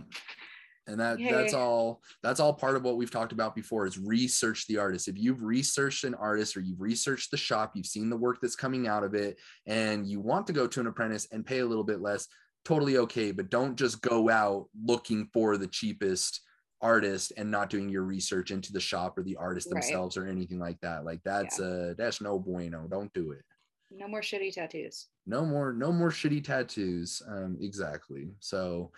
and 0.90 1.00
that 1.00 1.20
that's 1.20 1.54
all 1.54 2.02
that's 2.24 2.40
all 2.40 2.54
part 2.54 2.76
of 2.76 2.84
what 2.84 2.98
we've 2.98 3.12
talked 3.12 3.32
about 3.32 3.56
before 3.56 3.86
is 3.86 3.98
research 3.98 4.68
the 4.68 4.78
artist. 4.78 5.08
If 5.08 5.18
you've 5.18 5.44
researched 5.44 6.04
an 6.04 6.16
artist 6.16 6.58
or 6.58 6.62
you've 6.62 6.82
researched 6.82 7.32
the 7.32 7.38
shop 7.38 7.72
you've 7.76 7.86
seen 7.86 8.10
the 8.10 8.18
work 8.18 8.40
that's 8.42 8.56
coming 8.56 8.88
out 8.88 9.04
of 9.04 9.14
it 9.14 9.38
and 9.66 10.08
you 10.08 10.20
want 10.20 10.48
to 10.48 10.54
go 10.54 10.68
to 10.68 10.80
an 10.80 10.88
apprentice 10.88 11.28
and 11.32 11.46
pay 11.46 11.60
a 11.60 11.66
little 11.66 11.84
bit 11.84 12.02
less 12.02 12.28
totally 12.66 12.98
okay. 12.98 13.32
But 13.32 13.50
don't 13.50 13.76
just 13.76 14.02
go 14.02 14.30
out 14.30 14.68
looking 14.84 15.30
for 15.34 15.58
the 15.58 15.68
cheapest 15.68 16.42
artist 16.82 17.34
and 17.38 17.52
not 17.52 17.70
doing 17.70 17.90
your 17.90 18.04
research 18.04 18.52
into 18.52 18.72
the 18.72 18.80
shop 18.80 19.18
or 19.18 19.24
the 19.24 19.36
artist 19.36 19.68
right. 19.72 19.82
themselves 19.82 20.16
or 20.18 20.28
anything 20.28 20.60
like 20.60 20.80
that. 20.82 21.04
Like 21.06 21.22
that's 21.24 21.60
yeah. 21.60 21.66
uh 21.66 21.94
that's 21.98 22.22
no 22.22 22.40
bueno. 22.40 22.88
Don't 22.90 23.14
do 23.14 23.32
it. 23.32 23.44
No 23.92 24.08
more 24.08 24.22
shitty 24.22 24.54
tattoos. 24.54 25.08
No 25.26 25.46
more 25.46 25.74
no 25.74 25.92
more 25.92 26.10
shitty 26.10 26.44
tattoos. 26.44 27.22
Um 27.28 27.58
exactly. 27.60 28.30
So 28.40 28.92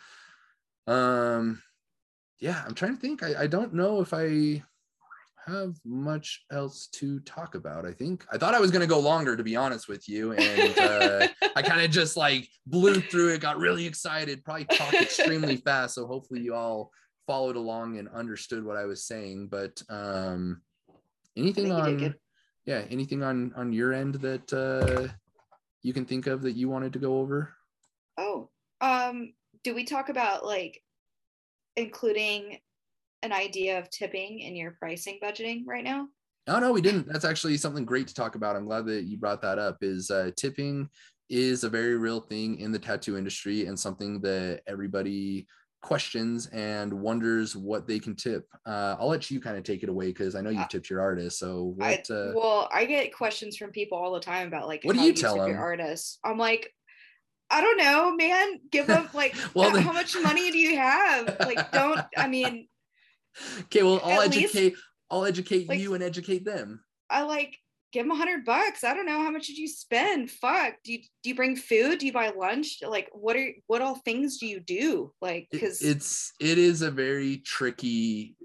um 0.87 1.61
yeah, 2.41 2.63
I'm 2.65 2.73
trying 2.73 2.95
to 2.95 2.99
think. 2.99 3.23
I, 3.23 3.43
I 3.43 3.47
don't 3.47 3.73
know 3.73 4.01
if 4.01 4.13
I 4.13 4.63
have 5.45 5.75
much 5.85 6.43
else 6.51 6.87
to 6.93 7.19
talk 7.21 7.53
about. 7.53 7.85
I 7.85 7.93
think 7.93 8.25
I 8.31 8.37
thought 8.37 8.55
I 8.55 8.59
was 8.59 8.71
going 8.71 8.81
to 8.81 8.87
go 8.87 8.99
longer, 8.99 9.37
to 9.37 9.43
be 9.43 9.55
honest 9.55 9.87
with 9.87 10.09
you, 10.09 10.33
and 10.33 10.79
uh, 10.79 11.27
I 11.55 11.61
kind 11.61 11.81
of 11.81 11.91
just 11.91 12.17
like 12.17 12.49
blew 12.65 12.95
through 12.95 13.35
it, 13.35 13.41
got 13.41 13.59
really 13.59 13.85
excited, 13.85 14.43
probably 14.43 14.65
talked 14.65 14.95
extremely 14.95 15.55
fast. 15.65 15.93
So 15.95 16.07
hopefully 16.07 16.41
you 16.41 16.55
all 16.55 16.91
followed 17.27 17.55
along 17.55 17.99
and 17.99 18.09
understood 18.09 18.65
what 18.65 18.75
I 18.75 18.85
was 18.85 19.05
saying. 19.05 19.47
But 19.47 19.81
um, 19.87 20.61
anything 21.37 21.71
on, 21.71 22.15
yeah, 22.65 22.83
anything 22.89 23.21
on 23.21 23.53
on 23.55 23.71
your 23.71 23.93
end 23.93 24.15
that 24.15 24.51
uh, 24.51 25.13
you 25.83 25.93
can 25.93 26.05
think 26.05 26.25
of 26.25 26.41
that 26.41 26.53
you 26.53 26.69
wanted 26.69 26.93
to 26.93 26.99
go 26.99 27.19
over? 27.19 27.53
Oh, 28.17 28.49
um, 28.81 29.33
do 29.63 29.75
we 29.75 29.83
talk 29.83 30.09
about 30.09 30.43
like 30.43 30.81
including 31.75 32.57
an 33.23 33.31
idea 33.31 33.79
of 33.79 33.89
tipping 33.89 34.39
in 34.39 34.55
your 34.55 34.71
pricing 34.71 35.19
budgeting 35.23 35.63
right 35.65 35.83
now? 35.83 36.07
No, 36.47 36.59
no, 36.59 36.71
we 36.71 36.81
didn't. 36.81 37.07
That's 37.07 37.25
actually 37.25 37.57
something 37.57 37.85
great 37.85 38.07
to 38.07 38.13
talk 38.13 38.35
about. 38.35 38.55
I'm 38.55 38.65
glad 38.65 38.85
that 38.87 39.03
you 39.03 39.17
brought 39.17 39.41
that 39.43 39.59
up. 39.59 39.77
Is 39.81 40.09
uh, 40.09 40.31
tipping 40.35 40.89
is 41.29 41.63
a 41.63 41.69
very 41.69 41.97
real 41.97 42.19
thing 42.19 42.59
in 42.59 42.71
the 42.71 42.79
tattoo 42.79 43.17
industry 43.17 43.65
and 43.67 43.79
something 43.79 44.19
that 44.21 44.61
everybody 44.67 45.47
questions 45.81 46.47
and 46.47 46.93
wonders 46.93 47.55
what 47.55 47.87
they 47.87 47.99
can 47.99 48.15
tip. 48.15 48.47
Uh, 48.65 48.95
I'll 48.99 49.07
let 49.07 49.31
you 49.31 49.39
kind 49.39 49.57
of 49.57 49.63
take 49.63 49.83
it 49.83 49.89
away 49.89 50.07
because 50.07 50.35
I 50.35 50.41
know 50.41 50.49
you've 50.49 50.61
uh, 50.61 50.67
tipped 50.67 50.89
your 50.89 51.01
artist. 51.01 51.39
So 51.39 51.73
what? 51.77 52.05
I, 52.09 52.13
uh, 52.13 52.31
well, 52.35 52.69
I 52.73 52.85
get 52.85 53.15
questions 53.15 53.57
from 53.57 53.71
people 53.71 53.97
all 53.97 54.13
the 54.13 54.19
time 54.19 54.47
about 54.47 54.67
like 54.67 54.83
what 54.83 54.95
do 54.95 55.01
you, 55.01 55.07
you 55.07 55.13
tell 55.13 55.37
them? 55.37 55.49
Your 55.49 55.59
artists. 55.59 56.19
I'm 56.23 56.37
like, 56.37 56.73
I 57.51 57.61
don't 57.61 57.77
know, 57.77 58.15
man. 58.15 58.59
Give 58.71 58.87
them 58.87 59.09
like 59.13 59.35
well, 59.53 59.69
how, 59.69 59.79
how 59.79 59.91
much 59.91 60.15
money 60.23 60.51
do 60.51 60.57
you 60.57 60.77
have? 60.77 61.37
Like, 61.39 61.71
don't 61.71 62.01
I 62.17 62.27
mean 62.27 62.67
Okay, 63.61 63.83
well, 63.83 64.01
I'll 64.03 64.21
educate 64.21 64.73
least, 64.73 64.83
I'll 65.09 65.25
educate 65.25 65.69
like, 65.69 65.79
you 65.79 65.93
and 65.93 66.03
educate 66.03 66.45
them. 66.45 66.83
I 67.09 67.23
like 67.23 67.57
give 67.91 68.05
them 68.05 68.11
a 68.11 68.15
hundred 68.15 68.45
bucks. 68.45 68.83
I 68.83 68.93
don't 68.93 69.05
know 69.05 69.21
how 69.21 69.31
much 69.31 69.47
did 69.47 69.57
you 69.57 69.67
spend. 69.67 70.31
Fuck. 70.31 70.75
Do 70.83 70.93
you 70.93 70.99
do 71.23 71.29
you 71.29 71.35
bring 71.35 71.55
food? 71.55 71.99
Do 71.99 72.05
you 72.05 72.13
buy 72.13 72.29
lunch? 72.29 72.79
Like 72.85 73.09
what 73.13 73.35
are 73.35 73.51
what 73.67 73.81
all 73.81 73.95
things 73.95 74.37
do 74.37 74.47
you 74.47 74.59
do? 74.59 75.11
Like 75.21 75.47
because 75.51 75.81
it, 75.81 75.97
it's 75.97 76.33
it 76.39 76.57
is 76.57 76.81
a 76.81 76.91
very 76.91 77.37
tricky. 77.37 78.35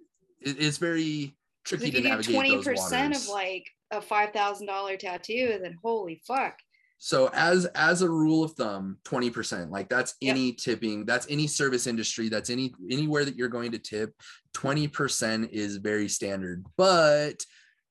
It, 0.41 0.57
it's 0.61 0.79
very 0.79 1.37
tricky 1.65 1.91
to 1.91 2.01
navigate. 2.01 2.35
Twenty 2.35 2.63
percent 2.63 3.17
of 3.17 3.29
like 3.29 3.67
a 3.91 4.01
five 4.01 4.33
thousand 4.33 4.67
dollar 4.67 4.97
tattoo, 4.97 5.59
then 5.63 5.77
holy 5.83 6.21
fuck. 6.27 6.59
So 6.99 7.31
as 7.35 7.67
as 7.67 8.03
a 8.03 8.09
rule 8.09 8.43
of 8.43 8.53
thumb, 8.53 8.99
20%, 9.05 9.71
like 9.71 9.89
that's 9.89 10.15
any 10.23 10.49
yep. 10.49 10.57
tipping, 10.57 11.05
that's 11.05 11.27
any 11.29 11.47
service 11.47 11.87
industry, 11.87 12.29
that's 12.29 12.51
any 12.51 12.73
anywhere 12.91 13.25
that 13.25 13.37
you're 13.37 13.49
going 13.49 13.73
to 13.73 13.79
tip, 13.79 14.15
20% 14.55 15.51
is 15.51 15.77
very 15.77 16.09
standard. 16.09 16.65
But 16.77 17.45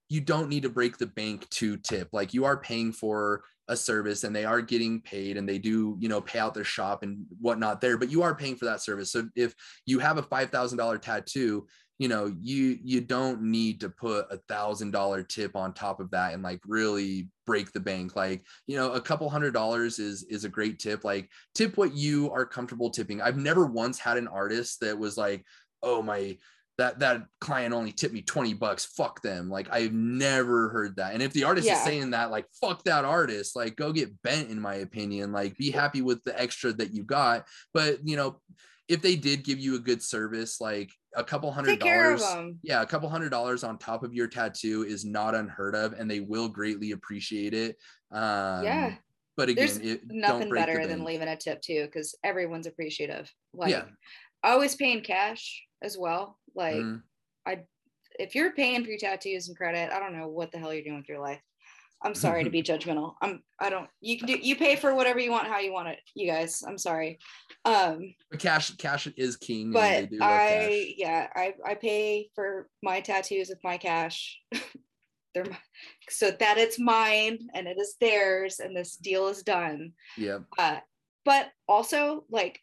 you 0.10 0.22
don't 0.22 0.50
need 0.50 0.64
to 0.64 0.70
break 0.70 0.98
the 0.98 1.08
bank 1.08 1.50
to 1.50 1.78
tip. 1.78 2.10
Like 2.14 2.34
you 2.34 2.46
are 2.46 2.58
paying 2.58 2.92
for 2.92 3.44
a 3.68 3.76
service 3.76 4.24
and 4.24 4.36
they 4.36 4.46
are 4.46 4.62
getting 4.62 5.02
paid 5.02 5.38
and 5.38 5.50
they 5.50 5.58
do, 5.58 5.98
you 6.00 6.08
know, 6.08 6.22
pay 6.22 6.38
out 6.38 6.54
their 6.54 6.64
shop 6.64 7.02
and 7.02 7.26
whatnot 7.42 7.82
there, 7.82 7.98
but 7.98 8.12
you 8.12 8.22
are 8.22 8.36
paying 8.36 8.56
for 8.56 8.66
that 8.66 8.82
service. 8.82 9.12
So 9.12 9.28
if 9.36 9.56
you 9.86 9.98
have 10.00 10.20
a 10.20 10.24
$5,000 10.24 11.02
tattoo, 11.02 11.66
you 11.98 12.08
know 12.08 12.34
you 12.42 12.78
you 12.84 13.02
don't 13.02 13.42
need 13.42 13.80
to 13.80 13.90
put 13.90 14.28
a 14.30 14.38
thousand 14.50 14.92
dollar 14.92 15.24
tip 15.24 15.56
on 15.56 15.74
top 15.74 16.00
of 16.00 16.12
that 16.12 16.34
and 16.34 16.44
like 16.44 16.60
really 16.66 17.30
break 17.46 17.72
the 17.72 17.80
bank. 17.80 18.16
Like 18.16 18.44
you 18.68 18.76
know 18.78 18.92
a 18.92 19.02
couple 19.02 19.30
hundred 19.30 19.54
dollars 19.54 20.00
is 20.00 20.24
is 20.24 20.44
a 20.44 20.50
great 20.50 20.80
tip. 20.80 21.04
Like 21.04 21.30
tip 21.54 21.78
what 21.78 21.96
you 21.96 22.32
are 22.32 22.46
comfortable 22.46 22.90
tipping. 22.90 23.22
I've 23.22 23.38
never 23.38 23.66
once 23.66 23.98
had 23.98 24.18
an 24.18 24.28
artist 24.28 24.82
that 24.82 24.98
was 24.98 25.18
like 25.18 25.46
oh 25.82 26.02
my 26.02 26.38
that 26.78 27.00
that 27.00 27.24
client 27.40 27.74
only 27.74 27.94
tipped 27.94 28.14
me 28.14 28.22
20 28.22 28.54
bucks. 28.56 28.86
Fuck 28.86 29.22
them. 29.22 29.50
Like 29.50 29.70
i've 29.72 29.94
never 29.94 30.68
heard 30.70 30.98
that. 30.98 31.14
And 31.14 31.24
if 31.24 31.32
the 31.32 31.46
artist 31.46 31.66
yeah. 31.66 31.78
is 31.78 31.84
saying 31.86 32.12
that 32.12 32.30
like 32.30 32.46
fuck 32.60 32.84
that 32.84 33.06
artist 33.06 33.56
like 33.56 33.78
go 33.78 33.94
get 33.94 34.22
bent 34.22 34.50
in 34.50 34.60
my 34.60 34.76
opinion. 34.76 35.32
Like 35.32 35.56
be 35.56 35.72
happy 35.72 36.02
with 36.02 36.22
the 36.26 36.38
extra 36.40 36.74
that 36.74 36.94
you 36.94 37.04
got. 37.04 37.46
But 37.74 38.00
you 38.04 38.18
know 38.18 38.42
if 38.88 39.02
they 39.02 39.16
did 39.16 39.44
give 39.44 39.60
you 39.60 39.76
a 39.76 39.80
good 39.80 40.02
service, 40.02 40.62
like 40.62 40.92
a 41.16 41.24
couple 41.24 41.52
hundred 41.52 41.80
dollars, 41.80 42.24
yeah, 42.64 42.82
a 42.82 42.86
couple 42.86 43.10
hundred 43.10 43.30
dollars 43.30 43.64
on 43.64 43.78
top 43.78 44.04
of 44.04 44.14
your 44.14 44.28
tattoo 44.28 44.84
is 44.84 45.06
not 45.06 45.36
unheard 45.36 45.76
of, 45.76 45.94
and 45.94 46.10
they 46.10 46.20
will 46.20 46.48
greatly 46.48 46.92
appreciate 46.92 47.54
it. 47.54 47.78
Um, 48.12 48.64
yeah. 48.64 48.96
But 49.38 49.50
again, 49.50 49.80
it, 49.82 50.02
nothing 50.08 50.50
better 50.50 50.88
than 50.88 51.04
leaving 51.04 51.28
a 51.28 51.36
tip 51.36 51.62
too, 51.62 51.86
because 51.86 52.16
everyone's 52.24 52.68
appreciative. 52.68 53.30
Like, 53.54 53.72
yeah. 53.72 53.84
always 54.44 54.76
paying 54.76 55.02
cash 55.02 55.64
as 55.82 55.98
well. 55.98 56.38
Like, 56.56 56.76
mm. 56.76 57.02
I, 57.46 57.60
if 58.18 58.34
you're 58.34 58.54
paying 58.54 58.84
for 58.84 58.90
your 58.90 59.00
tattoos 59.00 59.50
and 59.50 59.58
credit, 59.58 59.92
I 59.92 60.00
don't 60.00 60.18
know 60.18 60.30
what 60.30 60.52
the 60.52 60.58
hell 60.58 60.74
you're 60.74 60.84
doing 60.84 60.98
with 60.98 61.10
your 61.10 61.20
life. 61.20 61.42
I'm 62.02 62.16
sorry 62.16 62.44
to 62.44 62.50
be 62.50 62.62
judgmental. 62.62 63.16
I'm 63.22 63.42
I 63.60 63.70
don't 63.70 63.88
you 64.00 64.18
can 64.18 64.28
do 64.28 64.34
you 64.34 64.56
pay 64.56 64.76
for 64.76 64.94
whatever 64.94 65.20
you 65.20 65.32
want 65.32 65.48
how 65.48 65.60
you 65.60 65.74
want 65.74 65.88
it, 65.88 66.00
you 66.14 66.28
guys. 66.28 66.64
I'm 66.68 66.78
sorry. 66.78 67.20
Um 67.64 68.14
but 68.30 68.40
cash 68.40 68.72
cash 68.76 69.08
is 69.18 69.38
king. 69.38 69.72
But 69.72 70.10
I 70.22 70.94
yeah, 70.98 71.28
I 71.36 71.56
I 71.66 71.76
pay 71.76 72.30
for 72.36 72.70
my 72.84 73.02
tattoos 73.02 73.50
with 73.50 73.64
my 73.64 73.78
cash. 73.78 74.40
They're 75.34 75.46
my, 75.46 75.58
so 76.10 76.32
that 76.32 76.58
it's 76.58 76.80
mine 76.80 77.40
and 77.54 77.68
it 77.68 77.78
is 77.78 77.96
theirs 78.00 78.60
and 78.60 78.76
this 78.76 78.96
deal 78.96 79.28
is 79.28 79.42
done. 79.42 79.94
Yeah. 80.18 80.40
Uh 80.58 80.78
but 81.24 81.50
also 81.68 82.26
like 82.30 82.60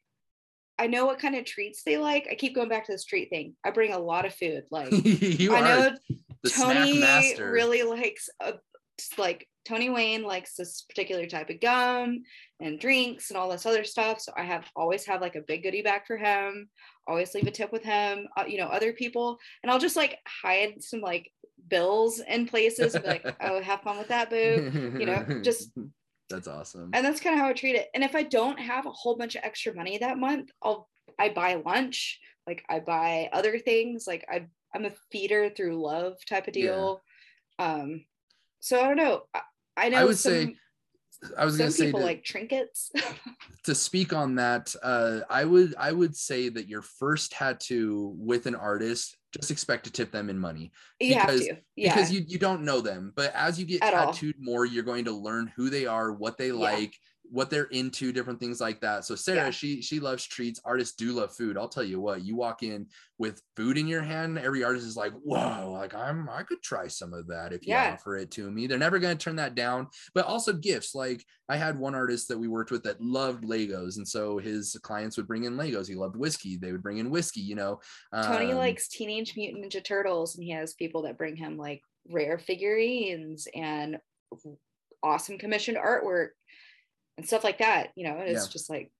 I 0.78 0.86
know 0.86 1.04
what 1.06 1.18
kind 1.18 1.34
of 1.34 1.44
treats 1.44 1.82
they 1.82 1.96
like. 1.98 2.28
I 2.30 2.34
keep 2.34 2.54
going 2.54 2.68
back 2.68 2.86
to 2.86 2.92
the 2.92 2.98
street 2.98 3.28
thing. 3.28 3.54
I 3.64 3.70
bring 3.70 3.92
a 3.92 3.98
lot 3.98 4.24
of 4.24 4.34
food. 4.34 4.64
Like 4.70 4.88
I 4.92 5.60
know 5.60 5.94
Tony 6.48 7.02
really 7.38 7.82
likes 7.82 8.28
a 8.40 8.54
like 9.18 9.48
Tony 9.64 9.90
Wayne 9.90 10.22
likes 10.22 10.54
this 10.54 10.82
particular 10.82 11.26
type 11.26 11.50
of 11.50 11.60
gum 11.60 12.22
and 12.60 12.80
drinks 12.80 13.30
and 13.30 13.36
all 13.36 13.48
this 13.48 13.66
other 13.66 13.84
stuff. 13.84 14.20
So 14.20 14.32
I 14.36 14.42
have 14.42 14.68
always 14.74 15.04
have 15.06 15.20
like 15.20 15.36
a 15.36 15.42
big 15.42 15.62
goodie 15.62 15.82
bag 15.82 16.02
for 16.06 16.16
him. 16.16 16.68
Always 17.06 17.34
leave 17.34 17.46
a 17.46 17.50
tip 17.50 17.72
with 17.72 17.82
him. 17.82 18.26
Uh, 18.36 18.44
you 18.46 18.58
know, 18.58 18.66
other 18.66 18.92
people, 18.92 19.38
and 19.62 19.70
I'll 19.70 19.78
just 19.78 19.96
like 19.96 20.18
hide 20.26 20.82
some 20.82 21.00
like 21.00 21.30
bills 21.68 22.20
in 22.20 22.46
places. 22.46 22.94
And 22.94 23.04
be 23.04 23.10
like, 23.10 23.36
oh, 23.40 23.62
have 23.62 23.82
fun 23.82 23.98
with 23.98 24.08
that, 24.08 24.30
boo. 24.30 24.96
You 24.98 25.06
know, 25.06 25.40
just 25.42 25.70
that's 26.28 26.48
awesome. 26.48 26.90
And 26.92 27.04
that's 27.04 27.20
kind 27.20 27.34
of 27.34 27.40
how 27.40 27.48
I 27.48 27.52
treat 27.52 27.76
it. 27.76 27.88
And 27.94 28.02
if 28.02 28.14
I 28.14 28.22
don't 28.22 28.58
have 28.58 28.86
a 28.86 28.90
whole 28.90 29.16
bunch 29.16 29.36
of 29.36 29.44
extra 29.44 29.74
money 29.74 29.98
that 29.98 30.18
month, 30.18 30.50
I'll 30.62 30.88
I 31.18 31.28
buy 31.28 31.54
lunch. 31.64 32.18
Like 32.46 32.64
I 32.68 32.80
buy 32.80 33.28
other 33.32 33.58
things. 33.58 34.06
Like 34.06 34.26
I 34.30 34.46
I'm 34.74 34.86
a 34.86 34.92
feeder 35.10 35.50
through 35.50 35.82
love 35.82 36.16
type 36.28 36.48
of 36.48 36.54
deal. 36.54 37.02
Yeah. 37.58 37.74
Um, 37.74 38.04
so 38.62 38.80
I 38.80 38.86
don't 38.86 38.96
know. 38.96 39.22
I, 39.34 39.40
I 39.76 39.88
know 39.88 39.98
I 39.98 40.04
would 40.04 40.16
some, 40.16 40.32
say 40.32 40.56
I 41.36 41.44
was 41.44 41.56
going 41.56 41.70
to 41.70 41.76
say 41.76 41.86
people 41.86 42.00
like 42.00 42.22
trinkets. 42.22 42.92
to 43.64 43.74
speak 43.74 44.12
on 44.12 44.36
that, 44.36 44.72
uh, 44.82 45.20
I 45.28 45.44
would 45.44 45.74
I 45.78 45.90
would 45.90 46.16
say 46.16 46.48
that 46.48 46.68
your 46.68 46.82
first 46.82 47.32
tattoo 47.32 48.14
with 48.16 48.46
an 48.46 48.54
artist, 48.54 49.16
just 49.32 49.50
expect 49.50 49.84
to 49.84 49.92
tip 49.92 50.12
them 50.12 50.30
in 50.30 50.38
money 50.38 50.72
you 51.00 51.14
because 51.14 51.48
yeah. 51.74 51.94
because 51.94 52.12
you 52.12 52.24
you 52.26 52.38
don't 52.38 52.62
know 52.62 52.80
them, 52.80 53.12
but 53.16 53.34
as 53.34 53.58
you 53.58 53.66
get 53.66 53.82
At 53.82 53.92
tattooed 53.92 54.36
all. 54.38 54.44
more, 54.44 54.64
you're 54.64 54.84
going 54.84 55.06
to 55.06 55.12
learn 55.12 55.52
who 55.56 55.68
they 55.68 55.86
are, 55.86 56.12
what 56.12 56.38
they 56.38 56.48
yeah. 56.48 56.54
like, 56.54 56.94
what 57.32 57.48
they're 57.48 57.64
into, 57.64 58.12
different 58.12 58.38
things 58.38 58.60
like 58.60 58.78
that. 58.82 59.06
So 59.06 59.14
Sarah, 59.14 59.46
yeah. 59.46 59.50
she 59.50 59.80
she 59.80 60.00
loves 60.00 60.26
treats. 60.26 60.60
Artists 60.66 60.94
do 60.94 61.12
love 61.12 61.34
food. 61.34 61.56
I'll 61.56 61.66
tell 61.66 61.82
you 61.82 61.98
what, 61.98 62.22
you 62.22 62.36
walk 62.36 62.62
in 62.62 62.86
with 63.16 63.40
food 63.56 63.78
in 63.78 63.88
your 63.88 64.02
hand, 64.02 64.38
every 64.38 64.62
artist 64.62 64.86
is 64.86 64.96
like, 64.98 65.12
whoa, 65.22 65.70
like 65.72 65.94
I'm 65.94 66.28
I 66.28 66.42
could 66.42 66.60
try 66.62 66.88
some 66.88 67.14
of 67.14 67.26
that 67.28 67.54
if 67.54 67.66
you 67.66 67.72
yeah. 67.72 67.94
offer 67.94 68.16
it 68.16 68.30
to 68.32 68.50
me. 68.50 68.66
They're 68.66 68.76
never 68.76 68.98
gonna 68.98 69.16
turn 69.16 69.36
that 69.36 69.54
down. 69.54 69.88
But 70.14 70.26
also 70.26 70.52
gifts. 70.52 70.94
Like 70.94 71.24
I 71.48 71.56
had 71.56 71.78
one 71.78 71.94
artist 71.94 72.28
that 72.28 72.38
we 72.38 72.48
worked 72.48 72.70
with 72.70 72.82
that 72.82 73.00
loved 73.00 73.44
Legos, 73.44 73.96
and 73.96 74.06
so 74.06 74.36
his 74.36 74.76
clients 74.82 75.16
would 75.16 75.26
bring 75.26 75.44
in 75.44 75.56
Legos. 75.56 75.88
He 75.88 75.94
loved 75.94 76.16
whiskey. 76.16 76.58
They 76.58 76.72
would 76.72 76.82
bring 76.82 76.98
in 76.98 77.08
whiskey. 77.08 77.40
You 77.40 77.54
know, 77.54 77.80
Tony 78.12 78.52
um, 78.52 78.58
likes 78.58 78.88
Teenage 78.88 79.34
Mutant 79.36 79.64
Ninja 79.64 79.82
Turtles, 79.82 80.34
and 80.34 80.44
he 80.44 80.50
has 80.50 80.74
people 80.74 81.02
that 81.02 81.16
bring 81.16 81.36
him 81.36 81.56
like 81.56 81.80
rare 82.10 82.38
figurines 82.38 83.48
and 83.54 83.98
awesome 85.02 85.38
commissioned 85.38 85.76
artwork 85.76 86.28
and 87.22 87.28
stuff 87.28 87.44
like 87.44 87.58
that 87.58 87.90
you 87.94 88.04
know 88.04 88.16
it's 88.18 88.46
yeah. 88.46 88.52
just 88.52 88.68
like 88.68 88.90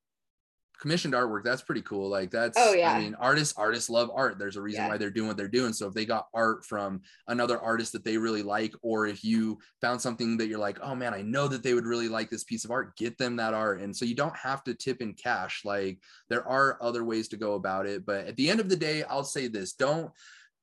commissioned 0.80 1.14
artwork 1.14 1.44
that's 1.44 1.62
pretty 1.62 1.82
cool 1.82 2.08
like 2.08 2.30
that's 2.30 2.56
oh 2.58 2.72
yeah 2.72 2.92
i 2.92 3.00
mean 3.00 3.14
artists 3.20 3.54
artists 3.56 3.90
love 3.90 4.11
art 4.14 4.38
there's 4.38 4.56
a 4.56 4.61
reason 4.61 4.82
yeah. 4.82 4.88
why 4.88 4.96
they're 4.96 5.11
doing 5.11 5.28
what 5.28 5.37
they're 5.37 5.46
doing 5.46 5.72
so 5.72 5.87
if 5.87 5.94
they 5.94 6.04
got 6.04 6.26
art 6.35 6.64
from 6.64 7.00
another 7.28 7.61
artist 7.61 7.92
that 7.92 8.04
they 8.04 8.16
really 8.16 8.42
like 8.42 8.74
or 8.82 9.06
if 9.06 9.22
you 9.22 9.58
found 9.80 10.00
something 10.00 10.37
that 10.37 10.46
you're 10.46 10.58
like 10.58 10.78
oh 10.82 10.94
man 10.94 11.14
i 11.14 11.22
know 11.22 11.46
that 11.46 11.62
they 11.62 11.74
would 11.74 11.87
really 11.87 12.08
like 12.08 12.30
this 12.30 12.42
piece 12.42 12.64
of 12.64 12.70
art 12.70 12.96
get 12.96 13.16
them 13.18 13.37
that 13.37 13.54
art 13.54 13.80
and 13.80 13.94
so 13.94 14.04
you 14.04 14.14
don't 14.14 14.37
have 14.37 14.64
to 14.64 14.74
tip 14.74 15.00
in 15.00 15.14
cash 15.14 15.62
like 15.64 16.00
there 16.28 16.46
are 16.48 16.78
other 16.80 17.04
ways 17.04 17.28
to 17.28 17.37
go 17.37 17.54
about 17.54 17.87
it 17.87 18.04
but 18.06 18.26
at 18.26 18.37
the 18.37 18.50
end 18.50 18.58
of 18.58 18.68
the 18.68 18.76
day 18.76 19.04
i'll 19.04 19.24
say 19.24 19.46
this 19.46 19.74
don't 19.74 20.11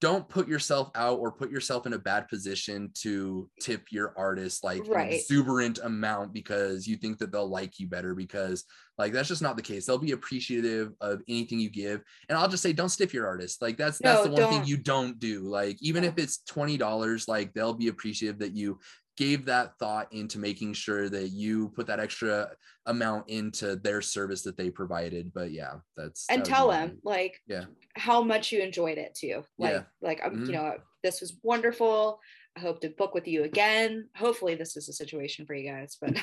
don't 0.01 0.29
put 0.29 0.47
yourself 0.47 0.89
out 0.95 1.19
or 1.19 1.31
put 1.31 1.51
yourself 1.51 1.85
in 1.85 1.93
a 1.93 1.99
bad 1.99 2.27
position 2.29 2.89
to 2.93 3.49
tip 3.59 3.83
your 3.91 4.13
artist 4.17 4.63
like 4.63 4.87
right. 4.87 5.07
an 5.07 5.13
exuberant 5.13 5.79
amount 5.83 6.33
because 6.33 6.87
you 6.87 6.95
think 6.95 7.17
that 7.17 7.31
they'll 7.31 7.49
like 7.49 7.79
you 7.79 7.87
better 7.87 8.15
because 8.15 8.63
like 8.97 9.11
that's 9.11 9.27
just 9.27 9.41
not 9.41 9.57
the 9.57 9.61
case. 9.61 9.85
They'll 9.85 9.97
be 9.97 10.13
appreciative 10.13 10.93
of 11.01 11.21
anything 11.27 11.59
you 11.59 11.69
give. 11.69 12.01
And 12.29 12.37
i'll 12.37 12.47
just 12.47 12.63
say 12.63 12.71
don't 12.71 12.89
stiff 12.89 13.13
your 13.13 13.27
artist. 13.27 13.61
Like 13.61 13.77
that's 13.77 13.97
that's 13.97 14.23
the 14.23 14.29
one 14.29 14.41
don't. 14.41 14.53
thing 14.53 14.65
you 14.65 14.77
don't 14.77 15.19
do. 15.19 15.41
Like 15.41 15.77
even 15.81 16.03
if 16.03 16.17
it's 16.17 16.39
$20 16.49 17.27
like 17.27 17.53
they'll 17.53 17.73
be 17.73 17.89
appreciative 17.89 18.39
that 18.39 18.55
you 18.55 18.79
gave 19.19 19.43
that 19.43 19.77
thought 19.79 20.07
into 20.13 20.39
making 20.39 20.71
sure 20.71 21.09
that 21.09 21.27
you 21.27 21.67
put 21.75 21.85
that 21.85 21.99
extra 21.99 22.49
amount 22.85 23.27
into 23.27 23.75
their 23.75 24.01
service 24.01 24.43
that 24.43 24.55
they 24.55 24.69
provided 24.69 25.29
but 25.33 25.51
yeah 25.51 25.73
that's 25.97 26.25
and 26.29 26.39
that 26.39 26.45
tell 26.45 26.69
them 26.69 26.97
like 27.03 27.37
yeah 27.45 27.65
how 27.97 28.23
much 28.23 28.53
you 28.53 28.61
enjoyed 28.61 28.97
it 28.97 29.13
too 29.13 29.43
like 29.57 29.73
yeah. 29.73 29.81
like 30.01 30.25
um, 30.25 30.31
mm-hmm. 30.31 30.45
you 30.45 30.51
know 30.53 30.73
this 31.03 31.19
was 31.19 31.37
wonderful 31.43 32.17
i 32.55 32.61
hope 32.61 32.79
to 32.79 32.89
book 32.91 33.13
with 33.13 33.27
you 33.27 33.43
again 33.43 34.07
hopefully 34.15 34.55
this 34.55 34.77
is 34.77 34.87
a 34.87 34.93
situation 34.93 35.45
for 35.45 35.53
you 35.53 35.69
guys 35.69 35.97
but 35.99 36.15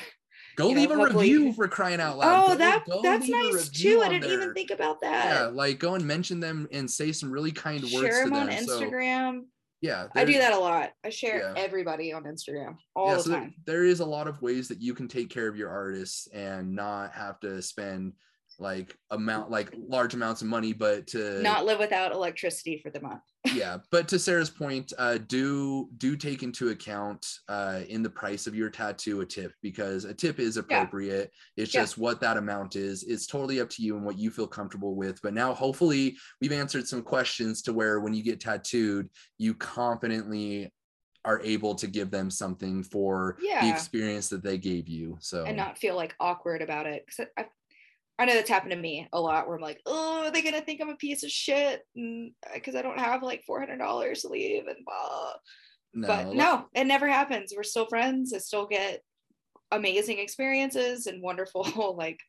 Go 0.55 0.69
leave 0.69 0.89
know, 0.89 1.03
a 1.03 1.13
review 1.13 1.51
for 1.53 1.67
crying 1.67 1.99
out 1.99 2.17
loud. 2.19 2.43
Oh, 2.43 2.47
go, 2.49 2.55
that 2.57 2.85
go 2.85 3.01
that's 3.01 3.27
nice 3.27 3.69
too. 3.69 4.01
I 4.03 4.09
didn't 4.09 4.31
even 4.31 4.53
think 4.53 4.69
about 4.69 5.01
that. 5.01 5.25
Yeah, 5.25 5.47
like 5.47 5.79
go 5.79 5.95
and 5.95 6.05
mention 6.05 6.39
them 6.39 6.67
and 6.71 6.89
say 6.89 7.11
some 7.11 7.31
really 7.31 7.51
kind 7.51 7.83
Share 7.87 8.01
words 8.01 8.17
to 8.19 8.23
them 8.25 8.33
on 8.33 8.49
Instagram. 8.49 9.39
So, 9.39 9.45
yeah 9.81 10.07
i 10.15 10.25
do 10.25 10.33
that 10.33 10.53
a 10.53 10.57
lot 10.57 10.91
i 11.05 11.09
share 11.09 11.39
yeah. 11.39 11.53
everybody 11.55 12.11
on 12.11 12.23
instagram 12.23 12.75
all 12.95 13.09
yeah, 13.09 13.15
the 13.15 13.23
so 13.23 13.31
time 13.31 13.53
there 13.65 13.85
is 13.85 13.99
a 13.99 14.05
lot 14.05 14.27
of 14.27 14.41
ways 14.41 14.67
that 14.67 14.81
you 14.81 14.93
can 14.93 15.07
take 15.07 15.29
care 15.29 15.47
of 15.47 15.55
your 15.55 15.69
artists 15.69 16.27
and 16.33 16.73
not 16.73 17.11
have 17.11 17.39
to 17.39 17.61
spend 17.61 18.13
like 18.59 18.97
amount 19.11 19.51
like 19.51 19.73
large 19.87 20.13
amounts 20.13 20.41
of 20.41 20.47
money 20.47 20.73
but 20.73 21.05
to 21.07 21.41
not 21.41 21.65
live 21.65 21.79
without 21.79 22.11
electricity 22.11 22.79
for 22.81 22.89
the 22.89 23.01
month. 23.01 23.21
Yeah 23.53 23.77
but 23.91 24.07
to 24.09 24.19
sarah's 24.19 24.49
point 24.49 24.91
uh 24.97 25.19
do 25.27 25.89
do 25.97 26.15
take 26.17 26.43
into 26.43 26.69
account 26.69 27.25
uh 27.47 27.81
in 27.87 28.03
the 28.03 28.09
price 28.09 28.45
of 28.45 28.55
your 28.55 28.69
tattoo 28.69 29.21
a 29.21 29.25
tip 29.25 29.53
because 29.61 30.05
a 30.05 30.13
tip 30.13 30.39
is 30.39 30.57
appropriate. 30.57 31.31
Yeah. 31.55 31.63
it's 31.63 31.71
just 31.71 31.97
what 31.97 32.19
that 32.21 32.37
amount 32.37 32.75
is. 32.75 33.03
It's 33.03 33.27
totally 33.27 33.61
up 33.61 33.69
to 33.71 33.83
you 33.83 33.95
and 33.95 34.05
what 34.05 34.17
you 34.17 34.31
feel 34.31 34.47
comfortable 34.47 34.95
with. 34.95 35.21
But 35.21 35.33
now 35.33 35.53
hopefully 35.53 36.17
we've 36.41 36.51
answered 36.51 36.87
some 36.87 37.01
questions 37.01 37.61
to 37.63 37.73
where 37.73 37.99
when 37.99 38.13
you 38.13 38.23
get 38.23 38.39
tattooed 38.39 39.09
you 39.37 39.53
confidently 39.53 40.71
are 41.27 41.41
able 41.43 41.75
to 41.75 41.87
give 41.87 42.09
them 42.09 42.31
something 42.31 42.81
for 42.81 43.37
yeah. 43.41 43.61
the 43.61 43.69
experience 43.69 44.29
that 44.29 44.41
they 44.41 44.57
gave 44.57 44.87
you 44.87 45.17
so. 45.19 45.43
And 45.43 45.57
not 45.57 45.77
feel 45.77 45.95
like 45.95 46.15
awkward 46.21 46.61
about 46.61 46.85
it 46.85 47.05
because 47.05 47.27
I, 48.19 48.25
know 48.25 48.33
that's 48.33 48.49
happened 48.49 48.71
to 48.71 48.77
me 48.77 49.07
a 49.13 49.21
lot 49.21 49.47
where 49.47 49.55
I'm 49.55 49.61
like, 49.61 49.81
oh, 49.85 50.25
are 50.25 50.31
they 50.31 50.41
gonna 50.41 50.61
think 50.61 50.81
I'm 50.81 50.89
a 50.89 50.95
piece 50.95 51.23
of 51.23 51.29
shit 51.29 51.81
because 51.93 52.75
uh, 52.75 52.79
I 52.79 52.81
don't 52.81 52.99
have 52.99 53.23
like 53.23 53.43
four 53.45 53.59
hundred 53.59 53.77
dollars 53.77 54.21
to 54.21 54.29
leave 54.29 54.67
and 54.67 54.85
blah. 54.85 55.31
No, 55.93 56.07
but 56.07 56.35
no, 56.35 56.65
it 56.73 56.85
never 56.85 57.07
happens. 57.07 57.53
We're 57.55 57.63
still 57.63 57.87
friends. 57.87 58.33
I 58.33 58.39
still 58.39 58.67
get 58.67 59.01
amazing 59.71 60.19
experiences 60.19 61.07
and 61.07 61.21
wonderful 61.21 61.95
like 61.97 62.19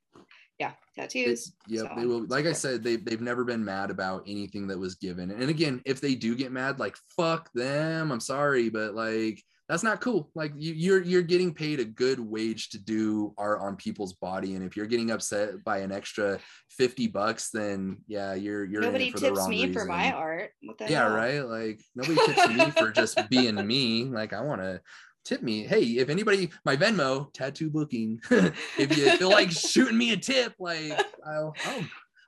yeah 0.58 0.72
tattoos 0.96 1.52
yeah 1.68 1.82
so, 1.82 1.90
they 1.96 2.06
will 2.06 2.26
like 2.26 2.46
i 2.46 2.52
said 2.52 2.82
they, 2.82 2.96
they've 2.96 3.20
never 3.20 3.44
been 3.44 3.64
mad 3.64 3.90
about 3.90 4.24
anything 4.26 4.66
that 4.66 4.78
was 4.78 4.96
given 4.96 5.30
and 5.30 5.48
again 5.48 5.80
if 5.84 6.00
they 6.00 6.14
do 6.14 6.34
get 6.34 6.50
mad 6.50 6.80
like 6.80 6.96
fuck 7.16 7.48
them 7.54 8.10
i'm 8.10 8.20
sorry 8.20 8.68
but 8.68 8.94
like 8.94 9.42
that's 9.68 9.82
not 9.82 10.00
cool. 10.00 10.30
Like 10.34 10.52
you, 10.56 10.72
you're 10.72 11.02
you're 11.02 11.22
getting 11.22 11.52
paid 11.52 11.78
a 11.78 11.84
good 11.84 12.18
wage 12.18 12.70
to 12.70 12.78
do 12.78 13.34
art 13.36 13.60
on 13.60 13.76
people's 13.76 14.14
body, 14.14 14.54
and 14.54 14.64
if 14.64 14.76
you're 14.76 14.86
getting 14.86 15.10
upset 15.10 15.62
by 15.62 15.78
an 15.78 15.92
extra 15.92 16.38
fifty 16.70 17.06
bucks, 17.06 17.50
then 17.50 17.98
yeah, 18.06 18.34
you're 18.34 18.64
you're 18.64 18.80
nobody 18.80 19.12
tips 19.12 19.46
me 19.46 19.66
reason. 19.66 19.74
for 19.74 19.84
my 19.84 20.12
art. 20.12 20.52
yeah, 20.62 21.04
hell? 21.04 21.14
right. 21.14 21.40
Like 21.40 21.80
nobody 21.94 22.18
tips 22.26 22.48
me 22.48 22.70
for 22.70 22.90
just 22.90 23.28
being 23.28 23.66
me. 23.66 24.04
Like 24.04 24.32
I 24.32 24.40
want 24.40 24.62
to 24.62 24.80
tip 25.26 25.42
me. 25.42 25.64
Hey, 25.64 25.82
if 25.82 26.08
anybody, 26.08 26.48
my 26.64 26.74
Venmo 26.74 27.30
tattoo 27.34 27.68
booking, 27.68 28.20
if 28.30 28.96
you 28.96 29.10
feel 29.12 29.30
like 29.30 29.50
shooting 29.52 29.98
me 29.98 30.12
a 30.12 30.16
tip, 30.16 30.54
like 30.58 30.92
I'll, 31.26 31.54
I'll 31.66 31.84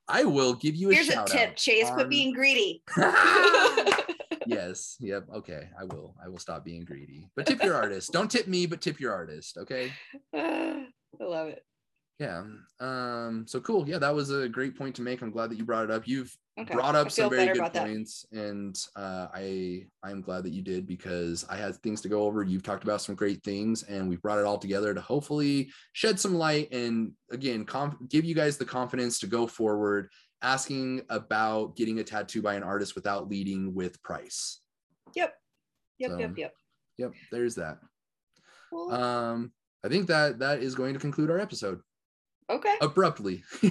I 0.07 0.25
will 0.25 0.55
give 0.55 0.75
you 0.75 0.91
a 0.91 0.95
Here's 0.95 1.09
a 1.09 1.25
tip, 1.25 1.57
Chase. 1.57 1.87
On... 1.87 1.95
Quit 1.95 2.11
being 2.11 2.35
greedy. 2.35 2.83
Yes. 4.47 4.97
Yep. 5.01 5.27
Okay. 5.37 5.69
I 5.79 5.85
will. 5.85 6.15
I 6.23 6.29
will 6.29 6.39
stop 6.39 6.65
being 6.65 6.85
greedy. 6.85 7.29
But 7.37 7.47
tip 7.47 7.63
your 7.63 7.75
artist. 7.75 8.13
Don't 8.13 8.31
tip 8.31 8.47
me, 8.47 8.67
but 8.67 8.81
tip 8.81 9.01
your 9.01 9.13
artist. 9.13 9.59
Okay. 9.59 9.93
I 10.35 10.85
love 11.19 11.49
it. 11.49 11.65
Yeah. 12.21 12.43
Um, 12.81 13.47
so 13.49 13.61
cool. 13.61 13.89
Yeah, 13.89 13.97
that 13.99 14.15
was 14.15 14.31
a 14.31 14.47
great 14.47 14.77
point 14.77 14.95
to 14.97 15.03
make. 15.03 15.23
I'm 15.23 15.31
glad 15.31 15.51
that 15.51 15.57
you 15.57 15.65
brought 15.65 15.85
it 15.85 15.91
up. 15.91 16.07
You've 16.07 16.37
okay. 16.61 16.75
brought 16.75 16.95
up 16.95 17.11
some 17.11 17.31
very 17.31 17.55
good 17.55 17.73
points. 17.73 18.27
That. 18.31 18.45
And 18.45 18.79
uh, 18.95 19.29
I 19.33 19.87
I'm 20.03 20.21
glad 20.21 20.45
that 20.45 20.53
you 20.53 20.61
did 20.61 20.87
because 20.87 21.47
I 21.49 21.57
had 21.57 21.77
things 21.77 22.03
to 22.03 22.11
go 22.11 22.25
over. 22.25 22.45
You've 22.45 22.63
talked 22.63 22.85
about 22.85 23.01
some 23.01 23.15
great 23.15 23.43
things 23.43 23.85
and 23.85 24.07
we 24.07 24.17
brought 24.17 24.39
it 24.39 24.45
all 24.45 24.59
together 24.59 24.93
to 24.93 25.01
hopefully 25.01 25.71
shed 25.95 26.21
some 26.21 26.35
light 26.35 26.71
and 26.73 27.13
again 27.31 27.67
give 28.11 28.27
you 28.27 28.35
guys 28.35 28.59
the 28.59 28.67
confidence 28.67 29.19
to 29.21 29.27
go 29.27 29.47
forward 29.47 30.11
asking 30.43 31.03
about 31.11 31.77
getting 31.77 31.99
a 31.99 32.05
tattoo 32.05 32.43
by 32.43 32.55
an 32.55 32.63
artist 32.63 32.95
without 32.95 33.29
leading 33.29 33.75
with 33.75 34.03
price. 34.03 34.61
Yep. 35.15 35.35
Yep. 35.99 36.11
So, 36.11 36.19
yep. 36.19 36.33
Yep. 36.37 36.55
Yep. 36.99 37.13
There's 37.31 37.55
that. 37.57 37.79
Cool. 38.71 38.93
Um, 38.93 39.53
I 39.85 39.89
think 39.89 40.07
that 40.09 40.39
that 40.39 40.63
is 40.63 40.75
going 40.75 40.95
to 40.95 41.01
conclude 41.01 41.31
our 41.31 41.39
episode. 41.39 41.81
Okay. 42.49 42.75
Abruptly. 42.81 43.45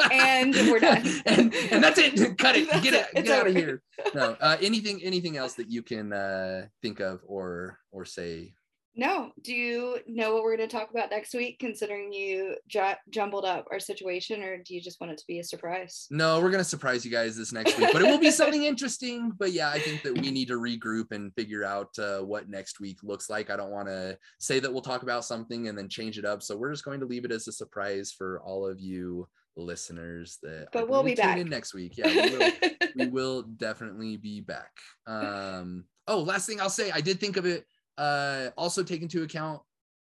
and 0.12 0.54
we're 0.54 0.78
done. 0.78 1.02
and 1.26 1.54
and 1.54 1.82
that's 1.82 1.98
it. 1.98 2.38
Cut 2.38 2.56
it. 2.56 2.70
That's 2.70 2.82
get 2.82 2.94
it. 2.94 3.24
Get 3.24 3.28
out 3.28 3.46
of 3.46 3.54
here. 3.54 3.82
No. 4.14 4.36
Uh, 4.40 4.56
anything 4.60 5.00
anything 5.02 5.36
else 5.36 5.54
that 5.54 5.68
you 5.68 5.82
can 5.82 6.12
uh, 6.12 6.66
think 6.82 7.00
of 7.00 7.20
or 7.26 7.78
or 7.90 8.04
say 8.04 8.54
no. 8.98 9.30
Do 9.42 9.54
you 9.54 9.98
know 10.08 10.34
what 10.34 10.42
we're 10.42 10.56
going 10.56 10.68
to 10.68 10.76
talk 10.76 10.90
about 10.90 11.10
next 11.10 11.32
week, 11.32 11.60
considering 11.60 12.12
you 12.12 12.56
ju- 12.68 12.98
jumbled 13.10 13.44
up 13.44 13.68
our 13.70 13.78
situation, 13.78 14.42
or 14.42 14.58
do 14.58 14.74
you 14.74 14.80
just 14.80 15.00
want 15.00 15.12
it 15.12 15.18
to 15.18 15.24
be 15.28 15.38
a 15.38 15.44
surprise? 15.44 16.08
No, 16.10 16.40
we're 16.40 16.50
going 16.50 16.58
to 16.58 16.68
surprise 16.68 17.04
you 17.04 17.10
guys 17.12 17.36
this 17.36 17.52
next 17.52 17.78
week, 17.78 17.90
but 17.92 18.02
it 18.02 18.06
will 18.06 18.18
be 18.18 18.32
something 18.32 18.64
interesting. 18.64 19.30
But 19.38 19.52
yeah, 19.52 19.70
I 19.70 19.78
think 19.78 20.02
that 20.02 20.18
we 20.18 20.32
need 20.32 20.48
to 20.48 20.54
regroup 20.54 21.12
and 21.12 21.32
figure 21.34 21.64
out 21.64 21.96
uh, 21.96 22.18
what 22.18 22.48
next 22.50 22.80
week 22.80 22.98
looks 23.04 23.30
like. 23.30 23.50
I 23.50 23.56
don't 23.56 23.70
want 23.70 23.86
to 23.86 24.18
say 24.40 24.58
that 24.58 24.72
we'll 24.72 24.82
talk 24.82 25.04
about 25.04 25.24
something 25.24 25.68
and 25.68 25.78
then 25.78 25.88
change 25.88 26.18
it 26.18 26.24
up. 26.24 26.42
So 26.42 26.56
we're 26.56 26.72
just 26.72 26.84
going 26.84 26.98
to 26.98 27.06
leave 27.06 27.24
it 27.24 27.30
as 27.30 27.46
a 27.46 27.52
surprise 27.52 28.10
for 28.10 28.40
all 28.44 28.66
of 28.66 28.80
you 28.80 29.28
listeners 29.56 30.38
that 30.40 30.68
but 30.72 30.88
we'll 30.88 31.02
be 31.02 31.16
back 31.16 31.36
in 31.36 31.48
next 31.48 31.74
week 31.74 31.94
yeah 31.96 32.06
we 32.06 32.36
will, 32.36 32.50
we 32.94 33.06
will 33.08 33.42
definitely 33.42 34.16
be 34.16 34.40
back 34.40 34.70
um 35.08 35.84
oh 36.06 36.20
last 36.20 36.46
thing 36.46 36.60
i'll 36.60 36.70
say 36.70 36.92
i 36.92 37.00
did 37.00 37.18
think 37.18 37.36
of 37.36 37.44
it 37.44 37.66
uh, 37.98 38.50
also 38.56 38.82
take 38.82 39.02
into 39.02 39.22
account 39.22 39.60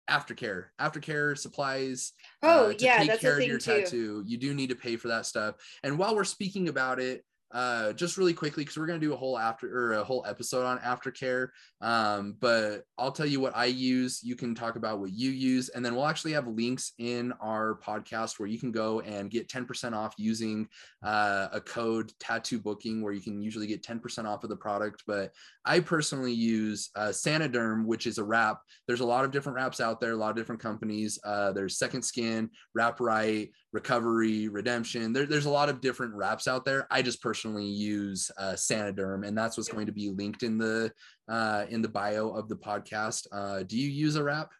aftercare, 0.08 0.66
aftercare 0.80 1.36
supplies. 1.36 2.12
Oh, 2.42 2.66
uh, 2.66 2.74
yeah, 2.78 2.98
take 2.98 3.08
that's 3.08 3.20
care 3.20 3.38
of 3.38 3.44
your 3.44 3.58
too. 3.58 3.80
tattoo. 3.82 4.22
You 4.26 4.38
do 4.38 4.54
need 4.54 4.70
to 4.70 4.76
pay 4.76 4.96
for 4.96 5.08
that 5.08 5.26
stuff. 5.26 5.56
And 5.82 5.98
while 5.98 6.14
we're 6.14 6.24
speaking 6.24 6.68
about 6.68 7.00
it, 7.00 7.24
uh, 7.52 7.92
just 7.92 8.16
really 8.18 8.34
quickly 8.34 8.62
because 8.62 8.76
we're 8.76 8.86
gonna 8.86 8.98
do 8.98 9.14
a 9.14 9.16
whole 9.16 9.38
after 9.38 9.68
or 9.74 9.92
a 9.94 10.04
whole 10.04 10.24
episode 10.28 10.64
on 10.64 10.78
aftercare. 10.78 11.48
Um, 11.80 12.36
but 12.40 12.84
I'll 12.98 13.12
tell 13.12 13.26
you 13.26 13.40
what 13.40 13.56
I 13.56 13.66
use. 13.66 14.20
You 14.22 14.36
can 14.36 14.54
talk 14.54 14.76
about 14.76 15.00
what 15.00 15.12
you 15.12 15.30
use, 15.30 15.68
and 15.70 15.84
then 15.84 15.94
we'll 15.94 16.06
actually 16.06 16.32
have 16.32 16.46
links 16.46 16.92
in 16.98 17.32
our 17.40 17.78
podcast 17.84 18.38
where 18.38 18.48
you 18.48 18.58
can 18.58 18.72
go 18.72 19.00
and 19.00 19.30
get 19.30 19.48
10% 19.48 19.94
off 19.94 20.14
using 20.18 20.68
uh, 21.02 21.48
a 21.52 21.60
code 21.60 22.12
tattoo 22.20 22.58
booking, 22.58 23.02
where 23.02 23.12
you 23.12 23.20
can 23.20 23.40
usually 23.40 23.66
get 23.66 23.82
10% 23.82 24.26
off 24.26 24.44
of 24.44 24.50
the 24.50 24.56
product. 24.56 25.04
But 25.06 25.32
I 25.64 25.80
personally 25.80 26.32
use 26.32 26.90
uh, 26.96 27.08
Saniderm, 27.08 27.84
which 27.84 28.06
is 28.06 28.18
a 28.18 28.24
wrap. 28.24 28.60
There's 28.86 29.00
a 29.00 29.06
lot 29.06 29.24
of 29.24 29.30
different 29.30 29.56
wraps 29.56 29.80
out 29.80 30.00
there, 30.00 30.12
a 30.12 30.16
lot 30.16 30.30
of 30.30 30.36
different 30.36 30.60
companies. 30.60 31.18
Uh, 31.24 31.52
there's 31.52 31.78
Second 31.78 32.02
Skin, 32.02 32.50
Wrap 32.74 33.00
Right, 33.00 33.50
recovery 33.72 34.48
redemption. 34.48 35.12
There, 35.12 35.26
there's 35.26 35.46
a 35.46 35.50
lot 35.50 35.68
of 35.68 35.80
different 35.80 36.14
wraps 36.14 36.48
out 36.48 36.64
there. 36.64 36.86
I 36.90 37.02
just 37.02 37.22
personally 37.22 37.66
use 37.66 38.30
uh, 38.38 38.52
saniderm 38.52 39.26
and 39.26 39.36
that's 39.36 39.56
what's 39.56 39.68
going 39.68 39.86
to 39.86 39.92
be 39.92 40.10
linked 40.10 40.42
in 40.42 40.58
the 40.58 40.92
uh, 41.28 41.66
in 41.68 41.82
the 41.82 41.88
bio 41.88 42.30
of 42.30 42.48
the 42.48 42.56
podcast. 42.56 43.26
Uh, 43.32 43.62
do 43.62 43.76
you 43.78 43.88
use 43.88 44.16
a 44.16 44.24
wrap? 44.24 44.50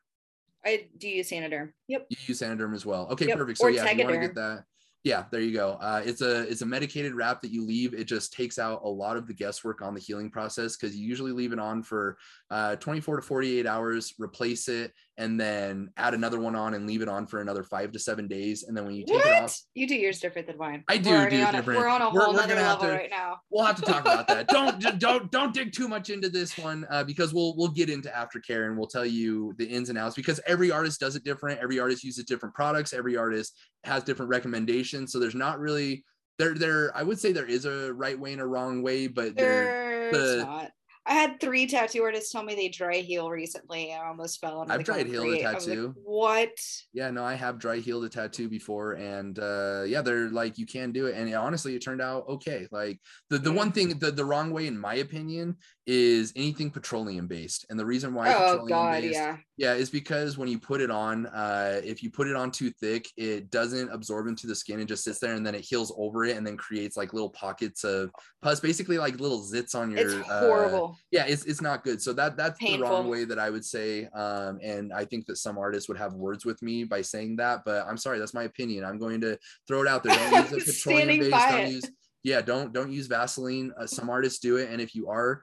I 0.64 0.88
do 0.98 1.08
use 1.08 1.30
saniderm. 1.30 1.70
Yep. 1.86 2.06
You 2.10 2.16
use 2.26 2.40
saniderm 2.40 2.74
as 2.74 2.84
well. 2.84 3.08
Okay 3.10 3.26
yep. 3.28 3.38
perfect. 3.38 3.58
So 3.58 3.66
or 3.66 3.70
yeah 3.70 3.86
if 3.86 3.96
you 3.96 4.04
want 4.04 4.14
to 4.16 4.20
get 4.20 4.34
that 4.34 4.64
yeah 5.04 5.24
there 5.30 5.40
you 5.40 5.54
go. 5.54 5.78
Uh, 5.80 6.02
it's 6.04 6.20
a 6.20 6.40
it's 6.42 6.62
a 6.62 6.66
medicated 6.66 7.14
wrap 7.14 7.40
that 7.40 7.50
you 7.50 7.64
leave. 7.64 7.94
It 7.94 8.04
just 8.04 8.32
takes 8.32 8.58
out 8.58 8.82
a 8.84 8.88
lot 8.88 9.16
of 9.16 9.26
the 9.26 9.34
guesswork 9.34 9.80
on 9.80 9.94
the 9.94 10.00
healing 10.00 10.30
process 10.30 10.76
because 10.76 10.94
you 10.94 11.06
usually 11.06 11.32
leave 11.32 11.52
it 11.52 11.58
on 11.58 11.82
for 11.82 12.18
uh, 12.50 12.76
24 12.76 13.16
to 13.16 13.22
48 13.22 13.66
hours. 13.66 14.14
Replace 14.18 14.68
it 14.68 14.92
and 15.18 15.38
then 15.38 15.90
add 15.96 16.14
another 16.14 16.38
one 16.38 16.54
on 16.54 16.74
and 16.74 16.86
leave 16.86 17.02
it 17.02 17.08
on 17.08 17.26
for 17.26 17.40
another 17.40 17.64
five 17.64 17.90
to 17.92 17.98
seven 17.98 18.28
days. 18.28 18.62
And 18.62 18.76
then 18.76 18.86
when 18.86 18.94
you 18.94 19.04
take 19.04 19.16
what? 19.16 19.26
it 19.26 19.42
off 19.42 19.58
you 19.74 19.86
do 19.86 19.96
yours 19.96 20.20
different 20.20 20.46
than 20.46 20.56
mine. 20.56 20.84
I 20.88 20.96
do 20.96 21.10
we're 21.10 21.28
do 21.28 21.36
different 21.38 21.80
a, 21.80 21.82
we're 21.82 21.88
on 21.88 22.00
a 22.00 22.08
whole 22.08 22.32
we're, 22.32 22.40
other 22.40 22.54
level 22.54 22.86
to, 22.86 22.92
right 22.92 23.10
now. 23.10 23.40
we'll 23.50 23.64
have 23.64 23.76
to 23.76 23.82
talk 23.82 24.02
about 24.02 24.28
that. 24.28 24.48
Don't 24.48 24.98
don't 24.98 25.30
don't 25.30 25.52
dig 25.52 25.72
too 25.72 25.88
much 25.88 26.10
into 26.10 26.28
this 26.28 26.56
one 26.56 26.86
uh, 26.90 27.02
because 27.04 27.34
we'll 27.34 27.56
we'll 27.56 27.68
get 27.68 27.90
into 27.90 28.08
aftercare 28.08 28.66
and 28.66 28.78
we'll 28.78 28.86
tell 28.86 29.04
you 29.04 29.52
the 29.58 29.66
ins 29.66 29.88
and 29.88 29.98
outs 29.98 30.14
because 30.14 30.40
every 30.46 30.70
artist 30.70 31.00
does 31.00 31.16
it 31.16 31.24
different. 31.24 31.60
Every 31.60 31.78
artist 31.80 32.04
uses 32.04 32.24
different 32.24 32.54
products. 32.54 32.92
Every 32.92 33.16
artist 33.16 33.54
has 33.84 34.04
different 34.04 34.30
recommendations. 34.30 35.12
So 35.12 35.18
there's 35.18 35.34
not 35.34 35.58
really 35.58 36.04
there 36.38 36.54
there 36.54 36.96
i 36.96 37.02
would 37.02 37.18
say 37.18 37.32
there 37.32 37.46
is 37.46 37.64
a 37.64 37.92
right 37.92 38.18
way 38.18 38.32
and 38.32 38.40
a 38.40 38.46
wrong 38.46 38.80
way 38.80 39.08
but 39.08 39.36
there 39.36 40.12
the, 40.12 40.44
not. 40.44 40.70
I 41.08 41.14
had 41.14 41.40
three 41.40 41.66
tattoo 41.66 42.02
artists 42.02 42.30
tell 42.30 42.42
me 42.42 42.54
they 42.54 42.68
dry 42.68 42.96
heal 42.96 43.30
recently. 43.30 43.94
I 43.94 44.06
almost 44.06 44.40
fell 44.40 44.60
into 44.62 44.74
I've 44.74 44.84
dried 44.84 45.06
healed 45.06 45.32
a 45.32 45.40
tattoo. 45.40 45.86
Like, 45.86 45.96
what? 46.04 46.50
Yeah, 46.92 47.10
no, 47.10 47.24
I 47.24 47.34
have 47.34 47.58
dry 47.58 47.78
healed 47.78 48.04
a 48.04 48.10
tattoo 48.10 48.48
before, 48.48 48.92
and 48.92 49.38
uh, 49.38 49.84
yeah, 49.86 50.02
they're 50.02 50.28
like 50.28 50.58
you 50.58 50.66
can 50.66 50.92
do 50.92 51.06
it, 51.06 51.16
and 51.16 51.34
honestly, 51.34 51.74
it 51.74 51.80
turned 51.80 52.02
out 52.02 52.28
okay. 52.28 52.68
Like 52.70 53.00
the 53.30 53.38
the 53.38 53.52
one 53.52 53.72
thing 53.72 53.98
the 53.98 54.10
the 54.10 54.24
wrong 54.24 54.50
way, 54.50 54.66
in 54.66 54.78
my 54.78 54.96
opinion, 54.96 55.56
is 55.88 56.34
anything 56.36 56.70
petroleum 56.70 57.26
based, 57.26 57.64
and 57.70 57.80
the 57.80 57.84
reason 57.84 58.12
why 58.12 58.28
oh 58.28 58.38
petroleum 58.38 58.68
god, 58.68 59.00
based, 59.00 59.14
yeah, 59.14 59.36
yeah, 59.56 59.72
is 59.72 59.88
because 59.88 60.36
when 60.36 60.46
you 60.46 60.58
put 60.58 60.82
it 60.82 60.90
on, 60.90 61.24
uh, 61.28 61.80
if 61.82 62.02
you 62.02 62.10
put 62.10 62.28
it 62.28 62.36
on 62.36 62.50
too 62.50 62.70
thick, 62.78 63.08
it 63.16 63.50
doesn't 63.50 63.90
absorb 63.90 64.26
into 64.26 64.46
the 64.46 64.54
skin 64.54 64.80
and 64.80 64.88
just 64.88 65.02
sits 65.02 65.18
there, 65.18 65.32
and 65.32 65.46
then 65.46 65.54
it 65.54 65.62
heals 65.62 65.90
over 65.96 66.26
it, 66.26 66.36
and 66.36 66.46
then 66.46 66.58
creates 66.58 66.98
like 66.98 67.14
little 67.14 67.30
pockets 67.30 67.84
of 67.84 68.10
pus, 68.42 68.60
basically 68.60 68.98
like 68.98 69.18
little 69.18 69.40
zits 69.40 69.74
on 69.74 69.90
your. 69.90 70.20
It's 70.20 70.28
horrible. 70.28 70.90
Uh, 70.92 70.98
yeah, 71.10 71.24
it's, 71.26 71.46
it's 71.46 71.62
not 71.62 71.84
good. 71.84 72.02
So 72.02 72.12
that 72.12 72.36
that's 72.36 72.58
Painful. 72.58 72.86
the 72.86 72.92
wrong 72.92 73.08
way 73.08 73.24
that 73.24 73.38
I 73.38 73.48
would 73.48 73.64
say. 73.64 74.08
Um, 74.08 74.58
and 74.62 74.92
I 74.92 75.06
think 75.06 75.24
that 75.26 75.38
some 75.38 75.56
artists 75.56 75.88
would 75.88 75.98
have 75.98 76.12
words 76.12 76.44
with 76.44 76.60
me 76.60 76.84
by 76.84 77.00
saying 77.00 77.36
that, 77.36 77.62
but 77.64 77.86
I'm 77.86 77.96
sorry, 77.96 78.18
that's 78.18 78.34
my 78.34 78.42
opinion. 78.42 78.84
I'm 78.84 78.98
going 78.98 79.22
to 79.22 79.38
throw 79.66 79.80
it 79.80 79.88
out 79.88 80.04
there. 80.04 80.14
Don't 80.14 80.52
use 80.52 80.68
a 80.68 80.72
petroleum 80.72 81.30
based. 81.30 81.30
Don't 81.30 81.70
use 81.70 81.90
yeah, 82.24 82.42
don't 82.42 82.72
don't 82.72 82.92
use 82.92 83.06
Vaseline. 83.06 83.72
Uh, 83.78 83.86
some 83.86 84.10
artists 84.10 84.38
do 84.38 84.56
it, 84.56 84.68
and 84.70 84.80
if 84.80 84.94
you 84.94 85.08
are 85.08 85.42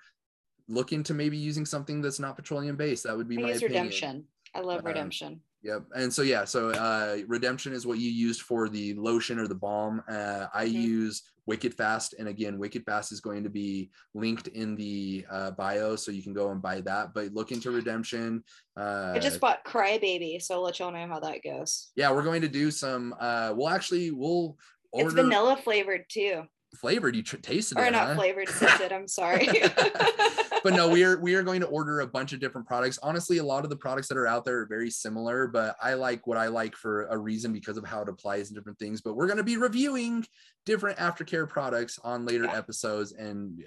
look 0.68 0.92
into 0.92 1.14
maybe 1.14 1.38
using 1.38 1.66
something 1.66 2.02
that's 2.02 2.20
not 2.20 2.36
petroleum 2.36 2.76
based, 2.76 3.04
that 3.04 3.16
would 3.16 3.28
be 3.28 3.38
I 3.38 3.42
my 3.42 3.50
opinion. 3.50 3.72
Redemption. 3.72 4.24
I 4.54 4.60
love 4.62 4.80
uh, 4.80 4.88
redemption. 4.88 5.42
Yep. 5.64 5.86
And 5.96 6.14
so 6.14 6.22
yeah, 6.22 6.46
so 6.46 6.70
uh, 6.70 7.18
redemption 7.28 7.74
is 7.74 7.88
what 7.88 7.98
you 7.98 8.10
used 8.10 8.44
for 8.44 8.70
the 8.70 8.94
lotion 8.94 9.40
or 9.40 9.48
the 9.48 9.56
balm. 9.56 10.04
Uh, 10.08 10.46
I 10.54 10.66
mm-hmm. 10.66 10.78
use 10.78 11.24
Wicked 11.48 11.74
Fast, 11.74 12.14
and 12.20 12.28
again, 12.28 12.60
Wicked 12.60 12.86
Fast 12.86 13.12
is 13.12 13.20
going 13.20 13.44
to 13.44 13.50
be 13.50 13.90
linked 14.14 14.48
in 14.48 14.76
the 14.76 15.26
uh, 15.30 15.52
bio, 15.52 15.96
so 15.96 16.12
you 16.12 16.22
can 16.22 16.34
go 16.34 16.52
and 16.52 16.62
buy 16.62 16.82
that. 16.82 17.14
But 17.14 17.34
look 17.34 17.52
into 17.52 17.72
redemption. 17.72 18.44
Uh, 18.78 19.14
I 19.16 19.20
just 19.20 19.40
bought 19.40 19.66
Crybaby, 19.66 20.42
so 20.42 20.56
I'll 20.56 20.62
let 20.62 20.80
y'all 20.80 20.92
know 20.92 21.08
how 21.08 21.20
that 21.20 21.44
goes. 21.44 21.92
Yeah, 21.96 22.12
we're 22.12 22.24
going 22.24 22.42
to 22.42 22.48
do 22.48 22.70
some. 22.70 23.16
Uh, 23.20 23.54
we'll 23.56 23.70
actually 23.70 24.12
we'll. 24.12 24.58
Order... 24.92 25.08
It's 25.08 25.16
vanilla 25.16 25.58
flavored 25.58 26.06
too 26.10 26.44
flavored. 26.76 27.16
You 27.16 27.24
tr- 27.24 27.38
tasted 27.38 27.78
or 27.78 27.86
it, 27.86 27.92
not 27.92 28.08
huh? 28.08 28.16
flavored, 28.16 28.50
scented. 28.50 28.92
I'm 28.92 29.08
sorry. 29.08 29.48
but 30.64 30.74
no, 30.74 30.90
we 30.90 31.04
are 31.04 31.18
we 31.20 31.36
are 31.36 31.44
going 31.44 31.62
to 31.62 31.68
order 31.68 32.02
a 32.02 32.08
bunch 32.08 32.34
of 32.34 32.40
different 32.40 32.68
products. 32.68 33.00
Honestly, 33.02 33.38
a 33.38 33.44
lot 33.44 33.64
of 33.64 33.70
the 33.70 33.76
products 33.76 34.08
that 34.10 34.18
are 34.18 34.28
out 34.28 34.46
there 34.46 34.60
are 34.60 34.66
very 34.66 34.90
similar, 34.90 35.48
but 35.48 35.76
I 35.82 35.94
like 35.94 36.28
what 36.28 36.38
I 36.38 36.48
like 36.48 36.76
for 36.76 37.06
a 37.08 37.18
reason 37.18 37.54
because 37.54 37.78
of 37.78 37.86
how 37.86 38.02
it 38.02 38.10
applies 38.10 38.50
in 38.50 38.56
different 38.56 38.80
things. 38.80 39.02
But 39.02 39.16
we're 39.16 39.28
going 39.28 39.38
to 39.38 39.44
be 39.44 39.58
reviewing 39.58 40.26
different 40.66 40.98
aftercare 40.98 41.48
products 41.48 42.00
on 42.04 42.26
later 42.26 42.46
yeah. 42.46 42.58
episodes, 42.58 43.14
and 43.14 43.64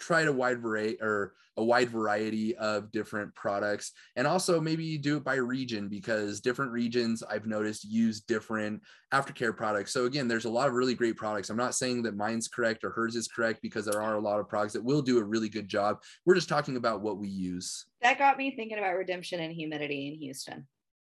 try 0.00 0.22
a 0.22 0.32
wide 0.32 0.60
variety 0.60 0.98
or 1.00 1.34
a 1.56 1.64
wide 1.64 1.90
variety 1.90 2.56
of 2.56 2.90
different 2.90 3.34
products. 3.34 3.92
And 4.16 4.26
also 4.26 4.60
maybe 4.60 4.84
you 4.84 4.98
do 4.98 5.18
it 5.18 5.24
by 5.24 5.34
region 5.34 5.88
because 5.88 6.40
different 6.40 6.72
regions 6.72 7.22
i've 7.22 7.46
noticed 7.46 7.84
use 7.84 8.20
different 8.20 8.80
aftercare 9.12 9.54
products. 9.54 9.92
So 9.92 10.06
again 10.06 10.26
there's 10.26 10.46
a 10.46 10.50
lot 10.50 10.68
of 10.68 10.74
really 10.74 10.94
great 10.94 11.16
products. 11.16 11.50
I'm 11.50 11.56
not 11.56 11.74
saying 11.74 12.02
that 12.04 12.16
mine's 12.16 12.48
correct 12.48 12.82
or 12.82 12.90
hers 12.90 13.14
is 13.14 13.28
correct 13.28 13.60
because 13.62 13.84
there 13.84 14.02
are 14.02 14.16
a 14.16 14.20
lot 14.20 14.40
of 14.40 14.48
products 14.48 14.72
that 14.72 14.84
will 14.84 15.02
do 15.02 15.18
a 15.18 15.24
really 15.24 15.48
good 15.48 15.68
job. 15.68 15.98
We're 16.24 16.34
just 16.34 16.48
talking 16.48 16.76
about 16.76 17.02
what 17.02 17.18
we 17.18 17.28
use. 17.28 17.84
That 18.00 18.18
got 18.18 18.38
me 18.38 18.54
thinking 18.56 18.78
about 18.78 18.96
redemption 18.96 19.40
and 19.40 19.52
humidity 19.52 20.08
in 20.08 20.14
houston. 20.14 20.66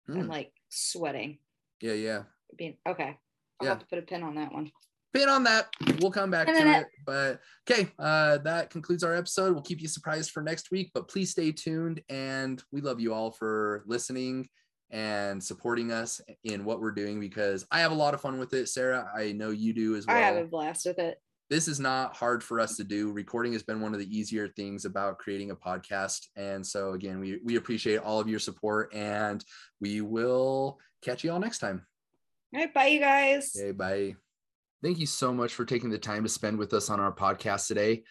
Mm. 0.09 0.21
and 0.21 0.29
like 0.29 0.53
sweating. 0.71 1.39
Yeah 1.81 1.93
yeah. 1.93 2.23
Being 2.57 2.77
okay. 2.89 3.19
I'll 3.61 3.67
yeah. 3.67 3.71
have 3.71 3.81
to 3.81 3.87
put 3.87 3.99
a 3.99 4.03
pin 4.03 4.23
on 4.23 4.37
that 4.37 4.53
one 4.53 4.71
pin 5.13 5.29
on 5.29 5.45
that. 5.45 5.69
We'll 6.01 6.11
come 6.11 6.31
back 6.31 6.47
to 6.47 6.53
it. 6.53 6.87
But 7.07 7.41
okay, 7.69 7.91
uh, 7.99 8.39
that 8.39 8.71
concludes 8.71 9.03
our 9.03 9.15
episode. 9.15 9.53
We'll 9.53 9.63
keep 9.63 9.81
you 9.81 9.89
surprised 9.89 10.31
for 10.31 10.43
next 10.43 10.71
week, 10.71 10.91
but 10.95 11.09
please 11.09 11.31
stay 11.31 11.53
tuned. 11.53 12.01
And 12.09 12.63
we 12.73 12.81
love 12.81 13.01
you 13.01 13.13
all 13.13 13.31
for 13.31 13.85
listening 13.87 14.49
and 14.91 15.43
supporting 15.43 15.93
us 15.93 16.21
in 16.45 16.65
what 16.65 16.81
we're 16.81 16.91
doing 16.91 17.21
because 17.21 17.67
I 17.71 17.81
have 17.81 17.93
a 17.93 17.97
lot 17.97 18.15
of 18.15 18.21
fun 18.21 18.39
with 18.39 18.53
it. 18.55 18.69
Sarah, 18.69 19.11
I 19.17 19.33
know 19.33 19.51
you 19.51 19.73
do 19.73 19.97
as 19.97 20.07
well. 20.07 20.17
I 20.17 20.21
have 20.21 20.37
a 20.37 20.45
blast 20.45 20.87
with 20.87 20.99
it. 20.99 21.19
This 21.49 21.67
is 21.67 21.81
not 21.81 22.17
hard 22.17 22.45
for 22.45 22.61
us 22.61 22.77
to 22.77 22.85
do. 22.85 23.11
Recording 23.11 23.53
has 23.55 23.65
been 23.65 23.81
one 23.81 23.93
of 23.93 23.99
the 23.99 24.17
easier 24.17 24.47
things 24.47 24.85
about 24.85 25.19
creating 25.19 25.51
a 25.51 25.57
podcast. 25.57 26.27
And 26.37 26.65
so, 26.65 26.93
again, 26.93 27.19
we, 27.19 27.41
we 27.45 27.57
appreciate 27.57 27.99
all 27.99 28.21
of 28.21 28.29
your 28.29 28.39
support 28.39 28.95
and 28.95 29.45
we 29.81 30.01
will 30.01 30.79
catch 31.03 31.25
you 31.25 31.33
all 31.33 31.41
next 31.41 31.59
time. 31.59 31.85
All 32.55 32.61
right. 32.61 32.73
Bye, 32.73 32.87
you 32.87 33.01
guys. 33.01 33.57
Okay. 33.59 33.73
Bye. 33.73 34.15
Thank 34.83 34.99
you 34.99 35.07
so 35.07 35.33
much 35.33 35.53
for 35.53 35.65
taking 35.65 35.91
the 35.91 35.99
time 35.99 36.23
to 36.23 36.29
spend 36.29 36.59
with 36.59 36.73
us 36.73 36.89
on 36.89 37.01
our 37.01 37.13
podcast 37.13 37.67
today. 37.67 38.03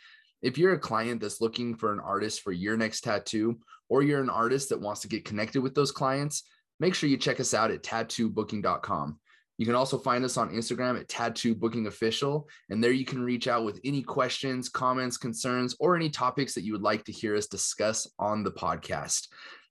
If 0.41 0.57
you're 0.57 0.73
a 0.73 0.79
client 0.79 1.19
that's 1.19 1.41
looking 1.41 1.75
for 1.75 1.91
an 1.91 1.99
artist 1.99 2.41
for 2.41 2.51
your 2.51 2.77
next 2.77 3.01
tattoo, 3.01 3.59
or 3.89 4.03
you're 4.03 4.21
an 4.21 4.29
artist 4.29 4.69
that 4.69 4.79
wants 4.79 5.01
to 5.01 5.07
get 5.07 5.25
connected 5.25 5.61
with 5.61 5.73
those 5.73 5.91
clients, 5.91 6.43
make 6.79 6.93
sure 6.93 7.09
you 7.09 7.17
check 7.17 7.39
us 7.39 7.53
out 7.53 7.71
at 7.71 7.83
tattoobooking.com. 7.83 9.19
You 9.57 9.65
can 9.65 9.75
also 9.75 9.97
find 9.97 10.23
us 10.23 10.37
on 10.37 10.51
Instagram 10.51 10.97
at 10.97 11.09
Tattoo 11.09 11.53
Booking 11.53 11.87
Official, 11.87 12.47
and 12.69 12.81
there 12.81 12.93
you 12.93 13.03
can 13.03 13.21
reach 13.21 13.49
out 13.49 13.65
with 13.65 13.81
any 13.83 14.01
questions, 14.01 14.69
comments, 14.69 15.17
concerns, 15.17 15.75
or 15.81 15.97
any 15.97 16.09
topics 16.09 16.53
that 16.53 16.63
you 16.63 16.71
would 16.71 16.81
like 16.81 17.03
to 17.05 17.11
hear 17.11 17.35
us 17.35 17.47
discuss 17.47 18.07
on 18.17 18.43
the 18.43 18.51
podcast. 18.51 19.27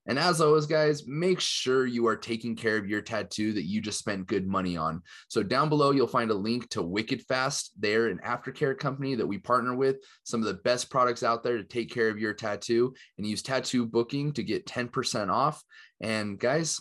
And 0.08 0.18
as 0.18 0.40
always, 0.40 0.64
guys, 0.64 1.06
make 1.06 1.38
sure 1.38 1.86
you 1.86 2.06
are 2.06 2.16
taking 2.16 2.56
care 2.56 2.78
of 2.78 2.88
your 2.88 3.02
tattoo 3.02 3.52
that 3.52 3.66
you 3.66 3.82
just 3.82 3.98
spent 3.98 4.26
good 4.26 4.48
money 4.48 4.74
on. 4.76 5.02
So 5.28 5.42
down 5.42 5.68
below, 5.68 5.90
you'll 5.90 6.06
find 6.06 6.30
a 6.30 6.34
link 6.34 6.68
to 6.70 6.82
Wicked 6.82 7.22
Fast. 7.26 7.72
They're 7.78 8.06
an 8.06 8.20
aftercare 8.24 8.76
company 8.76 9.14
that 9.16 9.26
we 9.26 9.36
partner 9.36 9.76
with, 9.76 9.96
some 10.24 10.40
of 10.40 10.46
the 10.46 10.54
best 10.54 10.90
products 10.90 11.22
out 11.22 11.44
there 11.44 11.58
to 11.58 11.64
take 11.64 11.92
care 11.92 12.08
of 12.08 12.18
your 12.18 12.32
tattoo 12.32 12.94
and 13.18 13.26
use 13.26 13.42
tattoo 13.42 13.84
booking 13.84 14.32
to 14.32 14.42
get 14.42 14.66
10% 14.66 15.28
off. 15.28 15.62
And 16.00 16.38
guys, 16.38 16.80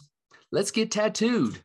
let's 0.52 0.72
get 0.72 0.90
tattooed. 0.90 1.62